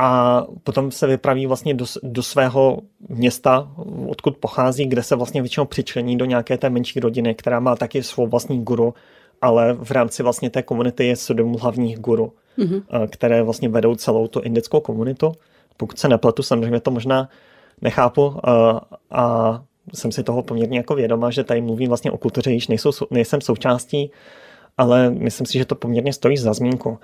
a 0.00 0.46
potom 0.64 0.90
se 0.90 1.06
vypraví 1.06 1.46
vlastně 1.46 1.74
do, 1.74 1.84
do 2.02 2.22
svého 2.22 2.78
města, 3.08 3.70
odkud 4.08 4.36
pochází, 4.36 4.86
kde 4.86 5.02
se 5.02 5.16
vlastně 5.16 5.42
většinou 5.42 5.66
přičlení 5.66 6.18
do 6.18 6.24
nějaké 6.24 6.58
té 6.58 6.70
menší 6.70 7.00
rodiny, 7.00 7.34
která 7.34 7.60
má 7.60 7.76
taky 7.76 8.02
svou 8.02 8.26
vlastní 8.26 8.64
guru, 8.64 8.94
ale 9.42 9.72
v 9.72 9.90
rámci 9.90 10.22
vlastně 10.22 10.50
té 10.50 10.62
komunity 10.62 11.06
je 11.06 11.16
sedm 11.16 11.54
hlavních 11.54 11.98
guru, 11.98 12.32
mm-hmm. 12.58 12.82
které 13.10 13.42
vlastně 13.42 13.68
vedou 13.68 13.94
celou 13.94 14.26
tu 14.26 14.40
indickou 14.40 14.80
komunitu. 14.80 15.32
Pokud 15.76 15.98
se 15.98 16.08
nepletu, 16.08 16.42
samozřejmě 16.42 16.80
to 16.80 16.90
možná 16.90 17.28
nechápu 17.80 18.48
a, 18.48 18.80
a 19.10 19.62
jsem 19.94 20.12
si 20.12 20.22
toho 20.22 20.42
poměrně 20.42 20.78
jako 20.78 20.94
vědoma, 20.94 21.30
že 21.30 21.44
tady 21.44 21.60
mluvím 21.60 21.88
vlastně 21.88 22.10
o 22.10 22.18
kultuře, 22.18 22.50
již 22.50 22.68
nejsou, 22.68 22.90
nejsem 23.10 23.40
součástí, 23.40 24.10
ale 24.76 25.10
myslím 25.10 25.46
si, 25.46 25.58
že 25.58 25.64
to 25.64 25.74
poměrně 25.74 26.12
stojí 26.12 26.36
za 26.36 26.52
zmínku. 26.52 26.98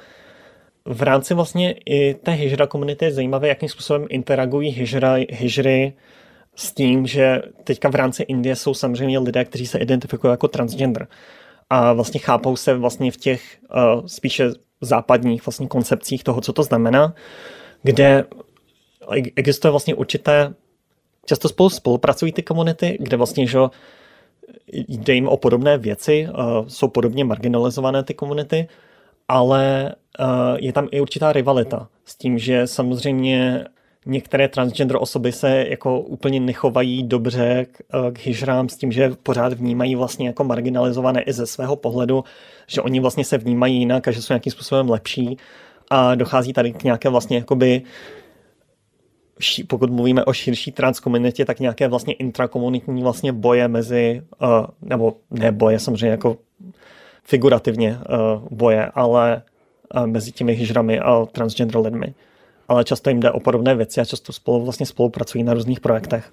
V 0.89 1.03
rámci 1.03 1.35
vlastně 1.35 1.75
i 1.87 2.15
té 2.15 2.33
hijra 2.33 2.67
komunity 2.67 3.05
je 3.05 3.13
zajímavé, 3.13 3.49
jakým 3.49 3.69
způsobem 3.69 4.07
interagují 4.11 4.71
hijra, 4.71 5.15
hijry 5.31 5.93
s 6.55 6.73
tím, 6.73 7.07
že 7.07 7.43
teďka 7.65 7.89
v 7.89 7.95
rámci 7.95 8.23
Indie 8.23 8.57
jsou 8.57 8.75
samozřejmě 8.75 9.19
lidé, 9.19 9.45
kteří 9.45 9.67
se 9.67 9.79
identifikují 9.79 10.31
jako 10.31 10.49
transgender 10.49 11.09
a 11.71 11.93
vlastně 11.93 12.21
chápou 12.21 12.57
se 12.57 12.75
vlastně 12.75 13.11
v 13.11 13.17
těch 13.17 13.59
uh, 13.77 14.07
spíše 14.07 14.51
západních 14.81 15.47
vlastně 15.47 15.69
koncepcích 15.69 16.25
toho, 16.25 16.41
co 16.41 16.53
to 16.53 16.63
znamená, 16.63 17.15
kde 17.83 18.25
existuje 19.37 19.71
vlastně 19.71 19.95
určité 19.95 20.55
často 21.27 21.49
spolu 21.49 21.71
spolupracují 21.71 22.33
ty 22.33 22.43
komunity, 22.43 22.99
kde 23.01 23.17
vlastně, 23.17 23.47
že 23.47 23.59
jde 24.73 25.15
jim 25.15 25.29
o 25.29 25.37
podobné 25.37 25.79
věci, 25.79 26.29
uh, 26.29 26.69
jsou 26.69 26.89
podobně 26.89 27.25
marginalizované 27.25 28.03
ty 28.03 28.15
komunity, 28.15 28.69
ale 29.29 29.95
uh, 30.21 30.27
je 30.57 30.73
tam 30.73 30.89
i 30.91 31.01
určitá 31.01 31.33
rivalita 31.33 31.89
s 32.05 32.17
tím, 32.17 32.39
že 32.39 32.67
samozřejmě 32.67 33.65
některé 34.07 34.49
transgender 34.49 34.97
osoby 35.01 35.33
se 35.33 35.65
jako 35.69 36.01
úplně 36.01 36.41
nechovají 36.41 37.03
dobře 37.03 37.67
k, 37.73 37.97
uh, 37.99 38.11
k 38.11 38.19
hijrám 38.19 38.69
s 38.69 38.77
tím, 38.77 38.93
že 38.93 39.11
pořád 39.23 39.53
vnímají 39.53 39.95
vlastně 39.95 40.27
jako 40.27 40.45
marginalizované 40.45 41.23
i 41.23 41.33
ze 41.33 41.47
svého 41.47 41.77
pohledu, 41.77 42.25
že 42.67 42.81
oni 42.81 43.01
vlastně 43.01 43.25
se 43.25 43.39
vnímají 43.39 43.79
jinak 43.79 44.09
a 44.09 44.11
že 44.11 44.23
jsou 44.23 44.33
nějakým 44.33 44.53
způsobem 44.53 44.91
lepší. 44.91 45.37
A 45.91 46.15
dochází 46.15 46.53
tady 46.53 46.73
k 46.73 46.85
nějaké 46.85 47.09
vlastně 47.09 47.37
jakoby 47.37 47.83
pokud 49.67 49.91
mluvíme 49.91 50.25
o 50.25 50.33
širší 50.33 50.73
transkomunitě, 50.73 51.45
tak 51.45 51.61
nějaké 51.61 51.89
vlastně 51.89 52.15
intrakomunitní 52.15 53.03
vlastně 53.03 53.33
boje 53.33 53.69
mezi, 53.69 54.23
uh, 54.43 54.49
nebo 54.83 55.17
ne 55.31 55.53
boje 55.53 55.79
samozřejmě 55.79 56.09
jako 56.09 56.37
figurativně 57.25 57.99
uh, 57.99 58.49
boje, 58.51 58.91
ale 58.95 59.43
uh, 59.95 60.07
mezi 60.07 60.33
těmi 60.33 60.53
hijrami 60.53 61.01
a 61.01 61.27
transgender 61.33 61.81
lidmi. 61.81 62.15
Ale 62.69 62.85
často 62.85 63.11
jim 63.11 63.21
jde 63.21 63.31
o 63.31 63.41
podobné 63.41 63.75
věci 63.75 64.01
a 64.01 64.05
často 64.05 64.33
spolu 64.33 64.65
vlastně 64.65 64.87
spolupracují 64.87 65.45
na 65.45 65.55
různých 65.55 65.81
projektech. 65.81 66.31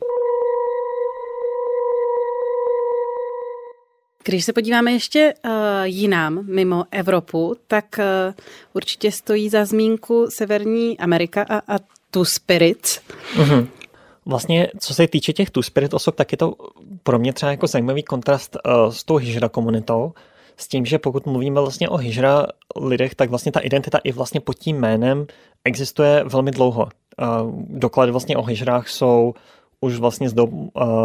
Když 4.24 4.46
se 4.46 4.54
podíváme 4.54 4.92
ještě 4.92 5.34
uh, 5.46 5.52
jinam, 5.84 6.46
mimo 6.48 6.84
Evropu, 6.92 7.56
tak 7.68 7.86
uh, 8.00 8.34
určitě 8.74 9.12
stojí 9.12 9.50
za 9.50 9.66
zmínku 9.66 10.28
Severní 10.30 11.00
Amerika 11.00 11.46
a, 11.50 11.76
a 11.76 11.80
Two 12.12 12.26
Spirits. 12.26 13.00
Mm-hmm. 13.36 13.68
Vlastně, 14.26 14.68
co 14.80 14.94
se 14.94 15.08
týče 15.08 15.34
těch 15.34 15.50
Two 15.50 15.64
Spirit 15.64 15.94
osob, 15.94 16.16
tak 16.16 16.32
je 16.32 16.38
to 16.38 16.54
pro 17.04 17.20
mě 17.20 17.34
třeba 17.34 17.52
jako 17.52 17.68
zajímavý 17.68 18.04
kontrast 18.04 18.58
uh, 18.66 18.92
s 18.92 19.04
tou 19.04 19.16
hijra 19.16 19.50
komunitou, 19.50 20.14
s 20.58 20.68
tím, 20.68 20.86
že 20.86 21.00
pokud 21.00 21.26
mluvíme 21.26 21.62
vlastně 21.62 21.90
o 21.90 21.98
hijra 21.98 22.46
lidech, 22.76 23.16
tak 23.16 23.30
vlastně 23.30 23.52
ta 23.52 23.60
identita 23.60 23.98
i 24.04 24.12
vlastně 24.12 24.40
pod 24.40 24.54
tím 24.54 24.80
jménem 24.80 25.26
existuje 25.66 26.24
velmi 26.24 26.52
dlouho. 26.52 26.82
Uh, 26.82 27.52
doklady 27.68 28.12
vlastně 28.12 28.38
o 28.38 28.44
hijrách 28.44 28.90
jsou 28.90 29.34
už 29.82 30.00
vlastně 30.00 30.30
z 30.30 30.34
dob 30.34 30.50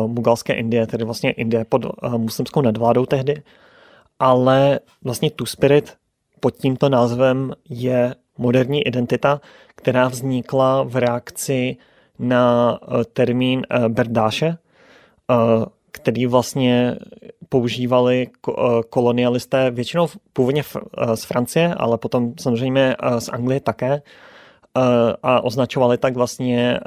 mugalské 0.07 0.53
Indie, 0.53 0.87
tedy 0.87 1.05
vlastně 1.05 1.31
Indie 1.31 1.65
pod 1.65 1.87
muslimskou 2.17 2.61
nadvládou 2.61 3.07
tehdy, 3.07 3.43
ale 4.19 4.81
vlastně 5.05 5.31
Two 5.31 5.47
Spirit 5.47 5.95
pod 6.41 6.57
tímto 6.57 6.89
názvem 6.89 7.53
je 7.69 8.15
moderní 8.39 8.87
identita, 8.87 9.41
která 9.75 10.09
vznikla 10.09 10.83
v 10.83 10.97
reakci 10.97 11.77
na 12.19 12.79
eh, 12.83 13.05
termín 13.05 13.63
eh, 13.71 13.89
berdáše, 13.89 14.47
eh, 14.47 15.35
který 15.91 16.27
vlastně 16.27 16.97
používali 17.49 18.29
kolonialisté 18.91 19.71
většinou 19.71 20.07
původně 20.33 20.63
z 21.15 21.25
Francie, 21.25 21.75
ale 21.75 21.99
potom 21.99 22.33
samozřejmě 22.41 22.97
z 23.19 23.29
Anglie 23.29 23.61
také 23.61 24.03
a 25.23 25.45
označovali 25.45 25.99
tak 25.99 26.15
vlastně 26.15 26.81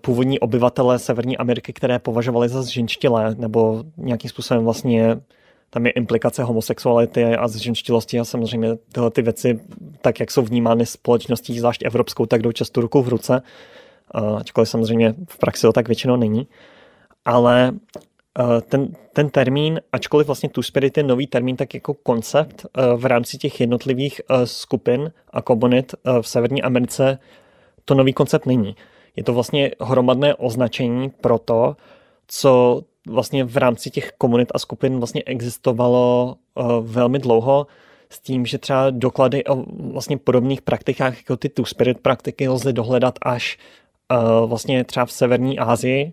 původní 0.00 0.40
obyvatele 0.40 0.98
Severní 0.98 1.38
Ameriky, 1.38 1.72
které 1.72 1.98
považovali 1.98 2.48
za 2.48 2.62
zženštilé 2.62 3.34
nebo 3.34 3.84
nějakým 3.96 4.30
způsobem 4.30 4.64
vlastně 4.64 5.20
tam 5.72 5.86
je 5.86 5.92
implikace 5.92 6.42
homosexuality 6.42 7.24
a 7.24 7.48
zženštilosti 7.48 8.20
a 8.20 8.24
samozřejmě 8.24 8.68
tyhle 8.92 9.10
ty 9.10 9.22
věci, 9.22 9.60
tak 10.00 10.20
jak 10.20 10.30
jsou 10.30 10.42
vnímány 10.42 10.86
společností, 10.86 11.58
zvlášť 11.58 11.84
evropskou, 11.84 12.26
tak 12.26 12.42
jdou 12.42 12.52
často 12.52 12.80
ruku 12.80 13.02
v 13.02 13.08
ruce, 13.08 13.42
ačkoliv 14.38 14.68
samozřejmě 14.68 15.14
v 15.28 15.38
praxi 15.38 15.62
to 15.62 15.72
tak 15.72 15.88
většinou 15.88 16.16
není. 16.16 16.46
Ale 17.24 17.72
ten, 18.68 18.92
ten 19.12 19.30
termín, 19.30 19.80
ačkoliv 19.92 20.26
vlastně 20.26 20.48
tu 20.48 20.62
spirit 20.62 20.96
je 20.96 21.02
nový 21.02 21.26
termín, 21.26 21.56
tak 21.56 21.74
jako 21.74 21.94
koncept 21.94 22.66
v 22.96 23.04
rámci 23.04 23.38
těch 23.38 23.60
jednotlivých 23.60 24.20
skupin 24.44 25.12
a 25.30 25.42
komunit 25.42 25.94
v 26.20 26.28
Severní 26.28 26.62
Americe 26.62 27.18
to 27.84 27.94
nový 27.94 28.12
koncept 28.12 28.46
není. 28.46 28.76
Je 29.16 29.24
to 29.24 29.34
vlastně 29.34 29.70
hromadné 29.80 30.34
označení 30.34 31.10
pro 31.10 31.38
to, 31.38 31.76
co 32.26 32.82
vlastně 33.08 33.44
v 33.44 33.56
rámci 33.56 33.90
těch 33.90 34.12
komunit 34.18 34.48
a 34.54 34.58
skupin 34.58 34.98
vlastně 34.98 35.22
existovalo 35.22 36.36
velmi 36.80 37.18
dlouho 37.18 37.66
s 38.10 38.20
tím, 38.20 38.46
že 38.46 38.58
třeba 38.58 38.90
doklady 38.90 39.44
o 39.44 39.64
vlastně 39.92 40.16
podobných 40.18 40.62
praktikách 40.62 41.16
jako 41.16 41.36
ty 41.36 41.48
two 41.48 41.66
spirit 41.66 41.98
praktiky 41.98 42.48
lze 42.48 42.72
dohledat 42.72 43.18
až 43.22 43.58
vlastně 44.46 44.84
třeba 44.84 45.06
v 45.06 45.12
severní 45.12 45.58
Asii, 45.58 46.12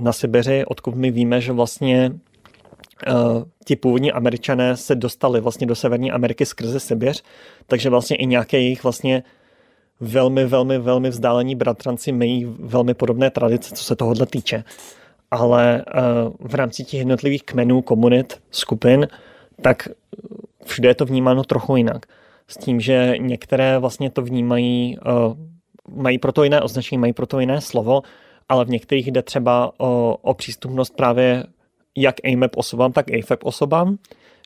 na 0.00 0.12
Sibiři, 0.12 0.64
odkud 0.64 0.94
my 0.94 1.10
víme, 1.10 1.40
že 1.40 1.52
vlastně 1.52 2.12
uh, 3.08 3.42
ti 3.64 3.76
původní 3.76 4.12
američané 4.12 4.76
se 4.76 4.94
dostali 4.94 5.40
vlastně 5.40 5.66
do 5.66 5.74
Severní 5.74 6.12
Ameriky 6.12 6.46
skrze 6.46 6.80
Sibiř, 6.80 7.22
takže 7.66 7.90
vlastně 7.90 8.16
i 8.16 8.26
nějaké 8.26 8.58
jejich 8.58 8.82
vlastně 8.82 9.22
velmi, 10.00 10.44
velmi, 10.44 10.78
velmi 10.78 11.10
vzdálení 11.10 11.54
bratranci 11.54 12.12
mají 12.12 12.44
velmi 12.58 12.94
podobné 12.94 13.30
tradice, 13.30 13.74
co 13.74 13.84
se 13.84 13.96
tohohle 13.96 14.26
týče. 14.26 14.64
Ale 15.30 15.84
uh, 15.84 16.48
v 16.50 16.54
rámci 16.54 16.84
těch 16.84 16.98
jednotlivých 16.98 17.42
kmenů, 17.42 17.82
komunit, 17.82 18.40
skupin, 18.50 19.08
tak 19.62 19.88
všude 20.64 20.88
je 20.88 20.94
to 20.94 21.04
vnímáno 21.04 21.44
trochu 21.44 21.76
jinak. 21.76 22.06
S 22.48 22.56
tím, 22.56 22.80
že 22.80 23.14
některé 23.18 23.78
vlastně 23.78 24.10
to 24.10 24.22
vnímají, 24.22 24.98
mají 25.88 26.18
proto 26.18 26.44
jiné 26.44 26.60
označení, 26.60 26.98
mají 26.98 27.12
proto 27.12 27.40
jiné 27.40 27.60
slovo, 27.60 28.02
ale 28.48 28.64
v 28.64 28.70
některých 28.70 29.10
jde 29.10 29.22
třeba 29.22 29.72
o, 29.78 30.16
o 30.22 30.34
přístupnost 30.34 30.96
právě 30.96 31.44
jak 31.96 32.14
AMAP 32.24 32.56
osobám, 32.56 32.92
tak 32.92 33.06
AFAP 33.10 33.44
osobám, 33.44 33.98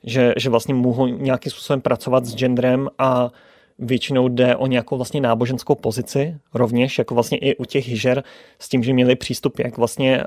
že, 0.05 0.35
že 0.37 0.51
vlastně 0.51 0.75
mohou 0.75 1.07
nějakým 1.07 1.53
způsobem 1.53 1.81
pracovat 1.81 2.25
s 2.25 2.37
genderem 2.37 2.89
a 2.99 3.31
většinou 3.79 4.29
jde 4.29 4.57
o 4.57 4.67
nějakou 4.67 4.97
vlastně 4.97 5.21
náboženskou 5.21 5.75
pozici 5.75 6.37
rovněž, 6.55 6.99
jako 6.99 7.15
vlastně 7.15 7.39
i 7.39 7.57
u 7.57 7.65
těch 7.65 7.89
hyžer, 7.89 8.25
s 8.59 8.69
tím, 8.69 8.83
že 8.83 8.93
měli 8.93 9.17
přístup 9.17 9.59
jak 9.59 9.77
vlastně 9.77 10.21
eh, 10.21 10.25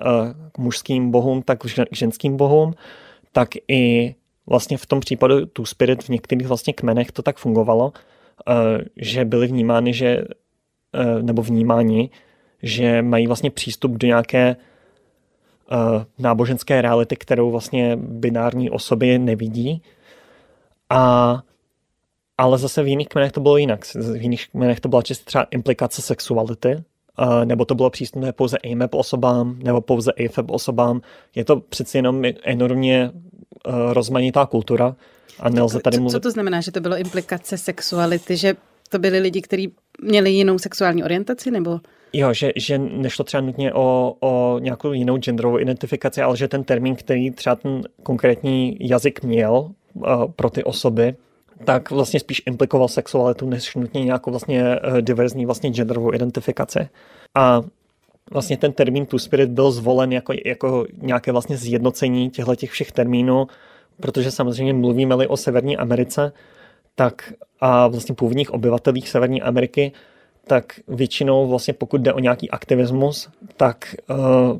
k 0.51 0.57
mužským 0.57 1.11
bohům, 1.11 1.41
tak 1.41 1.59
k 1.59 1.67
ženským 1.91 2.37
bohům, 2.37 2.73
tak 3.31 3.49
i 3.67 4.15
vlastně 4.47 4.77
v 4.77 4.85
tom 4.85 4.99
případu 4.99 5.45
tu 5.45 5.65
spirit 5.65 6.03
v 6.03 6.09
některých 6.09 6.47
vlastně 6.47 6.73
kmenech 6.73 7.11
to 7.11 7.21
tak 7.21 7.37
fungovalo, 7.37 7.93
eh, 8.49 8.53
že 8.97 9.25
byly 9.25 9.47
vnímány, 9.47 9.93
že 9.93 10.07
eh, 10.93 11.23
nebo 11.23 11.41
vnímáni, 11.41 12.09
že 12.63 13.01
mají 13.01 13.27
vlastně 13.27 13.51
přístup 13.51 13.91
do 13.91 14.07
nějaké 14.07 14.55
náboženské 16.19 16.81
reality, 16.81 17.15
kterou 17.15 17.51
vlastně 17.51 17.97
binární 18.01 18.69
osoby 18.69 19.19
nevidí. 19.19 19.81
A 20.89 21.43
ale 22.37 22.57
zase 22.57 22.83
v 22.83 22.87
jiných 22.87 23.07
kmenech 23.07 23.31
to 23.31 23.41
bylo 23.41 23.57
jinak. 23.57 23.85
V 23.95 24.21
jiných 24.21 24.49
kmenech 24.49 24.79
to 24.79 24.89
byla 24.89 25.01
čistě 25.01 25.25
třeba 25.25 25.43
implikace 25.43 26.01
sexuality, 26.01 26.83
nebo 27.45 27.65
to 27.65 27.75
bylo 27.75 27.89
přístupné 27.89 28.31
pouze 28.33 28.57
AMAP 28.57 28.93
osobám, 28.93 29.59
nebo 29.63 29.81
pouze 29.81 30.11
AFAB 30.25 30.51
osobám. 30.51 31.01
Je 31.35 31.45
to 31.45 31.59
přeci 31.59 31.97
jenom 31.97 32.23
enormně 32.43 33.11
rozmanitá 33.93 34.45
kultura 34.45 34.95
a 35.39 35.49
nelze 35.49 35.79
tady 35.79 35.99
mluvit... 35.99 36.11
Co 36.11 36.19
to 36.19 36.31
znamená, 36.31 36.61
že 36.61 36.71
to 36.71 36.79
bylo 36.79 36.97
implikace 36.97 37.57
sexuality, 37.57 38.37
že 38.37 38.55
to 38.89 38.99
byli 38.99 39.19
lidi, 39.19 39.41
kteří 39.41 39.73
měli 40.03 40.31
jinou 40.31 40.59
sexuální 40.59 41.03
orientaci, 41.03 41.51
nebo... 41.51 41.79
Jo, 42.13 42.33
že, 42.33 42.51
že 42.55 42.77
nešlo 42.77 43.25
třeba 43.25 43.41
nutně 43.41 43.73
o, 43.73 44.15
o 44.19 44.59
nějakou 44.59 44.91
jinou 44.91 45.17
genderovou 45.17 45.59
identifikaci, 45.59 46.21
ale 46.21 46.37
že 46.37 46.47
ten 46.47 46.63
termín, 46.63 46.95
který 46.95 47.31
třeba 47.31 47.55
ten 47.55 47.81
konkrétní 48.03 48.77
jazyk 48.79 49.23
měl 49.23 49.71
uh, 49.93 50.31
pro 50.35 50.49
ty 50.49 50.63
osoby, 50.63 51.15
tak 51.65 51.91
vlastně 51.91 52.19
spíš 52.19 52.41
implikoval 52.45 52.87
sexualitu, 52.87 53.49
než 53.49 53.75
nutně 53.75 54.05
nějakou 54.05 54.31
vlastně 54.31 54.63
eh, 54.63 55.01
diverzní 55.01 55.45
vlastně 55.45 55.69
genderovou 55.69 56.13
identifikaci. 56.13 56.89
A 57.35 57.61
vlastně 58.31 58.57
ten 58.57 58.73
termín 58.73 59.05
Two 59.05 59.19
Spirit 59.19 59.49
byl 59.49 59.71
zvolen 59.71 60.11
jako, 60.11 60.33
jako 60.45 60.85
nějaké 61.01 61.31
vlastně 61.31 61.57
zjednocení 61.57 62.29
těchto 62.29 62.55
těch 62.55 62.71
všech 62.71 62.91
termínů, 62.91 63.47
protože 63.99 64.31
samozřejmě 64.31 64.73
mluvíme-li 64.73 65.27
o 65.27 65.37
Severní 65.37 65.77
Americe, 65.77 66.31
tak 66.95 67.33
a 67.59 67.87
vlastně 67.87 68.15
původních 68.15 68.51
obyvatelích 68.51 69.09
Severní 69.09 69.41
Ameriky, 69.41 69.91
tak 70.47 70.79
většinou 70.87 71.47
vlastně 71.47 71.73
pokud 71.73 72.01
jde 72.01 72.13
o 72.13 72.19
nějaký 72.19 72.49
aktivismus, 72.49 73.29
tak 73.57 73.95
uh, 74.09 74.57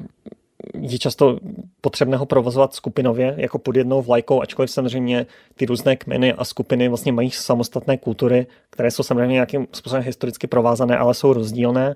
je 0.79 0.99
často 0.99 1.39
potřebné 1.81 2.17
ho 2.17 2.25
provozovat 2.25 2.73
skupinově, 2.73 3.35
jako 3.37 3.59
pod 3.59 3.75
jednou 3.75 4.01
vlajkou, 4.01 4.41
ačkoliv 4.41 4.71
samozřejmě 4.71 5.25
ty 5.55 5.65
různé 5.65 5.95
kmeny 5.95 6.33
a 6.33 6.43
skupiny 6.43 6.87
vlastně 6.87 7.11
mají 7.11 7.31
samostatné 7.31 7.97
kultury, 7.97 8.47
které 8.69 8.91
jsou 8.91 9.03
samozřejmě 9.03 9.33
nějakým 9.33 9.67
způsobem 9.71 10.03
historicky 10.03 10.47
provázané, 10.47 10.97
ale 10.97 11.13
jsou 11.13 11.33
rozdílné, 11.33 11.95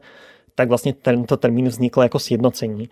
tak 0.55 0.69
vlastně 0.69 0.93
tento 0.93 1.37
termín 1.37 1.67
vznikl 1.67 2.01
jako 2.01 2.19
sjednocení. 2.19 2.89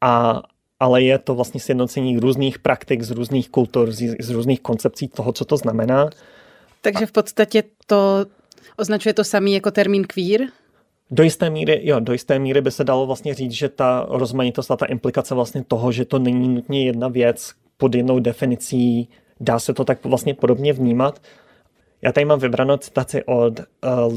A, 0.00 0.42
ale 0.80 1.02
je 1.02 1.18
to 1.18 1.34
vlastně 1.34 1.60
sjednocení 1.60 2.18
různých 2.18 2.58
praktik 2.58 3.02
z 3.02 3.10
různých 3.10 3.50
kultur, 3.50 3.92
z, 3.92 4.16
z 4.20 4.30
různých 4.30 4.60
koncepcí 4.60 5.08
toho, 5.08 5.32
co 5.32 5.44
to 5.44 5.56
znamená. 5.56 6.10
Takže 6.80 7.06
v 7.06 7.12
podstatě 7.12 7.62
to 7.86 8.26
označuje 8.76 9.14
to 9.14 9.24
samý 9.24 9.54
jako 9.54 9.70
termín 9.70 10.04
queer? 10.04 10.40
Do 11.10 11.22
jisté 11.22 11.50
míry, 11.50 11.80
jo, 11.84 12.00
do 12.00 12.12
jisté 12.12 12.38
míry 12.38 12.60
by 12.60 12.70
se 12.70 12.84
dalo 12.84 13.06
vlastně 13.06 13.34
říct, 13.34 13.52
že 13.52 13.68
ta 13.68 14.06
rozmanitost 14.08 14.70
a 14.70 14.76
ta 14.76 14.86
implikace 14.86 15.34
vlastně 15.34 15.64
toho, 15.64 15.92
že 15.92 16.04
to 16.04 16.18
není 16.18 16.48
nutně 16.48 16.84
jedna 16.84 17.08
věc 17.08 17.52
pod 17.76 17.94
jednou 17.94 18.18
definicí, 18.18 19.08
dá 19.40 19.58
se 19.58 19.74
to 19.74 19.84
tak 19.84 20.04
vlastně 20.04 20.34
podobně 20.34 20.72
vnímat. 20.72 21.22
Já 22.02 22.12
tady 22.12 22.24
mám 22.24 22.38
vybranou 22.38 22.76
citaci 22.76 23.24
od 23.24 23.60
uh, 23.60 23.64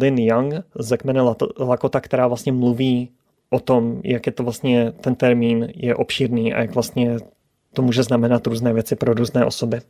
Lin 0.01 0.17
Young 0.17 0.53
z 0.79 0.97
kmene 0.97 1.21
Lakota, 1.57 1.99
která 1.99 2.27
vlastně 2.27 2.51
mluví 2.51 3.09
o 3.49 3.59
tom, 3.59 4.01
jak 4.03 4.25
je 4.25 4.31
to 4.31 4.43
vlastně 4.43 4.91
ten 4.91 5.15
termín 5.15 5.67
je 5.75 5.95
obšírný 5.95 6.53
a 6.53 6.61
jak 6.61 6.73
vlastně 6.73 7.17
to 7.73 7.81
může 7.81 8.03
znamenat 8.03 8.47
různé 8.47 8.73
věci 8.73 8.95
pro 8.95 9.13
různé 9.13 9.45
osoby. 9.45 9.81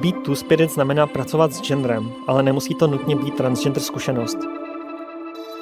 Být 0.00 0.22
two 0.22 0.36
spirit 0.36 0.70
znamená 0.70 1.06
pracovat 1.06 1.52
s 1.52 1.62
genderem, 1.62 2.12
ale 2.26 2.42
nemusí 2.42 2.74
to 2.74 2.86
nutně 2.86 3.16
být 3.16 3.34
transgender 3.34 3.82
zkušenost. 3.82 4.38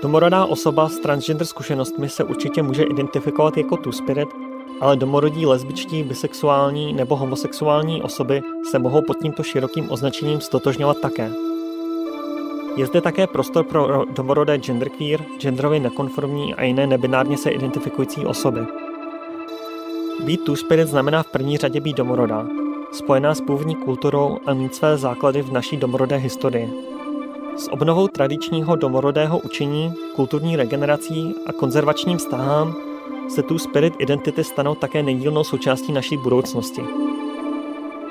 Domorodá 0.03 0.45
osoba 0.45 0.89
s 0.89 0.99
transgender 0.99 1.47
zkušenostmi 1.47 2.09
se 2.09 2.25
určitě 2.25 2.63
může 2.63 2.83
identifikovat 2.83 3.57
jako 3.57 3.77
two 3.77 3.93
spirit, 3.93 4.29
ale 4.81 4.97
domorodí 4.97 5.47
lesbičtí, 5.47 6.03
bisexuální 6.03 6.93
nebo 6.93 7.17
homosexuální 7.17 8.03
osoby 8.03 8.43
se 8.71 8.79
mohou 8.79 9.03
pod 9.03 9.17
tímto 9.23 9.43
širokým 9.43 9.91
označením 9.91 10.41
stotožňovat 10.41 11.01
také. 11.01 11.31
Je 12.77 12.87
zde 12.87 13.01
také 13.01 13.27
prostor 13.27 13.65
pro 13.65 14.05
domorodé 14.05 14.59
genderqueer, 14.59 15.25
genderově 15.39 15.81
nekonformní 15.81 16.55
a 16.55 16.63
jiné 16.63 16.87
nebinárně 16.87 17.39
se 17.39 17.51
identifikující 17.51 18.27
osoby. 18.27 18.61
Být 20.25 20.45
two 20.45 20.57
spirit 20.57 20.89
znamená 20.89 21.23
v 21.23 21.27
první 21.27 21.57
řadě 21.57 21.81
být 21.81 21.97
domorodá, 21.97 22.47
spojená 22.99 23.35
s 23.35 23.41
původní 23.41 23.75
kulturou 23.75 24.39
a 24.47 24.55
mít 24.55 24.75
své 24.75 24.97
základy 24.97 25.43
v 25.43 25.53
naší 25.53 25.77
domorodé 25.77 26.17
historii. 26.17 26.73
S 27.57 27.73
obnovou 27.73 28.09
tradičního 28.09 28.77
domorodého 28.77 29.39
učení, 29.39 29.95
kulturní 30.17 30.57
regenerací 30.57 31.35
a 31.47 31.53
konzervačním 31.53 32.19
vztahám 32.19 32.77
se 33.29 33.43
tu 33.43 33.59
spirit 33.59 33.95
identity 33.99 34.45
stanou 34.45 34.75
také 34.75 35.03
nedílnou 35.03 35.45
součástí 35.45 35.93
naší 35.93 36.17
budoucnosti. 36.17 36.83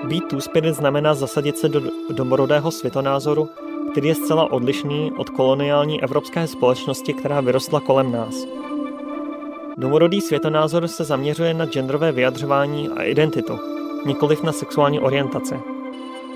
Být 0.08 0.24
tu 0.28 0.42
spirit 0.42 0.74
znamená 0.74 1.14
zasadit 1.14 1.58
se 1.58 1.70
do 1.70 1.82
domorodého 2.10 2.72
světonázoru, 2.72 3.50
který 3.92 4.08
je 4.08 4.16
zcela 4.16 4.52
odlišný 4.52 5.12
od 5.18 5.30
koloniální 5.30 6.04
evropské 6.04 6.48
společnosti, 6.48 7.14
která 7.14 7.42
vyrostla 7.42 7.80
kolem 7.80 8.12
nás. 8.12 8.36
Domorodý 9.78 10.22
světonázor 10.22 10.88
se 10.88 11.04
zaměřuje 11.04 11.54
na 11.54 11.66
genderové 11.66 12.12
vyjadřování 12.12 12.90
a 12.90 13.04
identitu, 13.04 13.77
nikoliv 14.08 14.44
na 14.44 14.52
sexuální 14.52 15.00
orientaci. 15.00 15.56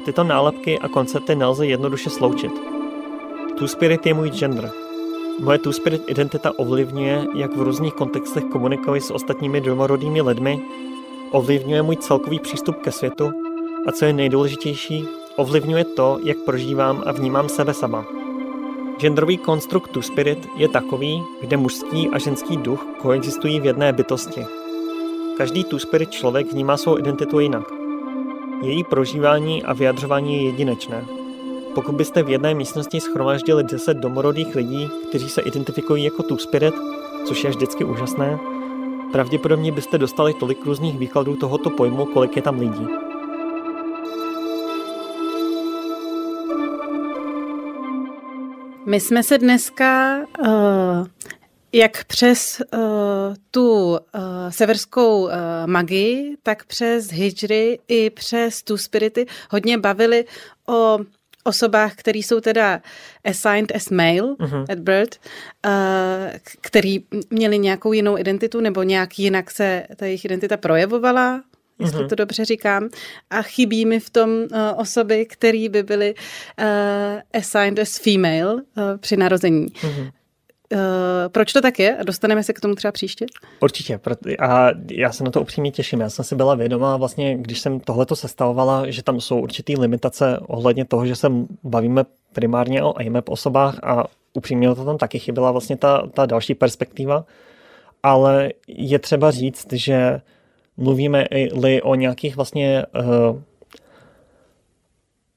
Tyto 0.06 0.24
nálepky 0.24 0.80
a 0.80 0.88
koncepty 0.88 1.36
nelze 1.36 1.68
jednoduše 1.68 2.10
sloučit. 2.10 2.52
Two 3.58 3.68
Spirit 3.68 4.06
je 4.06 4.14
můj 4.14 4.30
gender. 4.30 4.72
Moje 5.40 5.60
Two 5.60 5.74
Spirit 5.74 6.02
identita 6.08 6.60
ovlivňuje, 6.60 7.26
jak 7.36 7.56
v 7.56 7.62
různých 7.62 7.94
kontextech 7.94 8.44
komunikuji 8.44 9.02
s 9.02 9.12
ostatními 9.12 9.62
domorodými 9.62 10.22
lidmi, 10.22 10.62
ovlivňuje 11.32 11.82
můj 11.82 11.96
celkový 11.96 12.40
přístup 12.40 12.76
ke 12.82 12.92
světu 12.92 13.32
a 13.88 13.92
co 13.92 14.06
je 14.06 14.14
nejdůležitější, 14.14 15.08
ovlivňuje 15.36 15.86
to, 15.86 16.20
jak 16.24 16.38
prožívám 16.38 17.04
a 17.06 17.12
vnímám 17.12 17.50
sebe 17.50 17.74
sama. 17.74 18.06
Genderový 19.00 19.38
konstrukt 19.38 19.92
Two 19.92 20.02
Spirit 20.02 20.48
je 20.56 20.68
takový, 20.68 21.24
kde 21.42 21.58
mužský 21.58 22.10
a 22.10 22.20
ženský 22.20 22.58
duch 22.58 22.86
koexistují 22.98 23.60
v 23.60 23.66
jedné 23.66 23.94
bytosti– 23.94 24.46
Každý 25.38 25.64
tu 25.64 25.80
spirit 25.80 26.12
člověk 26.12 26.52
vnímá 26.52 26.78
svou 26.78 26.98
identitu 26.98 27.40
jinak. 27.40 27.64
Její 28.62 28.84
prožívání 28.84 29.64
a 29.64 29.74
vyjadřování 29.74 30.36
je 30.36 30.44
jedinečné. 30.44 31.06
Pokud 31.76 31.96
byste 31.96 32.24
v 32.24 32.30
jedné 32.30 32.54
místnosti 32.54 33.00
schromáždili 33.00 33.64
10 33.64 33.98
domorodých 33.98 34.56
lidí, 34.56 34.90
kteří 35.10 35.30
se 35.30 35.42
identifikují 35.42 36.04
jako 36.04 36.24
tu 36.24 36.38
spirit, 36.38 36.76
což 37.26 37.44
je 37.44 37.50
vždycky 37.50 37.84
úžasné, 37.84 38.40
pravděpodobně 39.12 39.72
byste 39.72 39.98
dostali 39.98 40.34
tolik 40.34 40.66
různých 40.66 40.98
výkladů 40.98 41.36
tohoto 41.36 41.70
pojmu, 41.70 42.06
kolik 42.06 42.36
je 42.36 42.42
tam 42.42 42.60
lidí. 42.60 42.88
My 48.86 49.00
jsme 49.00 49.24
se 49.24 49.38
dneska 49.38 50.18
uh, 50.40 50.48
jak 51.74 52.04
přes 52.04 52.62
uh, 52.74 52.80
tu 53.52 53.90
uh, 53.90 53.98
severskou 54.50 55.24
uh, 55.24 55.32
magii, 55.66 56.38
tak 56.44 56.66
přes 56.66 57.12
hijry 57.12 57.80
i 57.88 58.10
přes 58.10 58.64
tu 58.64 58.78
spirity 58.78 59.26
hodně 59.50 59.78
bavili 59.78 60.26
o 60.68 61.00
osobách, 61.44 61.96
které 61.96 62.20
jsou 62.20 62.40
teda 62.40 62.82
assigned 63.26 63.76
as 63.76 63.90
male 63.90 64.22
uh-huh. 64.22 64.66
at 64.70 64.80
birth, 64.80 65.20
uh, 65.66 65.72
který 66.62 67.04
měli 67.30 67.60
nějakou 67.60 67.94
jinou 67.94 68.18
identitu 68.18 68.62
nebo 68.62 68.84
nějak 68.84 69.20
jinak 69.20 69.52
se 69.52 69.88
ta 69.96 70.06
jejich 70.06 70.26
identita 70.26 70.58
projevovala, 70.58 71.44
jestli 71.80 72.00
uh-huh. 72.00 72.10
to 72.10 72.16
dobře 72.16 72.46
říkám, 72.46 72.90
a 73.30 73.42
chybí 73.42 73.86
mi 73.86 74.00
v 74.00 74.10
tom 74.10 74.30
uh, 74.30 74.48
osoby, 74.76 75.26
které 75.26 75.70
by 75.70 75.84
byly 75.84 76.16
uh, 76.16 77.40
assigned 77.40 77.80
as 77.80 77.98
female 77.98 78.54
uh, 78.54 78.62
při 78.98 79.18
narození. 79.18 79.68
Uh-huh. 79.68 80.12
Uh, 80.72 80.78
proč 81.28 81.54
to 81.54 81.62
tak 81.62 81.80
je? 81.80 81.98
Dostaneme 82.06 82.44
se 82.44 82.54
k 82.54 82.60
tomu 82.60 82.76
třeba 82.76 82.92
příště? 82.92 83.26
Určitě. 83.60 84.00
A 84.40 84.70
já 84.92 85.12
se 85.12 85.24
na 85.24 85.32
to 85.32 85.42
upřímně 85.42 85.72
těším. 85.72 86.00
Já 86.00 86.10
jsem 86.10 86.26
si 86.26 86.36
byla 86.36 86.56
vědomá, 86.56 86.98
vlastně, 86.98 87.38
když 87.38 87.60
jsem 87.60 87.80
tohleto 87.80 88.16
sestavovala, 88.16 88.90
že 88.90 89.04
tam 89.04 89.22
jsou 89.22 89.40
určitý 89.40 89.78
limitace 89.78 90.40
ohledně 90.48 90.86
toho, 90.86 91.06
že 91.06 91.16
se 91.16 91.28
bavíme 91.64 92.04
primárně 92.34 92.84
o 92.84 93.00
AMAP 93.00 93.30
osobách 93.30 93.80
a 93.84 94.04
upřímně 94.34 94.76
to 94.76 94.86
tam 94.86 94.98
taky 94.98 95.20
chyběla 95.20 95.52
vlastně 95.52 95.78
ta, 95.78 96.08
ta 96.14 96.26
další 96.26 96.56
perspektiva. 96.56 97.26
Ale 98.04 98.50
je 98.68 99.00
třeba 99.00 99.32
říct, 99.32 99.74
že 99.74 100.22
mluvíme-li 100.78 101.82
o 101.82 101.96
nějakých 101.96 102.36
vlastně 102.36 102.86
uh, 103.00 103.42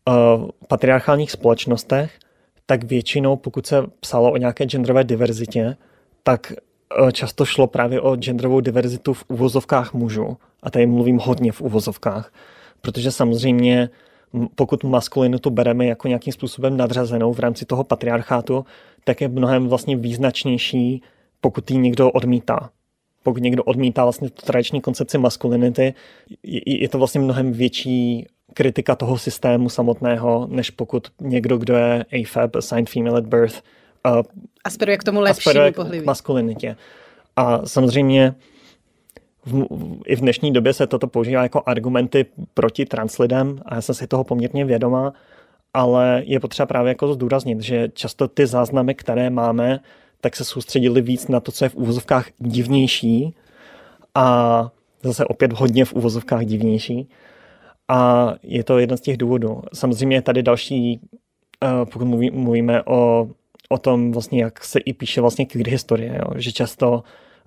uh, 0.08 0.48
patriarchálních 0.68 1.30
společnostech, 1.30 2.18
tak 2.66 2.84
většinou, 2.84 3.36
pokud 3.36 3.66
se 3.66 3.82
psalo 4.00 4.32
o 4.32 4.36
nějaké 4.36 4.64
genderové 4.64 5.04
diverzitě, 5.04 5.76
tak 6.22 6.52
uh, 7.00 7.10
často 7.10 7.44
šlo 7.44 7.66
právě 7.66 8.00
o 8.00 8.16
genderovou 8.16 8.60
diverzitu 8.60 9.14
v 9.14 9.24
uvozovkách 9.28 9.94
mužů. 9.94 10.36
A 10.62 10.70
tady 10.70 10.86
mluvím 10.86 11.18
hodně 11.18 11.52
v 11.52 11.60
uvozovkách, 11.60 12.32
protože 12.80 13.12
samozřejmě 13.12 13.90
pokud 14.54 14.84
maskulinitu 14.84 15.50
bereme 15.50 15.86
jako 15.86 16.08
nějakým 16.08 16.32
způsobem 16.32 16.76
nadřazenou 16.76 17.32
v 17.32 17.38
rámci 17.38 17.64
toho 17.64 17.84
patriarchátu, 17.84 18.64
tak 19.04 19.20
je 19.20 19.28
mnohem 19.28 19.68
vlastně 19.68 19.96
význačnější, 19.96 21.02
pokud 21.40 21.70
ji 21.70 21.76
někdo 21.76 22.10
odmítá 22.10 22.70
pokud 23.24 23.42
někdo 23.42 23.64
odmítá 23.64 24.02
vlastně 24.02 24.30
tu 24.30 24.46
tradiční 24.46 24.80
koncepci 24.80 25.18
maskulinity, 25.18 25.94
je 26.66 26.88
to 26.88 26.98
vlastně 26.98 27.20
mnohem 27.20 27.52
větší 27.52 28.26
kritika 28.54 28.96
toho 28.96 29.18
systému 29.18 29.68
samotného, 29.68 30.46
než 30.50 30.70
pokud 30.70 31.08
někdo, 31.20 31.58
kdo 31.58 31.74
je 31.76 32.04
AFAB, 32.12 32.56
assigned 32.56 32.90
female 32.90 33.18
at 33.18 33.26
birth, 33.26 33.62
uh, 34.06 34.22
aspiruje 34.64 34.98
k 34.98 35.04
tomu 35.04 35.20
lepšímu 35.20 35.72
pohlaví. 35.74 36.00
k 36.00 36.04
maskulinitě. 36.04 36.76
A 37.36 37.66
samozřejmě 37.66 38.34
v, 39.46 39.66
i 40.06 40.16
v 40.16 40.20
dnešní 40.20 40.52
době 40.52 40.72
se 40.72 40.86
toto 40.86 41.06
používá 41.06 41.42
jako 41.42 41.62
argumenty 41.66 42.26
proti 42.54 42.86
trans 42.86 43.18
lidem 43.18 43.60
a 43.66 43.74
já 43.74 43.80
jsem 43.80 43.94
si 43.94 44.06
toho 44.06 44.24
poměrně 44.24 44.64
vědomá, 44.64 45.12
ale 45.74 46.22
je 46.26 46.40
potřeba 46.40 46.66
právě 46.66 46.88
jako 46.90 47.14
zdůraznit, 47.14 47.60
že 47.60 47.88
často 47.94 48.28
ty 48.28 48.46
záznamy, 48.46 48.94
které 48.94 49.30
máme, 49.30 49.80
tak 50.20 50.36
se 50.36 50.44
soustředili 50.44 51.00
víc 51.02 51.28
na 51.28 51.40
to, 51.40 51.52
co 51.52 51.64
je 51.64 51.68
v 51.68 51.74
úvozovkách 51.74 52.26
divnější 52.38 53.34
a 54.14 54.70
zase 55.02 55.24
opět 55.24 55.52
hodně 55.52 55.84
v 55.84 55.92
úvozovkách 55.92 56.44
divnější. 56.44 57.08
A 57.88 58.32
je 58.42 58.64
to 58.64 58.78
jeden 58.78 58.96
z 58.96 59.00
těch 59.00 59.16
důvodů. 59.16 59.62
Samozřejmě 59.74 60.22
tady 60.22 60.42
další, 60.42 61.00
eh, 61.64 61.68
pokud 61.84 62.04
mluví, 62.04 62.30
mluvíme 62.30 62.82
o, 62.82 63.28
o 63.68 63.78
tom, 63.78 64.12
vlastně, 64.12 64.42
jak 64.42 64.64
se 64.64 64.78
i 64.78 64.92
píše 64.92 65.20
vlastně 65.20 65.46
queer 65.46 65.68
historie, 65.68 66.18
jo? 66.18 66.30
že 66.36 66.52
často 66.52 66.92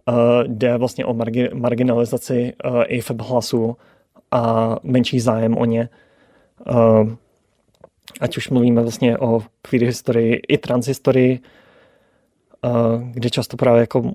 uh, 0.08 0.16
jde 0.48 0.78
vlastně 0.78 1.06
o 1.06 1.14
margi, 1.14 1.50
marginalizaci 1.54 2.54
uh, 2.66 2.82
eh, 2.82 2.98
AFEB 2.98 3.22
hlasu 3.22 3.78
a 4.32 4.76
menší 4.84 5.20
zájem 5.20 5.58
o 5.58 5.66
ně. 5.66 5.90
Uh, 6.72 7.10
ať 8.20 8.38
už 8.38 8.50
mluvíme 8.50 8.82
vlastně 8.82 9.18
o 9.18 9.44
queer 9.62 9.84
historii 9.84 10.34
i 10.48 10.58
trans 10.58 10.88
historii, 10.88 11.40
kde 13.12 13.30
často 13.30 13.58
právě 13.58 13.80
jako 13.82 14.12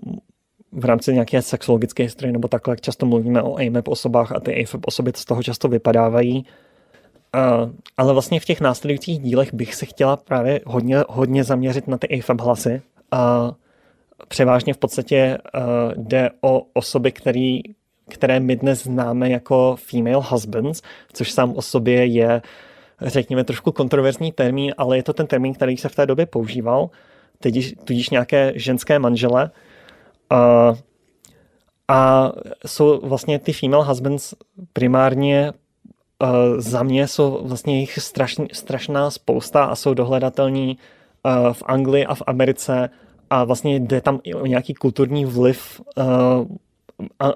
v 0.72 0.84
rámci 0.84 1.12
nějaké 1.12 1.42
sexologické 1.42 2.02
historie 2.02 2.32
nebo 2.32 2.48
takhle, 2.48 2.76
často 2.76 3.06
mluvíme 3.06 3.42
o 3.42 3.58
AMAP 3.58 3.88
osobách 3.88 4.32
a 4.32 4.40
ty 4.40 4.62
AFAB 4.62 4.80
osoby 4.86 5.12
z 5.14 5.24
toho 5.24 5.42
často 5.42 5.68
vypadávají. 5.68 6.46
Uh, 7.34 7.70
ale 7.96 8.12
vlastně 8.12 8.40
v 8.40 8.44
těch 8.44 8.60
následujících 8.60 9.18
dílech 9.18 9.54
bych 9.54 9.74
se 9.74 9.86
chtěla 9.86 10.16
právě 10.16 10.60
hodně, 10.66 11.04
hodně 11.08 11.44
zaměřit 11.44 11.88
na 11.88 11.98
ty 11.98 12.18
AFAB 12.18 12.40
hlasy. 12.40 12.82
Uh, 13.12 13.50
převážně 14.28 14.74
v 14.74 14.78
podstatě 14.78 15.38
uh, 15.54 15.62
jde 15.96 16.30
o 16.40 16.62
osoby, 16.72 17.12
který, 17.12 17.60
které 18.08 18.40
my 18.40 18.56
dnes 18.56 18.84
známe 18.84 19.30
jako 19.30 19.76
female 19.78 20.24
husbands, 20.28 20.82
což 21.12 21.32
sám 21.32 21.52
o 21.56 21.62
sobě 21.62 22.06
je, 22.06 22.42
řekněme, 23.00 23.44
trošku 23.44 23.72
kontroverzní 23.72 24.32
termín, 24.32 24.74
ale 24.78 24.96
je 24.96 25.02
to 25.02 25.12
ten 25.12 25.26
termín, 25.26 25.54
který 25.54 25.76
se 25.76 25.88
v 25.88 25.94
té 25.94 26.06
době 26.06 26.26
používal 26.26 26.90
tudíž, 27.38 27.74
tudíž 27.84 28.10
nějaké 28.10 28.52
ženské 28.56 28.98
manžele. 28.98 29.50
A, 30.30 30.74
a 31.88 32.32
jsou 32.66 33.00
vlastně 33.00 33.38
ty 33.38 33.52
female 33.52 33.84
husbands 33.84 34.34
primárně 34.72 35.52
uh, 36.22 36.28
za 36.58 36.82
mě 36.82 37.08
jsou 37.08 37.46
vlastně 37.46 37.80
jich 37.80 37.98
strašn, 37.98 38.42
strašná 38.52 39.10
spousta 39.10 39.64
a 39.64 39.74
jsou 39.74 39.94
dohledatelní 39.94 40.78
uh, 41.22 41.52
v 41.52 41.62
Anglii 41.66 42.06
a 42.06 42.14
v 42.14 42.22
Americe 42.26 42.90
a 43.30 43.44
vlastně 43.44 43.76
jde 43.76 44.00
tam 44.00 44.20
i 44.22 44.34
o 44.34 44.46
nějaký 44.46 44.74
kulturní 44.74 45.24
vliv 45.24 45.80
uh, 45.96 46.04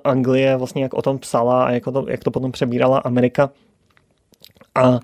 Anglie, 0.05 0.57
vlastně 0.57 0.83
jak 0.83 0.95
o 0.95 1.03
tom 1.03 1.19
psala 1.19 1.65
a 1.65 1.71
jak, 1.71 1.85
to, 1.85 2.05
jak 2.09 2.25
to 2.25 2.31
potom 2.31 2.53
přebírala 2.53 2.99
Amerika. 2.99 3.51
A 4.75 5.01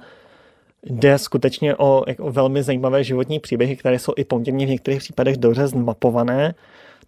jde 0.87 1.19
skutečně 1.19 1.77
o 1.77 2.05
jako 2.07 2.33
velmi 2.33 2.63
zajímavé 2.63 3.05
životní 3.05 3.41
příběhy, 3.41 3.77
které 3.77 3.99
jsou 3.99 4.13
i 4.17 4.25
poměrně 4.25 4.67
v 4.67 4.71
některých 4.71 4.99
případech 4.99 5.37
dobře 5.37 5.67
zmapované, 5.67 6.55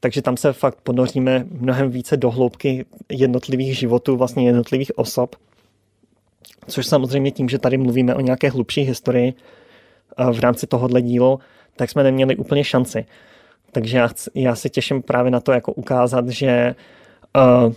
takže 0.05 0.22
tam 0.22 0.36
se 0.36 0.52
fakt 0.52 0.78
ponoříme 0.82 1.46
mnohem 1.50 1.90
více 1.90 2.16
do 2.16 2.30
hloubky 2.30 2.84
jednotlivých 3.09 3.78
životů, 3.78 4.16
vlastně 4.16 4.46
jednotlivých 4.46 4.98
osob. 4.98 5.36
Což 6.66 6.86
samozřejmě 6.86 7.30
tím, 7.30 7.48
že 7.48 7.59
tady 7.59 7.76
mluvíme 7.78 8.14
o 8.14 8.20
nějaké 8.20 8.50
hlubší 8.50 8.80
historii 8.80 9.34
eh, 10.18 10.32
v 10.32 10.40
rámci 10.40 10.66
tohohle 10.66 11.02
dílu, 11.02 11.40
tak 11.76 11.90
jsme 11.90 12.02
neměli 12.02 12.36
úplně 12.36 12.64
šanci. 12.64 13.05
Takže 13.72 13.96
já, 13.98 14.09
já 14.34 14.55
se 14.55 14.68
těším 14.68 15.02
právě 15.02 15.30
na 15.30 15.40
to, 15.40 15.52
jako 15.52 15.72
ukázat, 15.72 16.28
že 16.28 16.74
uh, 17.36 17.72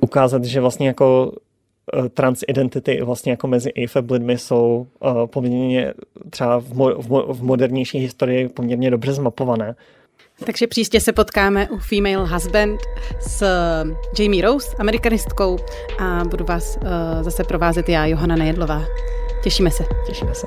ukázat, 0.00 0.44
že 0.44 0.60
vlastně 0.60 0.86
jako 0.86 1.32
Eh, 1.92 2.08
transidentity 2.08 3.02
vlastně 3.02 3.30
jako 3.30 3.46
mezi 3.46 3.72
AFAB 3.72 4.10
lidmi 4.10 4.38
jsou 4.38 4.86
uh, 5.00 5.26
poměrně 5.26 5.94
třeba 6.30 6.60
v, 6.60 6.72
mo- 6.72 7.02
v, 7.02 7.08
mo- 7.08 7.32
v 7.32 7.42
modernější 7.42 7.98
historii 7.98 8.48
poměrně 8.48 8.90
dobře 8.90 9.12
zmapované. 9.12 9.74
Takže 10.46 10.66
příště 10.66 11.00
se 11.00 11.12
potkáme 11.12 11.68
u 11.68 11.78
Female 11.78 12.26
Husband 12.28 12.80
s 13.20 13.42
eh, 13.42 14.22
Jamie 14.22 14.42
Rose, 14.42 14.76
amerikanistkou 14.78 15.58
a 15.98 16.24
budu 16.24 16.44
vás 16.44 16.76
uh, 16.76 17.22
zase 17.22 17.44
provázet 17.44 17.88
já, 17.88 18.06
Johana 18.06 18.36
Nejedlová. 18.36 18.84
Těšíme 19.42 19.70
se. 19.70 19.84
Těšíme 20.06 20.34
se. 20.34 20.46